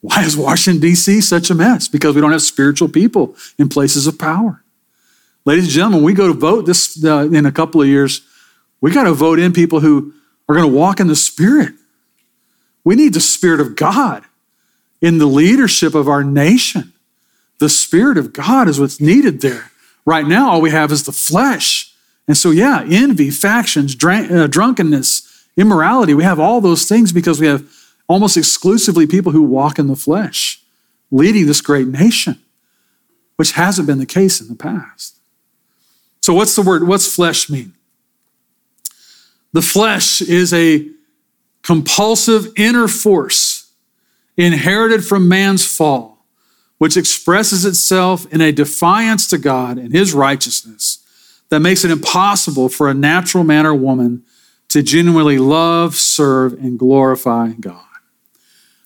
Why 0.00 0.22
is 0.22 0.36
Washington, 0.36 0.80
D.C. 0.80 1.20
such 1.22 1.50
a 1.50 1.54
mess? 1.54 1.88
Because 1.88 2.14
we 2.14 2.20
don't 2.20 2.30
have 2.30 2.42
spiritual 2.42 2.88
people 2.88 3.34
in 3.58 3.68
places 3.68 4.06
of 4.06 4.16
power. 4.16 4.62
Ladies 5.46 5.66
and 5.66 5.72
gentlemen, 5.72 6.02
we 6.02 6.12
go 6.12 6.26
to 6.26 6.32
vote 6.32 6.66
this 6.66 7.02
uh, 7.04 7.28
in 7.30 7.46
a 7.46 7.52
couple 7.52 7.80
of 7.80 7.86
years. 7.86 8.20
We 8.80 8.90
got 8.90 9.04
to 9.04 9.12
vote 9.14 9.38
in 9.38 9.52
people 9.52 9.78
who 9.78 10.12
are 10.48 10.56
going 10.56 10.68
to 10.68 10.76
walk 10.76 10.98
in 10.98 11.06
the 11.06 11.14
Spirit. 11.14 11.72
We 12.82 12.96
need 12.96 13.14
the 13.14 13.20
Spirit 13.20 13.60
of 13.60 13.76
God 13.76 14.24
in 15.00 15.18
the 15.18 15.26
leadership 15.26 15.94
of 15.94 16.08
our 16.08 16.24
nation. 16.24 16.92
The 17.60 17.68
Spirit 17.68 18.18
of 18.18 18.32
God 18.32 18.68
is 18.68 18.80
what's 18.80 19.00
needed 19.00 19.40
there. 19.40 19.70
Right 20.04 20.26
now, 20.26 20.50
all 20.50 20.60
we 20.60 20.70
have 20.70 20.90
is 20.90 21.04
the 21.04 21.12
flesh. 21.12 21.94
And 22.26 22.36
so, 22.36 22.50
yeah, 22.50 22.84
envy, 22.84 23.30
factions, 23.30 23.94
drank, 23.94 24.32
uh, 24.32 24.48
drunkenness, 24.48 25.46
immorality, 25.56 26.12
we 26.12 26.24
have 26.24 26.40
all 26.40 26.60
those 26.60 26.88
things 26.88 27.12
because 27.12 27.40
we 27.40 27.46
have 27.46 27.64
almost 28.08 28.36
exclusively 28.36 29.06
people 29.06 29.30
who 29.30 29.42
walk 29.44 29.78
in 29.78 29.86
the 29.86 29.96
flesh 29.96 30.60
leading 31.12 31.46
this 31.46 31.60
great 31.60 31.86
nation, 31.86 32.40
which 33.36 33.52
hasn't 33.52 33.86
been 33.86 33.98
the 33.98 34.06
case 34.06 34.40
in 34.40 34.48
the 34.48 34.56
past. 34.56 35.15
So, 36.26 36.34
what's 36.34 36.56
the 36.56 36.62
word? 36.62 36.88
What's 36.88 37.14
flesh 37.14 37.48
mean? 37.48 37.72
The 39.52 39.62
flesh 39.62 40.20
is 40.20 40.52
a 40.52 40.84
compulsive 41.62 42.48
inner 42.56 42.88
force 42.88 43.70
inherited 44.36 45.04
from 45.04 45.28
man's 45.28 45.64
fall, 45.64 46.26
which 46.78 46.96
expresses 46.96 47.64
itself 47.64 48.26
in 48.32 48.40
a 48.40 48.50
defiance 48.50 49.28
to 49.28 49.38
God 49.38 49.78
and 49.78 49.92
his 49.92 50.14
righteousness 50.14 50.98
that 51.50 51.60
makes 51.60 51.84
it 51.84 51.92
impossible 51.92 52.68
for 52.68 52.90
a 52.90 52.94
natural 52.94 53.44
man 53.44 53.64
or 53.64 53.76
woman 53.76 54.24
to 54.70 54.82
genuinely 54.82 55.38
love, 55.38 55.94
serve, 55.94 56.54
and 56.54 56.76
glorify 56.76 57.52
God. 57.52 57.85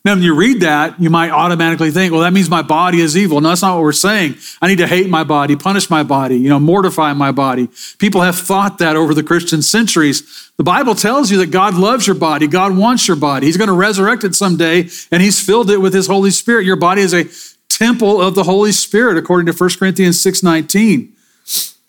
Now, 0.03 0.15
when 0.15 0.23
you 0.23 0.35
read 0.35 0.63
that, 0.63 0.99
you 0.99 1.11
might 1.11 1.31
automatically 1.31 1.91
think, 1.91 2.11
well, 2.11 2.23
that 2.23 2.33
means 2.33 2.49
my 2.49 2.63
body 2.63 3.01
is 3.03 3.19
evil. 3.19 3.39
No, 3.43 3.51
that's 3.51 3.61
not 3.61 3.75
what 3.75 3.83
we're 3.83 3.93
saying. 3.93 4.37
I 4.63 4.69
need 4.69 4.79
to 4.79 4.87
hate 4.87 5.11
my 5.11 5.25
body, 5.25 5.57
punish 5.57 5.91
my 5.91 6.03
body, 6.03 6.39
you 6.39 6.49
know, 6.49 6.59
mortify 6.59 7.13
my 7.13 7.33
body. 7.33 7.69
People 7.99 8.23
have 8.23 8.39
thought 8.39 8.79
that 8.79 8.97
over 8.97 9.13
the 9.13 9.23
Christian 9.23 9.61
centuries. 9.61 10.51
The 10.57 10.65
Bible 10.65 10.95
tells 10.95 11.31
you 11.31 11.37
that 11.39 11.51
God 11.51 11.75
loves 11.75 12.07
your 12.07 12.17
body. 12.17 12.47
God 12.47 12.79
wants 12.79 13.07
your 13.07 13.17
body. 13.19 13.47
He's 13.47 13.59
going 13.59 13.69
to 13.69 13.75
resurrect 13.75 14.25
it 14.25 14.35
someday, 14.35 14.89
and 15.13 15.23
He's 15.23 15.39
filled 15.39 15.71
it 15.71 15.83
with 15.83 15.93
His 15.93 16.07
Holy 16.07 16.31
Spirit. 16.31 16.65
Your 16.65 16.77
body 16.77 17.03
is 17.03 17.13
a 17.13 17.27
temple 17.69 18.23
of 18.23 18.35
the 18.35 18.45
Holy 18.45 18.73
Spirit, 18.73 19.19
according 19.19 19.53
to 19.53 19.59
1 19.59 19.71
Corinthians 19.79 20.23
6.19. 20.25 21.11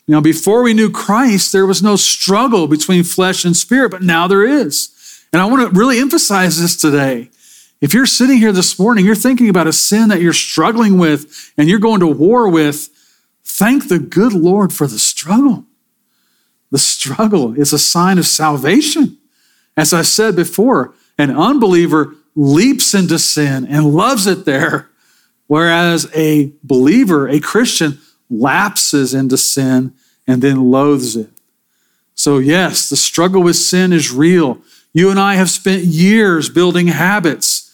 You 0.06 0.14
know, 0.14 0.20
before 0.20 0.62
we 0.62 0.74
knew 0.74 0.90
Christ, 0.90 1.52
there 1.52 1.64
was 1.64 1.82
no 1.82 1.96
struggle 1.96 2.66
between 2.66 3.04
flesh 3.04 3.46
and 3.46 3.56
spirit, 3.56 3.90
but 3.90 4.02
now 4.02 4.26
there 4.26 4.44
is. 4.44 4.90
And 5.32 5.40
I 5.40 5.46
want 5.46 5.62
to 5.62 5.78
really 5.78 5.98
emphasize 5.98 6.60
this 6.60 6.76
today. 6.76 7.30
If 7.82 7.92
you're 7.92 8.06
sitting 8.06 8.38
here 8.38 8.52
this 8.52 8.78
morning, 8.78 9.04
you're 9.04 9.16
thinking 9.16 9.48
about 9.48 9.66
a 9.66 9.72
sin 9.72 10.08
that 10.10 10.22
you're 10.22 10.32
struggling 10.32 10.98
with 10.98 11.52
and 11.58 11.68
you're 11.68 11.80
going 11.80 11.98
to 11.98 12.06
war 12.06 12.48
with, 12.48 12.88
thank 13.42 13.88
the 13.88 13.98
good 13.98 14.32
Lord 14.32 14.72
for 14.72 14.86
the 14.86 15.00
struggle. 15.00 15.64
The 16.70 16.78
struggle 16.78 17.58
is 17.58 17.72
a 17.72 17.80
sign 17.80 18.18
of 18.18 18.26
salvation. 18.26 19.18
As 19.76 19.92
I 19.92 20.02
said 20.02 20.36
before, 20.36 20.94
an 21.18 21.36
unbeliever 21.36 22.14
leaps 22.36 22.94
into 22.94 23.18
sin 23.18 23.66
and 23.66 23.92
loves 23.92 24.28
it 24.28 24.44
there, 24.44 24.88
whereas 25.48 26.08
a 26.14 26.52
believer, 26.62 27.28
a 27.28 27.40
Christian, 27.40 27.98
lapses 28.30 29.12
into 29.12 29.36
sin 29.36 29.92
and 30.26 30.40
then 30.40 30.70
loathes 30.70 31.16
it. 31.16 31.30
So, 32.14 32.38
yes, 32.38 32.88
the 32.88 32.96
struggle 32.96 33.42
with 33.42 33.56
sin 33.56 33.92
is 33.92 34.12
real. 34.12 34.60
You 34.92 35.10
and 35.10 35.18
I 35.18 35.34
have 35.34 35.50
spent 35.50 35.82
years 35.82 36.48
building 36.48 36.86
habits, 36.86 37.71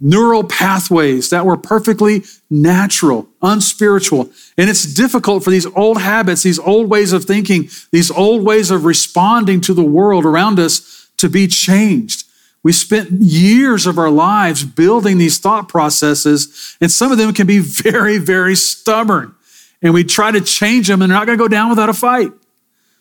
neural 0.00 0.44
pathways 0.44 1.30
that 1.30 1.44
were 1.44 1.56
perfectly 1.56 2.24
natural, 2.48 3.28
unspiritual. 3.42 4.30
And 4.56 4.70
it's 4.70 4.84
difficult 4.84 5.44
for 5.44 5.50
these 5.50 5.66
old 5.66 6.00
habits, 6.00 6.42
these 6.42 6.58
old 6.58 6.88
ways 6.88 7.12
of 7.12 7.24
thinking, 7.24 7.68
these 7.92 8.10
old 8.10 8.42
ways 8.44 8.70
of 8.70 8.84
responding 8.84 9.60
to 9.62 9.74
the 9.74 9.84
world 9.84 10.24
around 10.24 10.58
us 10.58 11.08
to 11.18 11.28
be 11.28 11.46
changed. 11.46 12.26
We 12.62 12.72
spent 12.72 13.10
years 13.10 13.86
of 13.86 13.98
our 13.98 14.10
lives 14.10 14.64
building 14.64 15.18
these 15.18 15.38
thought 15.38 15.68
processes, 15.68 16.76
and 16.80 16.90
some 16.90 17.12
of 17.12 17.18
them 17.18 17.32
can 17.32 17.46
be 17.46 17.58
very, 17.58 18.18
very 18.18 18.54
stubborn. 18.54 19.34
And 19.82 19.94
we 19.94 20.04
try 20.04 20.30
to 20.30 20.40
change 20.40 20.88
them, 20.88 21.00
and 21.00 21.10
they're 21.10 21.18
not 21.18 21.26
going 21.26 21.38
to 21.38 21.42
go 21.42 21.48
down 21.48 21.70
without 21.70 21.88
a 21.88 21.94
fight. 21.94 22.32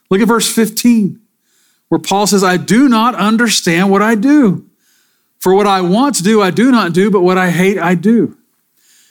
Look 0.09 0.21
at 0.21 0.27
verse 0.27 0.53
15, 0.53 1.19
where 1.89 1.99
Paul 1.99 2.25
says, 2.25 2.43
I 2.43 2.57
do 2.57 2.87
not 2.87 3.15
understand 3.15 3.91
what 3.91 4.01
I 4.01 4.15
do. 4.15 4.68
For 5.39 5.53
what 5.53 5.67
I 5.67 5.81
want 5.81 6.15
to 6.15 6.23
do, 6.23 6.41
I 6.41 6.51
do 6.51 6.71
not 6.71 6.93
do, 6.93 7.09
but 7.09 7.21
what 7.21 7.37
I 7.37 7.49
hate, 7.49 7.77
I 7.77 7.95
do. 7.95 8.37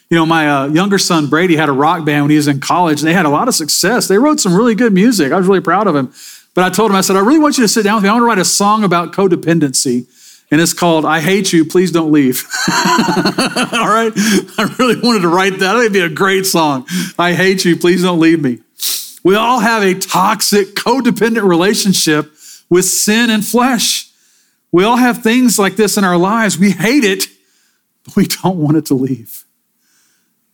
You 0.09 0.17
know, 0.17 0.25
my 0.25 0.49
uh, 0.49 0.67
younger 0.67 0.97
son 0.97 1.27
Brady 1.27 1.55
had 1.55 1.69
a 1.69 1.73
rock 1.73 2.05
band 2.05 2.23
when 2.23 2.31
he 2.31 2.37
was 2.37 2.47
in 2.47 2.59
college, 2.59 3.01
and 3.01 3.07
they 3.07 3.13
had 3.13 3.25
a 3.25 3.29
lot 3.29 3.47
of 3.47 3.55
success. 3.55 4.07
They 4.07 4.17
wrote 4.17 4.39
some 4.39 4.55
really 4.55 4.75
good 4.75 4.93
music. 4.93 5.31
I 5.31 5.37
was 5.37 5.47
really 5.47 5.61
proud 5.61 5.87
of 5.87 5.95
him. 5.95 6.13
But 6.55 6.63
I 6.63 6.69
told 6.69 6.91
him, 6.91 6.97
I 6.97 7.01
said, 7.01 7.15
I 7.15 7.19
really 7.19 7.39
want 7.39 7.57
you 7.57 7.63
to 7.63 7.67
sit 7.67 7.83
down 7.83 7.95
with 7.95 8.03
me. 8.03 8.09
I 8.09 8.13
want 8.13 8.23
to 8.23 8.27
write 8.27 8.39
a 8.39 8.45
song 8.45 8.83
about 8.83 9.11
codependency 9.13 10.07
and 10.51 10.59
it's 10.59 10.73
called 10.73 11.05
I 11.05 11.19
Hate 11.19 11.53
You, 11.53 11.63
Please 11.63 11.91
Don't 11.91 12.11
Leave. 12.11 12.43
All 12.67 13.87
right? 13.87 14.11
I 14.15 14.75
really 14.79 14.99
wanted 14.99 15.21
to 15.21 15.27
write 15.27 15.59
that. 15.59 15.73
That'd 15.73 15.93
be 15.93 15.99
a 15.99 16.09
great 16.09 16.45
song. 16.45 16.87
I 17.19 17.33
hate 17.33 17.65
you, 17.65 17.77
please 17.77 18.01
don't 18.01 18.19
leave 18.19 18.41
me. 18.41 18.59
We 19.23 19.35
all 19.35 19.59
have 19.59 19.83
a 19.83 19.93
toxic, 19.93 20.75
codependent 20.75 21.47
relationship 21.47 22.31
with 22.69 22.85
sin 22.85 23.29
and 23.29 23.45
flesh. 23.45 24.08
We 24.71 24.83
all 24.83 24.97
have 24.97 25.23
things 25.23 25.57
like 25.57 25.75
this 25.75 25.97
in 25.97 26.03
our 26.03 26.17
lives. 26.17 26.57
We 26.57 26.71
hate 26.71 27.03
it, 27.03 27.27
but 28.03 28.15
we 28.15 28.25
don't 28.25 28.57
want 28.57 28.77
it 28.77 28.85
to 28.87 28.93
leave. 28.93 29.45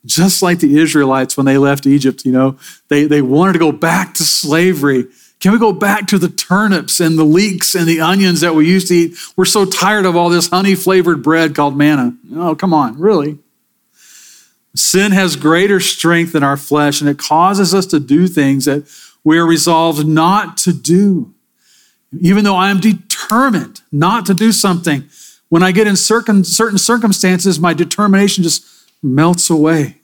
Just 0.06 0.42
like 0.42 0.60
the 0.60 0.78
Israelites 0.78 1.36
when 1.36 1.46
they 1.46 1.58
left 1.58 1.88
Egypt, 1.88 2.26
you 2.26 2.32
know, 2.32 2.58
they, 2.90 3.06
they 3.06 3.22
wanted 3.22 3.54
to 3.54 3.60
go 3.60 3.72
back 3.72 4.14
to 4.16 4.24
slavery 4.24 5.06
can 5.46 5.52
we 5.52 5.60
go 5.60 5.74
back 5.74 6.08
to 6.08 6.18
the 6.18 6.28
turnips 6.28 7.00
and 7.00 7.20
the 7.20 7.24
leeks 7.24 7.76
and 7.76 7.86
the 7.86 8.02
onions 8.02 8.42
that 8.42 8.56
we 8.56 8.68
used 8.68 8.88
to 8.88 8.96
eat? 8.96 9.18
We're 9.36 9.46
so 9.46 9.64
tired 9.64 10.08
of 10.08 10.16
all 10.16 10.30
this 10.30 10.50
honey 10.50 10.74
flavored 10.74 11.22
bread 11.22 11.54
called 11.54 11.78
manna. 11.78 12.18
Oh, 12.34 12.56
come 12.56 12.74
on, 12.74 13.00
really? 13.00 13.38
Sin 14.74 15.12
has 15.12 15.36
greater 15.36 15.80
strength 15.80 16.34
in 16.34 16.42
our 16.42 16.58
flesh 16.58 17.00
and 17.00 17.08
it 17.08 17.20
causes 17.20 17.76
us 17.76 17.86
to 17.86 18.00
do 18.00 18.28
things 18.28 18.66
that 18.66 18.90
we 19.24 19.38
are 19.38 19.46
resolved 19.46 20.08
not 20.08 20.58
to 20.58 20.74
do. 20.74 21.35
Even 22.20 22.44
though 22.44 22.56
I 22.56 22.70
am 22.70 22.80
determined 22.80 23.82
not 23.92 24.26
to 24.28 24.34
do 24.34 24.52
something, 24.52 25.10
when 25.50 25.64
I 25.64 25.72
get 25.72 25.88
in 25.88 25.96
certain 25.96 26.44
circumstances, 26.44 27.60
my 27.60 27.74
determination 27.74 28.44
just 28.44 28.66
melts 29.02 29.50
away 29.50 30.00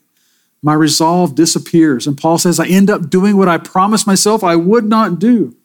my 0.62 0.74
resolve 0.74 1.34
disappears. 1.34 2.06
And 2.06 2.16
Paul 2.16 2.38
says, 2.38 2.60
I 2.60 2.66
end 2.66 2.88
up 2.88 3.10
doing 3.10 3.36
what 3.36 3.48
I 3.48 3.58
promised 3.58 4.06
myself 4.06 4.44
I 4.44 4.56
would 4.56 4.84
not 4.84 5.18
do. 5.18 5.56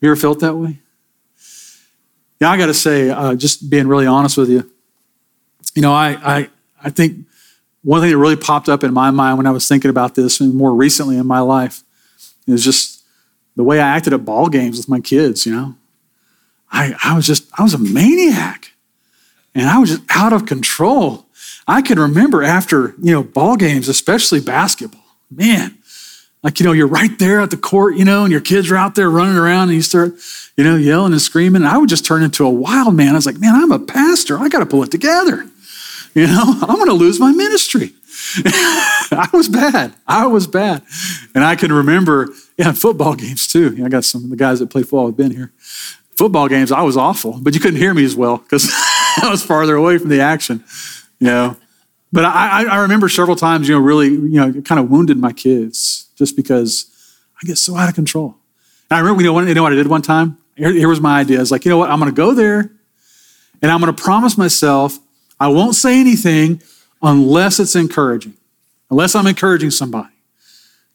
You 0.00 0.10
ever 0.10 0.16
felt 0.16 0.40
that 0.40 0.56
way? 0.56 0.78
Yeah, 2.40 2.50
I 2.50 2.56
got 2.56 2.66
to 2.66 2.74
say, 2.74 3.08
uh, 3.10 3.36
just 3.36 3.70
being 3.70 3.86
really 3.86 4.06
honest 4.06 4.36
with 4.36 4.50
you, 4.50 4.68
you 5.76 5.82
know, 5.82 5.94
I, 5.94 6.38
I, 6.38 6.50
I 6.82 6.90
think 6.90 7.26
one 7.82 8.00
thing 8.00 8.10
that 8.10 8.18
really 8.18 8.36
popped 8.36 8.68
up 8.68 8.82
in 8.82 8.92
my 8.92 9.12
mind 9.12 9.38
when 9.38 9.46
I 9.46 9.52
was 9.52 9.68
thinking 9.68 9.90
about 9.90 10.16
this, 10.16 10.40
and 10.40 10.52
more 10.52 10.74
recently 10.74 11.16
in 11.16 11.26
my 11.26 11.38
life, 11.38 11.84
is 12.48 12.64
just 12.64 12.91
the 13.56 13.64
way 13.64 13.80
I 13.80 13.96
acted 13.96 14.12
at 14.12 14.24
ball 14.24 14.48
games 14.48 14.78
with 14.78 14.88
my 14.88 15.00
kids. 15.00 15.46
You 15.46 15.54
know, 15.54 15.74
I, 16.70 16.94
I 17.04 17.16
was 17.16 17.26
just, 17.26 17.48
I 17.58 17.62
was 17.62 17.74
a 17.74 17.78
maniac, 17.78 18.72
and 19.54 19.68
I 19.68 19.78
was 19.78 19.90
just 19.90 20.02
out 20.10 20.32
of 20.32 20.46
control. 20.46 21.26
I 21.66 21.82
can 21.82 21.98
remember 21.98 22.42
after, 22.42 22.94
you 23.00 23.12
know, 23.12 23.22
ball 23.22 23.56
games, 23.56 23.88
especially 23.88 24.40
basketball, 24.40 25.00
man, 25.30 25.78
like, 26.42 26.58
you 26.58 26.66
know, 26.66 26.72
you're 26.72 26.88
right 26.88 27.16
there 27.18 27.40
at 27.40 27.50
the 27.50 27.56
court, 27.56 27.96
you 27.96 28.04
know, 28.04 28.24
and 28.24 28.32
your 28.32 28.40
kids 28.40 28.70
are 28.70 28.76
out 28.76 28.96
there 28.96 29.08
running 29.08 29.36
around 29.36 29.68
and 29.68 29.76
you 29.76 29.82
start, 29.82 30.14
you 30.56 30.64
know, 30.64 30.74
yelling 30.74 31.12
and 31.12 31.22
screaming. 31.22 31.62
And 31.62 31.70
I 31.70 31.78
would 31.78 31.88
just 31.88 32.04
turn 32.04 32.22
into 32.22 32.44
a 32.44 32.50
wild 32.50 32.94
man. 32.94 33.10
I 33.10 33.14
was 33.14 33.26
like, 33.26 33.38
man, 33.38 33.54
I'm 33.54 33.70
a 33.70 33.78
pastor. 33.78 34.38
I 34.38 34.48
got 34.48 34.58
to 34.58 34.66
pull 34.66 34.82
it 34.82 34.90
together. 34.90 35.48
You 36.14 36.26
know, 36.26 36.42
I'm 36.62 36.76
going 36.76 36.86
to 36.86 36.94
lose 36.94 37.20
my 37.20 37.30
ministry. 37.30 37.92
I 38.44 39.28
was 39.32 39.48
bad. 39.48 39.94
I 40.06 40.26
was 40.26 40.46
bad. 40.46 40.82
And 41.34 41.44
I 41.44 41.56
can 41.56 41.72
remember, 41.72 42.28
yeah, 42.56 42.72
football 42.72 43.14
games 43.14 43.46
too. 43.46 43.80
I 43.84 43.88
got 43.88 44.04
some 44.04 44.24
of 44.24 44.30
the 44.30 44.36
guys 44.36 44.58
that 44.60 44.70
play 44.70 44.82
football 44.82 45.06
have 45.06 45.16
been 45.16 45.32
here. 45.32 45.52
Football 46.16 46.48
games, 46.48 46.70
I 46.72 46.82
was 46.82 46.96
awful, 46.96 47.38
but 47.40 47.54
you 47.54 47.60
couldn't 47.60 47.80
hear 47.80 47.94
me 47.94 48.04
as 48.04 48.14
well 48.14 48.38
because 48.38 48.70
I 49.22 49.28
was 49.30 49.44
farther 49.44 49.76
away 49.76 49.98
from 49.98 50.08
the 50.08 50.20
action 50.20 50.64
you 51.22 51.28
know. 51.28 51.56
But 52.12 52.26
I, 52.26 52.64
I 52.66 52.76
remember 52.78 53.08
several 53.08 53.36
times, 53.36 53.68
you 53.68 53.74
know, 53.74 53.80
really, 53.80 54.08
you 54.08 54.38
know, 54.38 54.60
kind 54.62 54.78
of 54.78 54.90
wounded 54.90 55.16
my 55.16 55.32
kids 55.32 56.08
just 56.16 56.36
because 56.36 56.90
I 57.42 57.46
get 57.46 57.56
so 57.56 57.74
out 57.74 57.88
of 57.88 57.94
control. 57.94 58.36
And 58.90 58.98
I 58.98 59.00
remember, 59.00 59.22
you 59.22 59.32
know, 59.32 59.40
you 59.40 59.54
know 59.54 59.62
what 59.62 59.72
I 59.72 59.76
did 59.76 59.86
one 59.86 60.02
time? 60.02 60.36
Here, 60.56 60.72
here 60.72 60.88
was 60.88 61.00
my 61.00 61.20
idea. 61.20 61.38
I 61.38 61.40
was 61.40 61.50
like, 61.50 61.64
you 61.64 61.70
know 61.70 61.78
what? 61.78 61.90
I'm 61.90 61.98
going 62.00 62.10
to 62.10 62.16
go 62.16 62.34
there 62.34 62.70
and 63.62 63.70
I'm 63.70 63.80
going 63.80 63.94
to 63.94 64.02
promise 64.02 64.36
myself 64.36 64.98
I 65.40 65.48
won't 65.48 65.74
say 65.74 65.98
anything 65.98 66.60
unless 67.02 67.58
it's 67.58 67.74
encouraging, 67.74 68.34
unless 68.90 69.14
I'm 69.14 69.26
encouraging 69.26 69.70
somebody. 69.70 70.08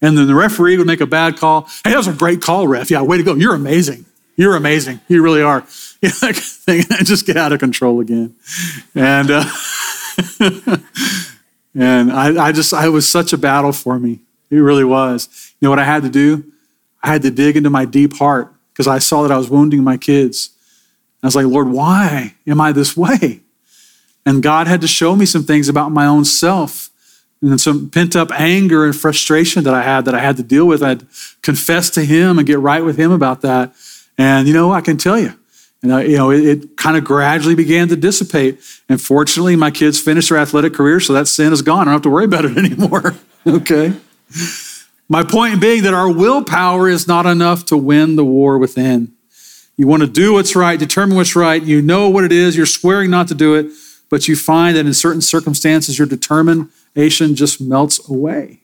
And 0.01 0.17
then 0.17 0.27
the 0.27 0.35
referee 0.35 0.77
would 0.77 0.87
make 0.87 1.01
a 1.01 1.07
bad 1.07 1.37
call. 1.37 1.67
Hey, 1.83 1.91
that 1.91 1.97
was 1.97 2.07
a 2.07 2.13
great 2.13 2.41
call, 2.41 2.67
ref. 2.67 2.91
Yeah, 2.91 3.01
way 3.01 3.17
to 3.17 3.23
go. 3.23 3.33
You're 3.33 3.55
amazing. 3.55 4.05
You're 4.35 4.55
amazing. 4.55 5.01
You 5.07 5.21
really 5.21 5.41
are. 5.41 5.65
You 5.99 6.09
know, 6.21 6.31
and 6.67 7.07
just 7.07 7.25
get 7.25 7.37
out 7.37 7.53
of 7.53 7.59
control 7.59 7.99
again. 8.01 8.35
And, 8.93 9.31
uh, 9.31 9.45
and 11.73 12.11
I, 12.11 12.45
I 12.45 12.51
just, 12.51 12.71
I 12.71 12.87
was 12.89 13.09
such 13.09 13.33
a 13.33 13.37
battle 13.37 13.71
for 13.71 13.97
me. 13.97 14.19
It 14.51 14.57
really 14.57 14.83
was. 14.83 15.53
You 15.59 15.65
know 15.65 15.69
what 15.71 15.79
I 15.79 15.85
had 15.85 16.03
to 16.03 16.09
do? 16.09 16.43
I 17.01 17.07
had 17.07 17.23
to 17.23 17.31
dig 17.31 17.57
into 17.57 17.71
my 17.71 17.85
deep 17.85 18.15
heart 18.17 18.53
because 18.71 18.87
I 18.87 18.99
saw 18.99 19.23
that 19.23 19.31
I 19.31 19.37
was 19.37 19.49
wounding 19.49 19.83
my 19.83 19.97
kids. 19.97 20.51
I 21.23 21.27
was 21.27 21.35
like, 21.35 21.47
Lord, 21.47 21.69
why 21.69 22.35
am 22.45 22.61
I 22.61 22.73
this 22.73 22.95
way? 22.95 23.41
And 24.27 24.43
God 24.43 24.67
had 24.67 24.81
to 24.81 24.89
show 24.89 25.15
me 25.15 25.25
some 25.25 25.45
things 25.45 25.69
about 25.69 25.93
my 25.93 26.05
own 26.05 26.25
self 26.25 26.89
and 27.41 27.61
some 27.61 27.89
pent 27.89 28.13
up 28.13 28.29
anger 28.37 28.83
and 28.83 28.93
frustration 28.93 29.63
that 29.63 29.73
I 29.73 29.81
had 29.83 30.03
that 30.03 30.13
I 30.13 30.19
had 30.19 30.35
to 30.35 30.43
deal 30.43 30.67
with. 30.67 30.83
I'd 30.83 31.05
confess 31.41 31.89
to 31.91 32.03
Him 32.03 32.37
and 32.37 32.45
get 32.45 32.59
right 32.59 32.83
with 32.83 32.97
Him 32.97 33.13
about 33.13 33.39
that. 33.41 33.73
And 34.17 34.45
you 34.45 34.53
know, 34.53 34.73
I 34.73 34.81
can 34.81 34.97
tell 34.97 35.17
you, 35.17 35.33
and, 35.81 35.93
uh, 35.93 35.97
you 35.99 36.17
know, 36.17 36.31
it, 36.31 36.43
it 36.43 36.75
kind 36.75 36.97
of 36.97 37.05
gradually 37.05 37.55
began 37.55 37.87
to 37.87 37.95
dissipate. 37.95 38.59
And 38.89 39.01
fortunately, 39.01 39.55
my 39.55 39.71
kids 39.71 39.97
finished 39.97 40.27
their 40.27 40.39
athletic 40.39 40.73
career, 40.73 40.99
so 40.99 41.13
that 41.13 41.29
sin 41.29 41.53
is 41.53 41.61
gone. 41.61 41.83
I 41.83 41.85
don't 41.85 41.93
have 41.93 42.01
to 42.01 42.09
worry 42.09 42.25
about 42.25 42.43
it 42.43 42.57
anymore. 42.57 43.15
okay? 43.47 43.93
My 45.07 45.23
point 45.23 45.61
being 45.61 45.83
that 45.83 45.93
our 45.93 46.11
willpower 46.11 46.89
is 46.89 47.07
not 47.07 47.25
enough 47.25 47.63
to 47.67 47.77
win 47.77 48.17
the 48.17 48.25
war 48.25 48.57
within. 48.57 49.13
You 49.77 49.87
want 49.87 50.01
to 50.01 50.09
do 50.09 50.33
what's 50.33 50.53
right, 50.53 50.77
determine 50.77 51.15
what's 51.15 51.33
right, 51.33 51.63
you 51.63 51.81
know 51.81 52.09
what 52.09 52.25
it 52.25 52.33
is, 52.33 52.57
you're 52.57 52.65
swearing 52.65 53.09
not 53.09 53.29
to 53.29 53.35
do 53.35 53.55
it, 53.55 53.71
but 54.09 54.27
you 54.27 54.35
find 54.35 54.77
that 54.77 54.85
in 54.85 54.93
certain 54.93 55.21
circumstances, 55.21 55.97
your 55.97 56.07
determination 56.07 57.35
just 57.35 57.59
melts 57.61 58.07
away. 58.09 58.61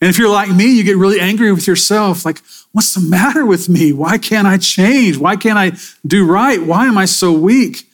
And 0.00 0.08
if 0.08 0.18
you're 0.18 0.30
like 0.30 0.50
me, 0.50 0.70
you 0.70 0.84
get 0.84 0.96
really 0.96 1.20
angry 1.20 1.50
with 1.52 1.66
yourself, 1.66 2.24
like, 2.24 2.40
what's 2.72 2.94
the 2.94 3.00
matter 3.00 3.44
with 3.44 3.68
me? 3.68 3.92
Why 3.92 4.16
can't 4.18 4.46
I 4.46 4.56
change? 4.58 5.18
Why 5.18 5.36
can't 5.36 5.58
I 5.58 5.72
do 6.06 6.24
right? 6.24 6.62
Why 6.62 6.86
am 6.86 6.96
I 6.96 7.04
so 7.04 7.32
weak? 7.32 7.88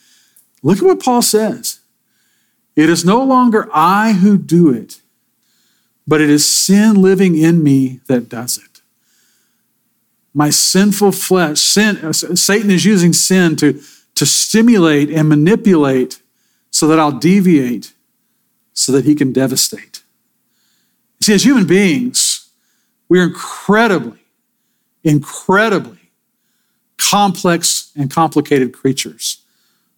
Look 0.61 0.77
at 0.77 0.83
what 0.83 1.01
Paul 1.01 1.21
says. 1.21 1.79
It 2.75 2.89
is 2.89 3.05
no 3.05 3.23
longer 3.23 3.69
I 3.73 4.13
who 4.13 4.37
do 4.37 4.69
it, 4.69 5.01
but 6.07 6.21
it 6.21 6.29
is 6.29 6.45
sin 6.47 7.01
living 7.01 7.37
in 7.37 7.63
me 7.63 8.01
that 8.07 8.29
does 8.29 8.57
it. 8.57 8.81
My 10.33 10.49
sinful 10.49 11.13
flesh, 11.13 11.59
sin, 11.61 11.97
uh, 11.97 12.11
Satan 12.11 12.69
is 12.69 12.83
using 12.83 13.13
sin 13.13 13.55
to, 13.55 13.81
to 14.15 14.25
stimulate 14.25 15.09
and 15.09 15.29
manipulate 15.29 16.19
so 16.75 16.87
that 16.87 16.99
I'll 16.99 17.13
deviate, 17.13 17.93
so 18.73 18.91
that 18.91 19.05
he 19.05 19.15
can 19.15 19.31
devastate. 19.31 20.03
See, 21.21 21.33
as 21.33 21.45
human 21.45 21.65
beings, 21.65 22.49
we 23.07 23.17
are 23.17 23.23
incredibly, 23.23 24.19
incredibly 25.01 26.11
complex 26.97 27.93
and 27.95 28.11
complicated 28.11 28.73
creatures, 28.73 29.41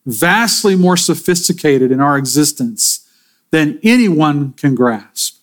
vastly 0.06 0.76
more 0.76 0.98
sophisticated 0.98 1.92
in 1.92 2.00
our 2.00 2.16
existence 2.16 3.10
than 3.50 3.80
anyone 3.82 4.54
can 4.54 4.76
grasp. 4.76 5.40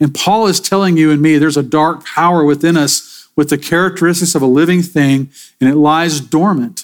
And 0.00 0.14
Paul 0.14 0.46
is 0.46 0.60
telling 0.60 0.96
you 0.96 1.10
and 1.10 1.20
me 1.20 1.36
there's 1.36 1.58
a 1.58 1.62
dark 1.62 2.06
power 2.06 2.42
within 2.42 2.78
us 2.78 3.28
with 3.36 3.50
the 3.50 3.58
characteristics 3.58 4.34
of 4.34 4.40
a 4.40 4.46
living 4.46 4.80
thing, 4.80 5.30
and 5.60 5.68
it 5.68 5.76
lies 5.76 6.20
dormant 6.22 6.83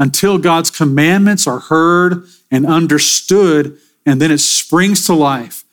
until 0.00 0.38
God's 0.38 0.72
commandments 0.72 1.46
are 1.46 1.60
heard 1.60 2.24
and 2.50 2.66
understood, 2.66 3.78
and 4.04 4.20
then 4.20 4.32
it 4.32 4.38
springs 4.38 5.06
to 5.06 5.14
life 5.14 5.64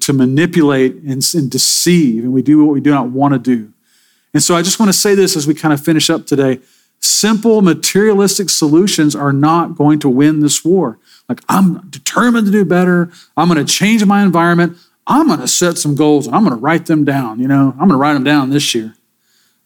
to 0.00 0.12
manipulate 0.14 0.94
and, 0.94 1.22
and 1.34 1.50
deceive, 1.50 2.24
and 2.24 2.32
we 2.32 2.40
do 2.40 2.64
what 2.64 2.72
we 2.72 2.80
do 2.80 2.90
not 2.90 3.08
want 3.08 3.34
to 3.34 3.38
do. 3.38 3.72
And 4.32 4.42
so 4.42 4.56
I 4.56 4.62
just 4.62 4.80
want 4.80 4.88
to 4.88 4.94
say 4.94 5.14
this 5.14 5.36
as 5.36 5.46
we 5.46 5.52
kind 5.52 5.74
of 5.74 5.84
finish 5.84 6.08
up 6.08 6.26
today. 6.26 6.60
Simple 7.00 7.60
materialistic 7.60 8.48
solutions 8.48 9.14
are 9.14 9.32
not 9.32 9.76
going 9.76 9.98
to 9.98 10.08
win 10.08 10.40
this 10.40 10.64
war. 10.64 10.98
Like, 11.28 11.40
I'm 11.48 11.86
determined 11.90 12.46
to 12.46 12.52
do 12.52 12.64
better. 12.64 13.10
I'm 13.36 13.48
going 13.48 13.64
to 13.64 13.70
change 13.70 14.04
my 14.04 14.22
environment. 14.22 14.78
I'm 15.06 15.26
going 15.26 15.40
to 15.40 15.48
set 15.48 15.76
some 15.78 15.94
goals 15.94 16.26
and 16.26 16.34
I'm 16.34 16.44
going 16.44 16.56
to 16.56 16.62
write 16.62 16.86
them 16.86 17.04
down. 17.04 17.40
You 17.40 17.48
know, 17.48 17.72
I'm 17.72 17.88
going 17.88 17.90
to 17.90 17.96
write 17.96 18.14
them 18.14 18.24
down 18.24 18.50
this 18.50 18.74
year. 18.74 18.94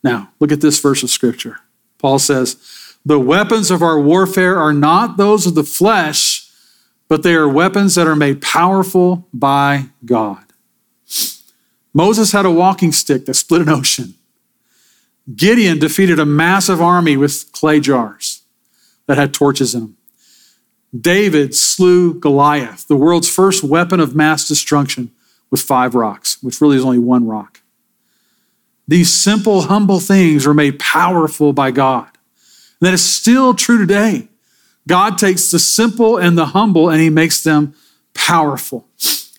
Now, 0.02 0.30
look 0.40 0.50
at 0.50 0.60
this 0.60 0.80
verse 0.80 1.02
of 1.02 1.10
scripture. 1.10 1.60
Paul 1.98 2.18
says, 2.18 2.56
The 3.06 3.20
weapons 3.20 3.70
of 3.70 3.82
our 3.82 4.00
warfare 4.00 4.58
are 4.58 4.72
not 4.72 5.16
those 5.16 5.46
of 5.46 5.54
the 5.54 5.62
flesh, 5.62 6.50
but 7.06 7.22
they 7.22 7.34
are 7.34 7.48
weapons 7.48 7.94
that 7.94 8.08
are 8.08 8.16
made 8.16 8.42
powerful 8.42 9.28
by 9.32 9.90
God. 10.04 10.42
Moses 11.94 12.32
had 12.32 12.44
a 12.44 12.50
walking 12.50 12.90
stick 12.90 13.24
that 13.26 13.34
split 13.34 13.62
an 13.62 13.68
ocean. 13.68 14.14
Gideon 15.36 15.78
defeated 15.78 16.18
a 16.18 16.26
massive 16.26 16.82
army 16.82 17.16
with 17.16 17.52
clay 17.52 17.78
jars 17.78 18.42
that 19.06 19.16
had 19.16 19.32
torches 19.32 19.72
in 19.72 19.82
them. 19.82 19.96
David 21.00 21.54
slew 21.54 22.12
Goliath, 22.12 22.88
the 22.88 22.96
world's 22.96 23.32
first 23.32 23.62
weapon 23.62 24.00
of 24.00 24.16
mass 24.16 24.48
destruction, 24.48 25.12
with 25.48 25.60
five 25.60 25.94
rocks, 25.94 26.42
which 26.42 26.60
really 26.60 26.76
is 26.76 26.84
only 26.84 26.98
one 26.98 27.24
rock. 27.24 27.60
These 28.88 29.12
simple, 29.12 29.62
humble 29.62 30.00
things 30.00 30.44
were 30.44 30.54
made 30.54 30.80
powerful 30.80 31.52
by 31.52 31.70
God. 31.70 32.08
That 32.80 32.94
is 32.94 33.04
still 33.04 33.54
true 33.54 33.78
today. 33.78 34.28
God 34.88 35.18
takes 35.18 35.50
the 35.50 35.58
simple 35.58 36.16
and 36.16 36.36
the 36.36 36.46
humble 36.46 36.88
and 36.88 37.00
he 37.00 37.10
makes 37.10 37.42
them 37.42 37.74
powerful. 38.14 38.86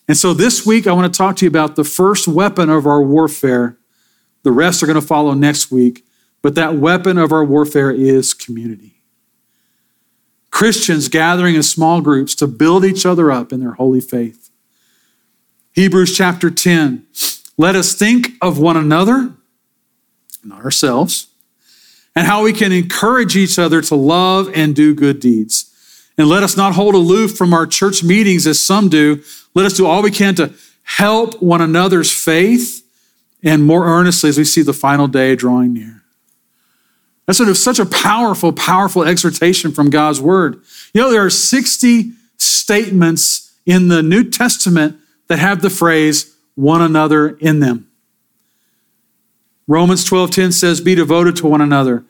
And 0.08 0.18
so 0.18 0.34
this 0.34 0.66
week, 0.66 0.88
I 0.88 0.94
want 0.94 1.12
to 1.14 1.18
talk 1.18 1.36
to 1.38 1.46
you 1.46 1.50
about 1.50 1.76
the 1.76 1.84
first 1.84 2.28
weapon 2.28 2.70
of 2.70 2.86
our 2.86 3.02
warfare. 3.02 3.78
The 4.44 4.52
rest 4.52 4.82
are 4.82 4.86
going 4.86 5.00
to 5.00 5.06
follow 5.06 5.34
next 5.34 5.72
week. 5.72 6.06
But 6.42 6.56
that 6.56 6.76
weapon 6.76 7.18
of 7.18 7.32
our 7.32 7.44
warfare 7.44 7.92
is 7.92 8.34
community. 8.34 9.02
Christians 10.50 11.10
gathering 11.10 11.56
in 11.56 11.64
small 11.64 12.02
groups 12.02 12.34
to 12.36 12.48
build 12.48 12.86
each 12.86 13.06
other 13.06 13.32
up 13.32 13.52
in 13.52 13.60
their 13.60 13.74
holy 13.74 14.02
faith. 14.02 14.50
Hebrews 15.74 16.16
chapter 16.16 16.50
10. 16.50 17.06
Let 17.58 17.76
us 17.76 17.94
think 17.94 18.30
of 18.42 18.58
one 18.58 18.78
another, 18.78 19.34
not 20.44 20.64
ourselves, 20.64 21.28
and 22.18 22.26
how 22.26 22.42
we 22.42 22.52
can 22.52 22.72
encourage 22.72 23.36
each 23.36 23.60
other 23.60 23.80
to 23.80 23.94
love 23.94 24.50
and 24.56 24.76
do 24.76 24.96
good 24.96 25.20
deeds. 25.20 25.72
And 26.18 26.28
let 26.28 26.42
us 26.42 26.58
not 26.58 26.74
hold 26.74 26.96
aloof 26.96 27.38
from 27.38 27.54
our 27.54 27.68
church 27.68 28.04
meetings 28.04 28.48
as 28.48 28.60
some 28.60 28.90
do. 28.90 29.22
Let 29.54 29.68
us 29.68 29.74
do 29.74 29.86
all 29.86 30.02
we 30.02 30.10
can 30.10 30.34
to 30.34 30.52
help 30.82 31.40
one 31.44 31.62
another's 31.62 32.12
faith 32.12 32.84
and 33.44 33.64
more 33.64 33.86
earnestly 33.86 34.30
as 34.30 34.38
we 34.40 34.46
see 34.46 34.64
the 34.64 34.74
final 34.74 35.08
day 35.08 35.36
drawing 35.36 35.74
near. 35.74 36.02
That's 37.28 37.38
sort 37.38 37.50
of 37.50 37.58
such 37.58 37.78
a 37.78 37.86
powerful, 37.86 38.52
powerful 38.52 39.04
exhortation 39.04 39.72
from 39.72 39.92
God's 39.92 40.20
word. 40.20 40.60
You 40.96 41.02
know, 41.02 41.12
there 41.12 41.24
are 41.24 41.30
60 41.30 42.14
statements 42.38 43.54
in 43.68 43.90
the 43.90 44.02
New 44.02 44.28
Testament 44.28 44.98
that 45.28 45.38
have 45.38 45.62
the 45.62 45.70
phrase 45.70 46.36
one 46.56 46.82
another 46.82 47.30
in 47.38 47.60
them. 47.60 47.87
Romans 49.68 50.10
12:10 50.10 50.54
says, 50.54 50.82
Be 50.82 50.96
devoted 50.96 51.36
to 51.38 51.48
one 51.48 51.62
another, 51.62 52.06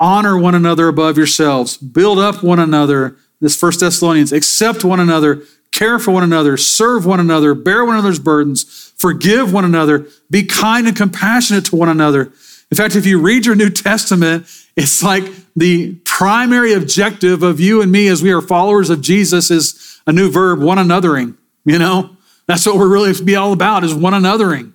honor 0.00 0.38
one 0.38 0.54
another 0.54 0.88
above 0.88 1.16
yourselves, 1.16 1.76
build 1.76 2.18
up 2.18 2.42
one 2.42 2.58
another. 2.58 3.16
This 3.40 3.56
First 3.56 3.80
Thessalonians, 3.80 4.32
accept 4.32 4.82
one 4.82 4.98
another, 4.98 5.42
care 5.70 5.98
for 5.98 6.10
one 6.10 6.22
another, 6.22 6.56
serve 6.56 7.04
one 7.04 7.20
another, 7.20 7.54
bear 7.54 7.84
one 7.84 7.94
another's 7.94 8.18
burdens, 8.18 8.64
forgive 8.96 9.52
one 9.52 9.64
another, 9.64 10.06
be 10.30 10.42
kind 10.42 10.86
and 10.86 10.96
compassionate 10.96 11.66
to 11.66 11.76
one 11.76 11.90
another. 11.90 12.32
In 12.70 12.76
fact, 12.76 12.96
if 12.96 13.04
you 13.04 13.20
read 13.20 13.44
your 13.44 13.54
New 13.54 13.68
Testament, 13.68 14.46
it's 14.74 15.02
like 15.02 15.24
the 15.54 15.96
primary 16.04 16.72
objective 16.72 17.42
of 17.42 17.60
you 17.60 17.82
and 17.82 17.92
me 17.92 18.08
as 18.08 18.22
we 18.22 18.32
are 18.32 18.40
followers 18.40 18.88
of 18.88 19.02
Jesus 19.02 19.50
is 19.50 20.00
a 20.06 20.12
new 20.12 20.30
verb, 20.30 20.60
one 20.60 20.78
anothering. 20.78 21.36
You 21.64 21.78
know, 21.78 22.16
that's 22.46 22.64
what 22.64 22.76
we're 22.76 22.88
really 22.88 23.12
to 23.12 23.22
be 23.22 23.36
all 23.36 23.52
about 23.52 23.84
is 23.84 23.94
one 23.94 24.14
anothering. 24.14 24.72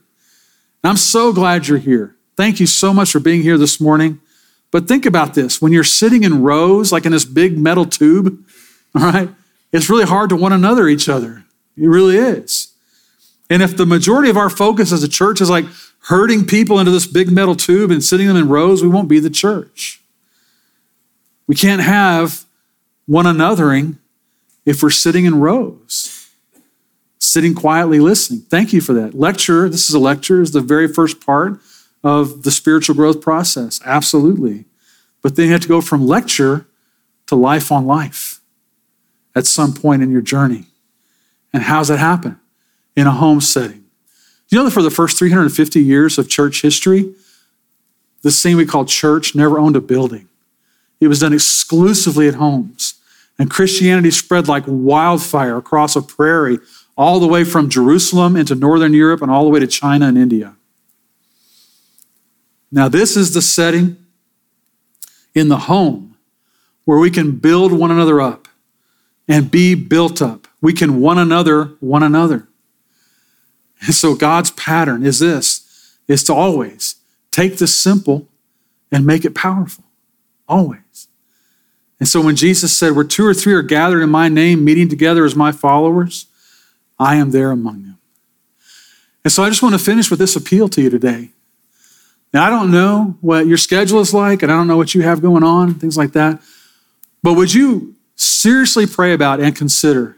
And 0.83 0.89
I'm 0.89 0.97
so 0.97 1.31
glad 1.33 1.67
you're 1.67 1.77
here. 1.77 2.15
Thank 2.35 2.59
you 2.59 2.65
so 2.65 2.93
much 2.93 3.11
for 3.11 3.19
being 3.19 3.41
here 3.41 3.57
this 3.57 3.79
morning. 3.79 4.19
But 4.71 4.87
think 4.87 5.05
about 5.05 5.33
this 5.33 5.61
when 5.61 5.71
you're 5.71 5.83
sitting 5.83 6.23
in 6.23 6.41
rows, 6.41 6.91
like 6.91 7.05
in 7.05 7.11
this 7.11 7.25
big 7.25 7.57
metal 7.57 7.85
tube, 7.85 8.43
all 8.95 9.11
right, 9.11 9.29
it's 9.71 9.89
really 9.89 10.05
hard 10.05 10.29
to 10.29 10.35
one 10.35 10.53
another 10.53 10.87
each 10.87 11.09
other. 11.09 11.43
It 11.77 11.87
really 11.87 12.17
is. 12.17 12.73
And 13.49 13.61
if 13.61 13.75
the 13.75 13.85
majority 13.85 14.29
of 14.29 14.37
our 14.37 14.49
focus 14.49 14.91
as 14.91 15.03
a 15.03 15.09
church 15.09 15.41
is 15.41 15.49
like 15.49 15.65
herding 16.05 16.45
people 16.45 16.79
into 16.79 16.91
this 16.91 17.05
big 17.05 17.31
metal 17.31 17.55
tube 17.55 17.91
and 17.91 18.03
sitting 18.03 18.27
them 18.27 18.37
in 18.37 18.47
rows, 18.49 18.81
we 18.81 18.87
won't 18.87 19.09
be 19.09 19.19
the 19.19 19.29
church. 19.29 20.01
We 21.47 21.55
can't 21.55 21.81
have 21.81 22.45
one 23.05 23.25
anothering 23.25 23.97
if 24.65 24.81
we're 24.81 24.89
sitting 24.89 25.25
in 25.25 25.39
rows 25.39 26.20
sitting 27.21 27.53
quietly 27.53 27.99
listening. 27.99 28.41
Thank 28.41 28.73
you 28.73 28.81
for 28.81 28.93
that. 28.93 29.13
Lecture, 29.13 29.69
this 29.69 29.87
is 29.87 29.93
a 29.93 29.99
lecture, 29.99 30.41
is 30.41 30.51
the 30.51 30.59
very 30.59 30.87
first 30.87 31.23
part 31.23 31.59
of 32.03 32.41
the 32.41 32.49
spiritual 32.49 32.95
growth 32.95 33.21
process. 33.21 33.79
Absolutely. 33.85 34.65
But 35.21 35.35
then 35.35 35.45
you 35.45 35.51
have 35.51 35.61
to 35.61 35.67
go 35.67 35.81
from 35.81 36.07
lecture 36.07 36.65
to 37.27 37.35
life 37.35 37.71
on 37.71 37.85
life 37.85 38.41
at 39.35 39.45
some 39.45 39.71
point 39.71 40.01
in 40.01 40.09
your 40.09 40.21
journey. 40.21 40.65
And 41.53 41.63
how's 41.63 41.89
that 41.89 41.99
happen? 41.99 42.39
In 42.95 43.05
a 43.05 43.11
home 43.11 43.39
setting. 43.39 43.85
You 44.49 44.57
know 44.57 44.65
that 44.65 44.71
for 44.71 44.81
the 44.81 44.89
first 44.89 45.17
350 45.19 45.79
years 45.79 46.17
of 46.17 46.27
church 46.27 46.63
history, 46.63 47.13
this 48.23 48.41
thing 48.41 48.57
we 48.57 48.65
call 48.65 48.83
church 48.83 49.35
never 49.35 49.59
owned 49.59 49.75
a 49.75 49.81
building. 49.81 50.27
It 50.99 51.07
was 51.07 51.19
done 51.19 51.33
exclusively 51.33 52.27
at 52.27 52.35
homes. 52.35 52.95
And 53.37 53.49
Christianity 53.49 54.11
spread 54.11 54.47
like 54.47 54.63
wildfire 54.65 55.57
across 55.57 55.95
a 55.95 56.01
prairie 56.01 56.59
all 56.97 57.19
the 57.19 57.27
way 57.27 57.43
from 57.43 57.69
Jerusalem 57.69 58.35
into 58.35 58.55
Northern 58.55 58.93
Europe 58.93 59.21
and 59.21 59.31
all 59.31 59.43
the 59.43 59.49
way 59.49 59.59
to 59.59 59.67
China 59.67 60.07
and 60.07 60.17
India. 60.17 60.55
Now, 62.71 62.87
this 62.87 63.17
is 63.17 63.33
the 63.33 63.41
setting 63.41 63.97
in 65.33 65.49
the 65.49 65.57
home 65.57 66.15
where 66.85 66.99
we 66.99 67.09
can 67.09 67.31
build 67.37 67.71
one 67.71 67.91
another 67.91 68.21
up 68.21 68.47
and 69.27 69.51
be 69.51 69.75
built 69.75 70.21
up. 70.21 70.47
We 70.61 70.73
can 70.73 71.01
one 71.01 71.17
another, 71.17 71.75
one 71.79 72.03
another. 72.03 72.47
And 73.81 73.95
so 73.95 74.15
God's 74.15 74.51
pattern 74.51 75.05
is 75.05 75.19
this, 75.19 75.97
is 76.07 76.23
to 76.25 76.33
always 76.33 76.95
take 77.31 77.57
the 77.57 77.67
simple 77.67 78.27
and 78.91 79.05
make 79.05 79.25
it 79.25 79.33
powerful. 79.33 79.85
Always. 80.47 81.07
And 81.99 82.07
so 82.07 82.21
when 82.21 82.35
Jesus 82.35 82.75
said, 82.75 82.95
where 82.95 83.05
two 83.05 83.25
or 83.25 83.33
three 83.33 83.53
are 83.53 83.61
gathered 83.61 84.01
in 84.01 84.09
my 84.09 84.27
name, 84.27 84.65
meeting 84.65 84.89
together 84.89 85.23
as 85.23 85.35
my 85.35 85.51
followers, 85.51 86.25
I 87.01 87.15
am 87.15 87.31
there 87.31 87.49
among 87.49 87.83
them. 87.83 87.97
And 89.23 89.33
so 89.33 89.43
I 89.43 89.49
just 89.49 89.63
want 89.63 89.73
to 89.73 89.79
finish 89.79 90.11
with 90.11 90.19
this 90.19 90.35
appeal 90.35 90.69
to 90.69 90.81
you 90.81 90.89
today. 90.91 91.31
Now, 92.31 92.45
I 92.45 92.49
don't 92.51 92.71
know 92.71 93.17
what 93.21 93.47
your 93.47 93.57
schedule 93.57 93.99
is 93.99 94.13
like, 94.13 94.43
and 94.43 94.51
I 94.51 94.55
don't 94.55 94.67
know 94.67 94.77
what 94.77 94.93
you 94.93 95.01
have 95.01 95.19
going 95.21 95.43
on, 95.43 95.73
things 95.73 95.97
like 95.97 96.11
that. 96.13 96.41
But 97.23 97.33
would 97.33 97.53
you 97.53 97.95
seriously 98.15 98.85
pray 98.85 99.13
about 99.13 99.39
and 99.39 99.55
consider 99.55 100.17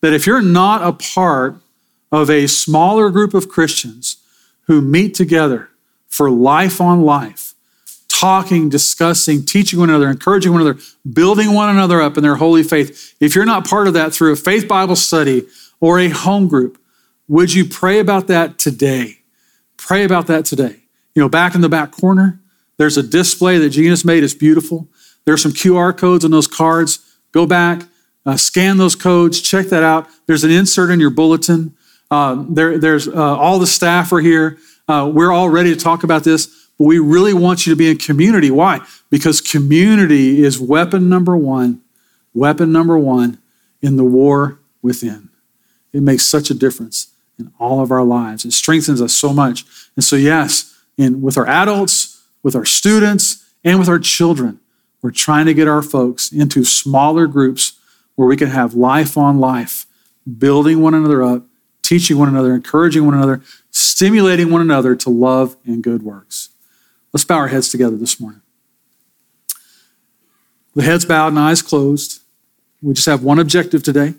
that 0.00 0.12
if 0.12 0.26
you're 0.26 0.42
not 0.42 0.82
a 0.82 0.92
part 0.92 1.56
of 2.10 2.28
a 2.28 2.48
smaller 2.48 3.08
group 3.10 3.32
of 3.32 3.48
Christians 3.48 4.16
who 4.62 4.80
meet 4.80 5.14
together 5.14 5.70
for 6.08 6.28
life 6.28 6.80
on 6.80 7.02
life, 7.02 7.54
talking, 8.08 8.68
discussing, 8.68 9.44
teaching 9.44 9.78
one 9.78 9.90
another, 9.90 10.10
encouraging 10.10 10.52
one 10.52 10.62
another, 10.62 10.80
building 11.12 11.54
one 11.54 11.68
another 11.68 12.02
up 12.02 12.16
in 12.16 12.22
their 12.24 12.36
holy 12.36 12.64
faith, 12.64 13.14
if 13.20 13.34
you're 13.34 13.44
not 13.44 13.66
part 13.66 13.86
of 13.86 13.94
that 13.94 14.12
through 14.12 14.32
a 14.32 14.36
faith 14.36 14.66
Bible 14.66 14.96
study, 14.96 15.46
or 15.80 15.98
a 15.98 16.08
home 16.08 16.48
group, 16.48 16.78
would 17.28 17.52
you 17.52 17.64
pray 17.64 17.98
about 17.98 18.28
that 18.28 18.58
today? 18.58 19.18
Pray 19.76 20.04
about 20.04 20.26
that 20.28 20.44
today. 20.44 20.82
You 21.14 21.22
know, 21.22 21.28
back 21.28 21.54
in 21.54 21.60
the 21.60 21.68
back 21.68 21.90
corner, 21.90 22.40
there's 22.76 22.96
a 22.96 23.02
display 23.02 23.58
that 23.58 23.70
Gina's 23.70 24.04
made. 24.04 24.22
It's 24.22 24.34
beautiful. 24.34 24.88
There's 25.24 25.42
some 25.42 25.52
QR 25.52 25.96
codes 25.96 26.24
on 26.24 26.30
those 26.30 26.46
cards. 26.46 27.00
Go 27.32 27.46
back, 27.46 27.82
uh, 28.24 28.36
scan 28.36 28.76
those 28.76 28.94
codes, 28.94 29.40
check 29.40 29.66
that 29.66 29.82
out. 29.82 30.08
There's 30.26 30.44
an 30.44 30.50
insert 30.50 30.90
in 30.90 31.00
your 31.00 31.10
bulletin. 31.10 31.76
Uh, 32.10 32.44
there, 32.48 32.78
there's 32.78 33.08
uh, 33.08 33.36
all 33.36 33.58
the 33.58 33.66
staff 33.66 34.12
are 34.12 34.20
here. 34.20 34.58
Uh, 34.88 35.10
we're 35.12 35.32
all 35.32 35.48
ready 35.48 35.74
to 35.74 35.80
talk 35.80 36.04
about 36.04 36.22
this, 36.22 36.46
but 36.78 36.84
we 36.84 36.98
really 36.98 37.34
want 37.34 37.66
you 37.66 37.72
to 37.72 37.76
be 37.76 37.90
in 37.90 37.98
community. 37.98 38.50
Why? 38.50 38.80
Because 39.10 39.40
community 39.40 40.42
is 40.42 40.60
weapon 40.60 41.08
number 41.08 41.36
one, 41.36 41.82
weapon 42.32 42.70
number 42.70 42.96
one 42.96 43.38
in 43.82 43.96
the 43.96 44.04
war 44.04 44.60
within. 44.82 45.30
It 45.96 46.02
makes 46.02 46.24
such 46.24 46.50
a 46.50 46.54
difference 46.54 47.08
in 47.38 47.52
all 47.58 47.80
of 47.80 47.90
our 47.90 48.04
lives. 48.04 48.44
It 48.44 48.52
strengthens 48.52 49.00
us 49.00 49.14
so 49.14 49.32
much. 49.32 49.64
And 49.96 50.04
so, 50.04 50.16
yes, 50.16 50.76
in, 50.96 51.22
with 51.22 51.36
our 51.38 51.46
adults, 51.46 52.22
with 52.42 52.54
our 52.54 52.64
students, 52.66 53.44
and 53.64 53.78
with 53.78 53.88
our 53.88 53.98
children, 53.98 54.60
We're 55.06 55.12
trying 55.12 55.46
to 55.46 55.54
get 55.54 55.68
our 55.68 55.82
folks 55.82 56.32
into 56.32 56.64
smaller 56.64 57.28
groups 57.28 57.78
where 58.16 58.26
we 58.26 58.36
can 58.36 58.48
have 58.48 58.74
life 58.74 59.16
on 59.16 59.38
life, 59.38 59.86
building 60.38 60.80
one 60.80 60.94
another 60.94 61.22
up, 61.22 61.44
teaching 61.80 62.18
one 62.18 62.28
another, 62.28 62.52
encouraging 62.52 63.04
one 63.04 63.14
another, 63.14 63.40
stimulating 63.70 64.50
one 64.50 64.62
another 64.62 64.96
to 64.96 65.08
love 65.08 65.56
and 65.64 65.84
good 65.84 66.02
works. 66.02 66.48
Let's 67.12 67.24
bow 67.24 67.36
our 67.36 67.46
heads 67.46 67.68
together 67.68 67.96
this 67.96 68.18
morning. 68.18 68.42
The 70.74 70.82
heads 70.82 71.04
bowed 71.04 71.28
and 71.28 71.38
eyes 71.38 71.62
closed. 71.62 72.22
We 72.82 72.94
just 72.94 73.06
have 73.06 73.22
one 73.22 73.38
objective 73.38 73.84
today, 73.84 74.14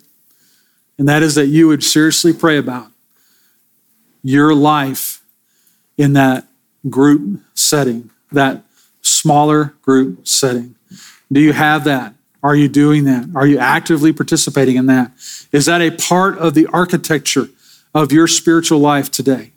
and 0.98 1.08
that 1.08 1.24
is 1.24 1.36
that 1.36 1.48
you 1.48 1.68
would 1.68 1.84
seriously 1.84 2.34
pray 2.34 2.58
about 2.58 2.92
your 4.24 4.54
life 4.54 5.22
in 5.98 6.14
that 6.14 6.48
group 6.90 7.40
setting, 7.54 8.10
that 8.32 8.64
smaller 9.02 9.76
group 9.82 10.28
setting. 10.28 10.76
Do 11.32 11.40
you 11.40 11.54
have 11.54 11.84
that? 11.86 12.14
Are 12.44 12.56
you 12.56 12.68
doing 12.68 13.06
that? 13.06 13.30
Are 13.36 13.48
you 13.48 13.58
actively 13.58 14.14
participating 14.14 14.76
in 14.76 14.86
that? 14.88 15.12
Is 15.52 15.66
that 15.66 15.82
a 15.82 15.92
part 15.92 16.38
of 16.38 16.54
the 16.54 16.68
architecture 16.68 17.50
of 17.94 18.12
your 18.12 18.28
spiritual 18.28 18.80
life 18.80 19.12
today? 19.12 19.52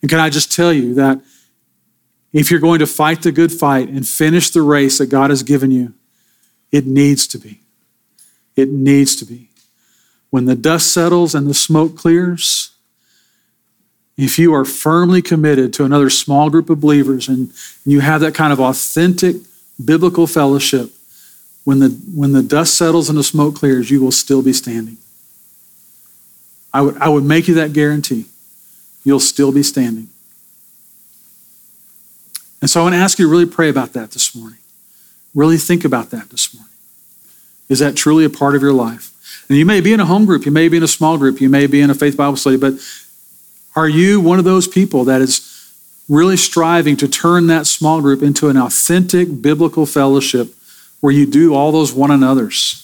And 0.00 0.10
can 0.10 0.20
I 0.20 0.30
just 0.30 0.52
tell 0.52 0.72
you 0.72 0.94
that 0.94 1.20
if 2.32 2.50
you're 2.50 2.60
going 2.60 2.78
to 2.78 2.86
fight 2.86 3.22
the 3.22 3.32
good 3.32 3.52
fight 3.52 3.88
and 3.88 4.06
finish 4.06 4.50
the 4.50 4.62
race 4.62 4.98
that 4.98 5.06
God 5.06 5.30
has 5.30 5.42
given 5.42 5.70
you, 5.70 5.94
it 6.70 6.86
needs 6.86 7.26
to 7.28 7.38
be. 7.38 7.61
It 8.56 8.68
needs 8.68 9.16
to 9.16 9.24
be. 9.24 9.48
When 10.30 10.46
the 10.46 10.54
dust 10.54 10.92
settles 10.92 11.34
and 11.34 11.46
the 11.46 11.54
smoke 11.54 11.96
clears, 11.96 12.70
if 14.16 14.38
you 14.38 14.54
are 14.54 14.64
firmly 14.64 15.22
committed 15.22 15.72
to 15.74 15.84
another 15.84 16.10
small 16.10 16.50
group 16.50 16.70
of 16.70 16.80
believers 16.80 17.28
and 17.28 17.52
you 17.84 18.00
have 18.00 18.20
that 18.20 18.34
kind 18.34 18.52
of 18.52 18.60
authentic 18.60 19.36
biblical 19.82 20.26
fellowship, 20.26 20.90
when 21.64 21.78
the, 21.78 21.88
when 22.14 22.32
the 22.32 22.42
dust 22.42 22.74
settles 22.74 23.08
and 23.08 23.18
the 23.18 23.22
smoke 23.22 23.54
clears, 23.54 23.90
you 23.90 24.02
will 24.02 24.10
still 24.10 24.42
be 24.42 24.52
standing. 24.52 24.96
I 26.72 26.80
would, 26.82 26.96
I 26.96 27.08
would 27.08 27.24
make 27.24 27.48
you 27.48 27.54
that 27.54 27.72
guarantee. 27.72 28.26
You'll 29.04 29.20
still 29.20 29.52
be 29.52 29.62
standing. 29.62 30.08
And 32.60 32.70
so 32.70 32.80
I 32.80 32.84
want 32.84 32.94
to 32.94 32.98
ask 32.98 33.18
you 33.18 33.26
to 33.26 33.30
really 33.30 33.46
pray 33.46 33.68
about 33.68 33.92
that 33.92 34.12
this 34.12 34.34
morning. 34.34 34.58
Really 35.34 35.56
think 35.56 35.84
about 35.84 36.10
that 36.10 36.30
this 36.30 36.54
morning. 36.54 36.71
Is 37.72 37.78
that 37.78 37.96
truly 37.96 38.26
a 38.26 38.30
part 38.30 38.54
of 38.54 38.60
your 38.60 38.74
life? 38.74 39.10
And 39.48 39.56
you 39.56 39.64
may 39.64 39.80
be 39.80 39.94
in 39.94 40.00
a 40.00 40.04
home 40.04 40.26
group, 40.26 40.44
you 40.44 40.52
may 40.52 40.68
be 40.68 40.76
in 40.76 40.82
a 40.82 40.88
small 40.88 41.16
group, 41.16 41.40
you 41.40 41.48
may 41.48 41.66
be 41.66 41.80
in 41.80 41.88
a 41.88 41.94
faith 41.94 42.18
Bible 42.18 42.36
study, 42.36 42.58
but 42.58 42.74
are 43.74 43.88
you 43.88 44.20
one 44.20 44.38
of 44.38 44.44
those 44.44 44.68
people 44.68 45.04
that 45.04 45.22
is 45.22 45.72
really 46.06 46.36
striving 46.36 46.98
to 46.98 47.08
turn 47.08 47.46
that 47.46 47.66
small 47.66 48.02
group 48.02 48.22
into 48.22 48.50
an 48.50 48.58
authentic 48.58 49.40
biblical 49.40 49.86
fellowship 49.86 50.54
where 51.00 51.14
you 51.14 51.24
do 51.24 51.54
all 51.54 51.72
those 51.72 51.94
one 51.94 52.10
another's? 52.10 52.78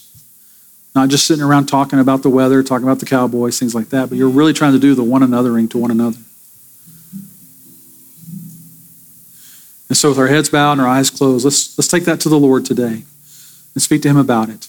Not 0.95 1.11
just 1.11 1.26
sitting 1.26 1.45
around 1.45 1.66
talking 1.66 1.99
about 1.99 2.22
the 2.22 2.30
weather, 2.30 2.62
talking 2.62 2.89
about 2.89 2.99
the 2.99 3.07
Cowboys, 3.07 3.59
things 3.59 3.74
like 3.74 3.91
that, 3.91 4.09
but 4.09 4.16
you're 4.16 4.30
really 4.30 4.55
trying 4.55 4.72
to 4.72 4.78
do 4.78 4.95
the 4.95 5.05
one 5.05 5.20
anothering 5.20 5.68
to 5.72 5.78
one 5.78 5.91
another. 5.91 6.16
And 9.91 9.99
so, 9.99 10.09
with 10.09 10.18
our 10.18 10.28
heads 10.28 10.49
bowed 10.49 10.72
and 10.72 10.80
our 10.80 10.89
eyes 10.89 11.11
closed, 11.11 11.45
let's, 11.45 11.76
let's 11.76 11.89
take 11.89 12.05
that 12.05 12.20
to 12.20 12.30
the 12.30 12.39
Lord 12.39 12.64
today 12.64 13.03
and 13.74 13.82
speak 13.82 14.01
to 14.03 14.09
Him 14.09 14.16
about 14.16 14.49
it. 14.49 14.68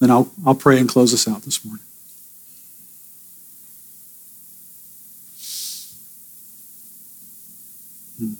Then 0.00 0.10
I'll, 0.10 0.32
I'll 0.44 0.54
pray 0.54 0.78
and 0.78 0.88
close 0.88 1.12
us 1.12 1.28
out 1.28 1.42
this 1.42 1.62
morning. 1.64 1.84
Hmm. 8.18 8.32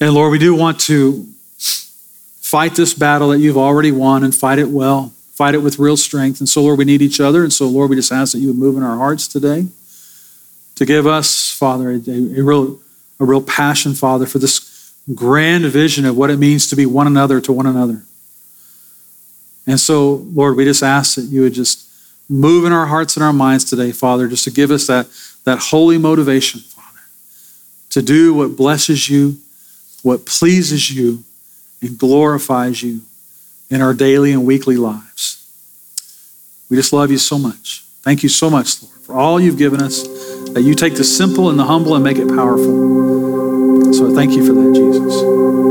And 0.00 0.14
Lord, 0.14 0.32
we 0.32 0.38
do 0.38 0.54
want 0.54 0.80
to 0.80 1.26
fight 1.58 2.74
this 2.74 2.94
battle 2.94 3.28
that 3.28 3.38
you've 3.38 3.58
already 3.58 3.92
won 3.92 4.24
and 4.24 4.34
fight 4.34 4.58
it 4.58 4.70
well, 4.70 5.12
fight 5.34 5.54
it 5.54 5.58
with 5.58 5.78
real 5.78 5.96
strength. 5.96 6.40
And 6.40 6.48
so, 6.48 6.62
Lord, 6.62 6.78
we 6.78 6.86
need 6.86 7.02
each 7.02 7.20
other. 7.20 7.42
And 7.42 7.52
so, 7.52 7.66
Lord, 7.66 7.90
we 7.90 7.96
just 7.96 8.12
ask 8.12 8.32
that 8.32 8.38
you 8.38 8.48
would 8.48 8.56
move 8.56 8.78
in 8.78 8.82
our 8.82 8.96
hearts 8.96 9.28
today 9.28 9.66
to 10.76 10.86
give 10.86 11.06
us, 11.06 11.50
Father, 11.50 11.90
a, 11.90 12.00
a, 12.08 12.42
real, 12.42 12.78
a 13.20 13.24
real 13.26 13.42
passion, 13.42 13.92
Father, 13.92 14.24
for 14.24 14.38
this 14.38 14.65
grand 15.14 15.64
vision 15.66 16.04
of 16.04 16.16
what 16.16 16.30
it 16.30 16.38
means 16.38 16.68
to 16.68 16.76
be 16.76 16.86
one 16.86 17.06
another 17.06 17.40
to 17.40 17.52
one 17.52 17.66
another. 17.66 18.02
And 19.66 19.80
so, 19.80 20.26
Lord, 20.32 20.56
we 20.56 20.64
just 20.64 20.82
ask 20.82 21.16
that 21.16 21.22
you 21.22 21.42
would 21.42 21.54
just 21.54 21.88
move 22.28 22.64
in 22.64 22.72
our 22.72 22.86
hearts 22.86 23.16
and 23.16 23.24
our 23.24 23.32
minds 23.32 23.64
today, 23.64 23.92
Father, 23.92 24.28
just 24.28 24.44
to 24.44 24.50
give 24.50 24.70
us 24.70 24.86
that, 24.86 25.08
that 25.44 25.58
holy 25.58 25.98
motivation, 25.98 26.60
Father, 26.60 27.00
to 27.90 28.02
do 28.02 28.34
what 28.34 28.56
blesses 28.56 29.08
you 29.08 29.38
what 30.06 30.24
pleases 30.24 30.88
you 30.88 31.24
and 31.82 31.98
glorifies 31.98 32.80
you 32.80 33.00
in 33.68 33.82
our 33.82 33.92
daily 33.92 34.30
and 34.30 34.46
weekly 34.46 34.76
lives. 34.76 35.44
We 36.70 36.76
just 36.76 36.92
love 36.92 37.10
you 37.10 37.18
so 37.18 37.38
much. 37.38 37.84
Thank 38.02 38.22
you 38.22 38.28
so 38.28 38.48
much, 38.48 38.80
Lord, 38.84 39.00
for 39.00 39.16
all 39.16 39.40
you've 39.40 39.58
given 39.58 39.82
us, 39.82 40.06
that 40.50 40.62
you 40.62 40.74
take 40.74 40.94
the 40.94 41.02
simple 41.02 41.50
and 41.50 41.58
the 41.58 41.64
humble 41.64 41.96
and 41.96 42.04
make 42.04 42.18
it 42.18 42.28
powerful. 42.28 43.35
So 43.96 44.10
thank 44.10 44.32
you 44.32 44.46
for 44.46 44.52
that, 44.52 44.74
Jesus. 44.74 45.65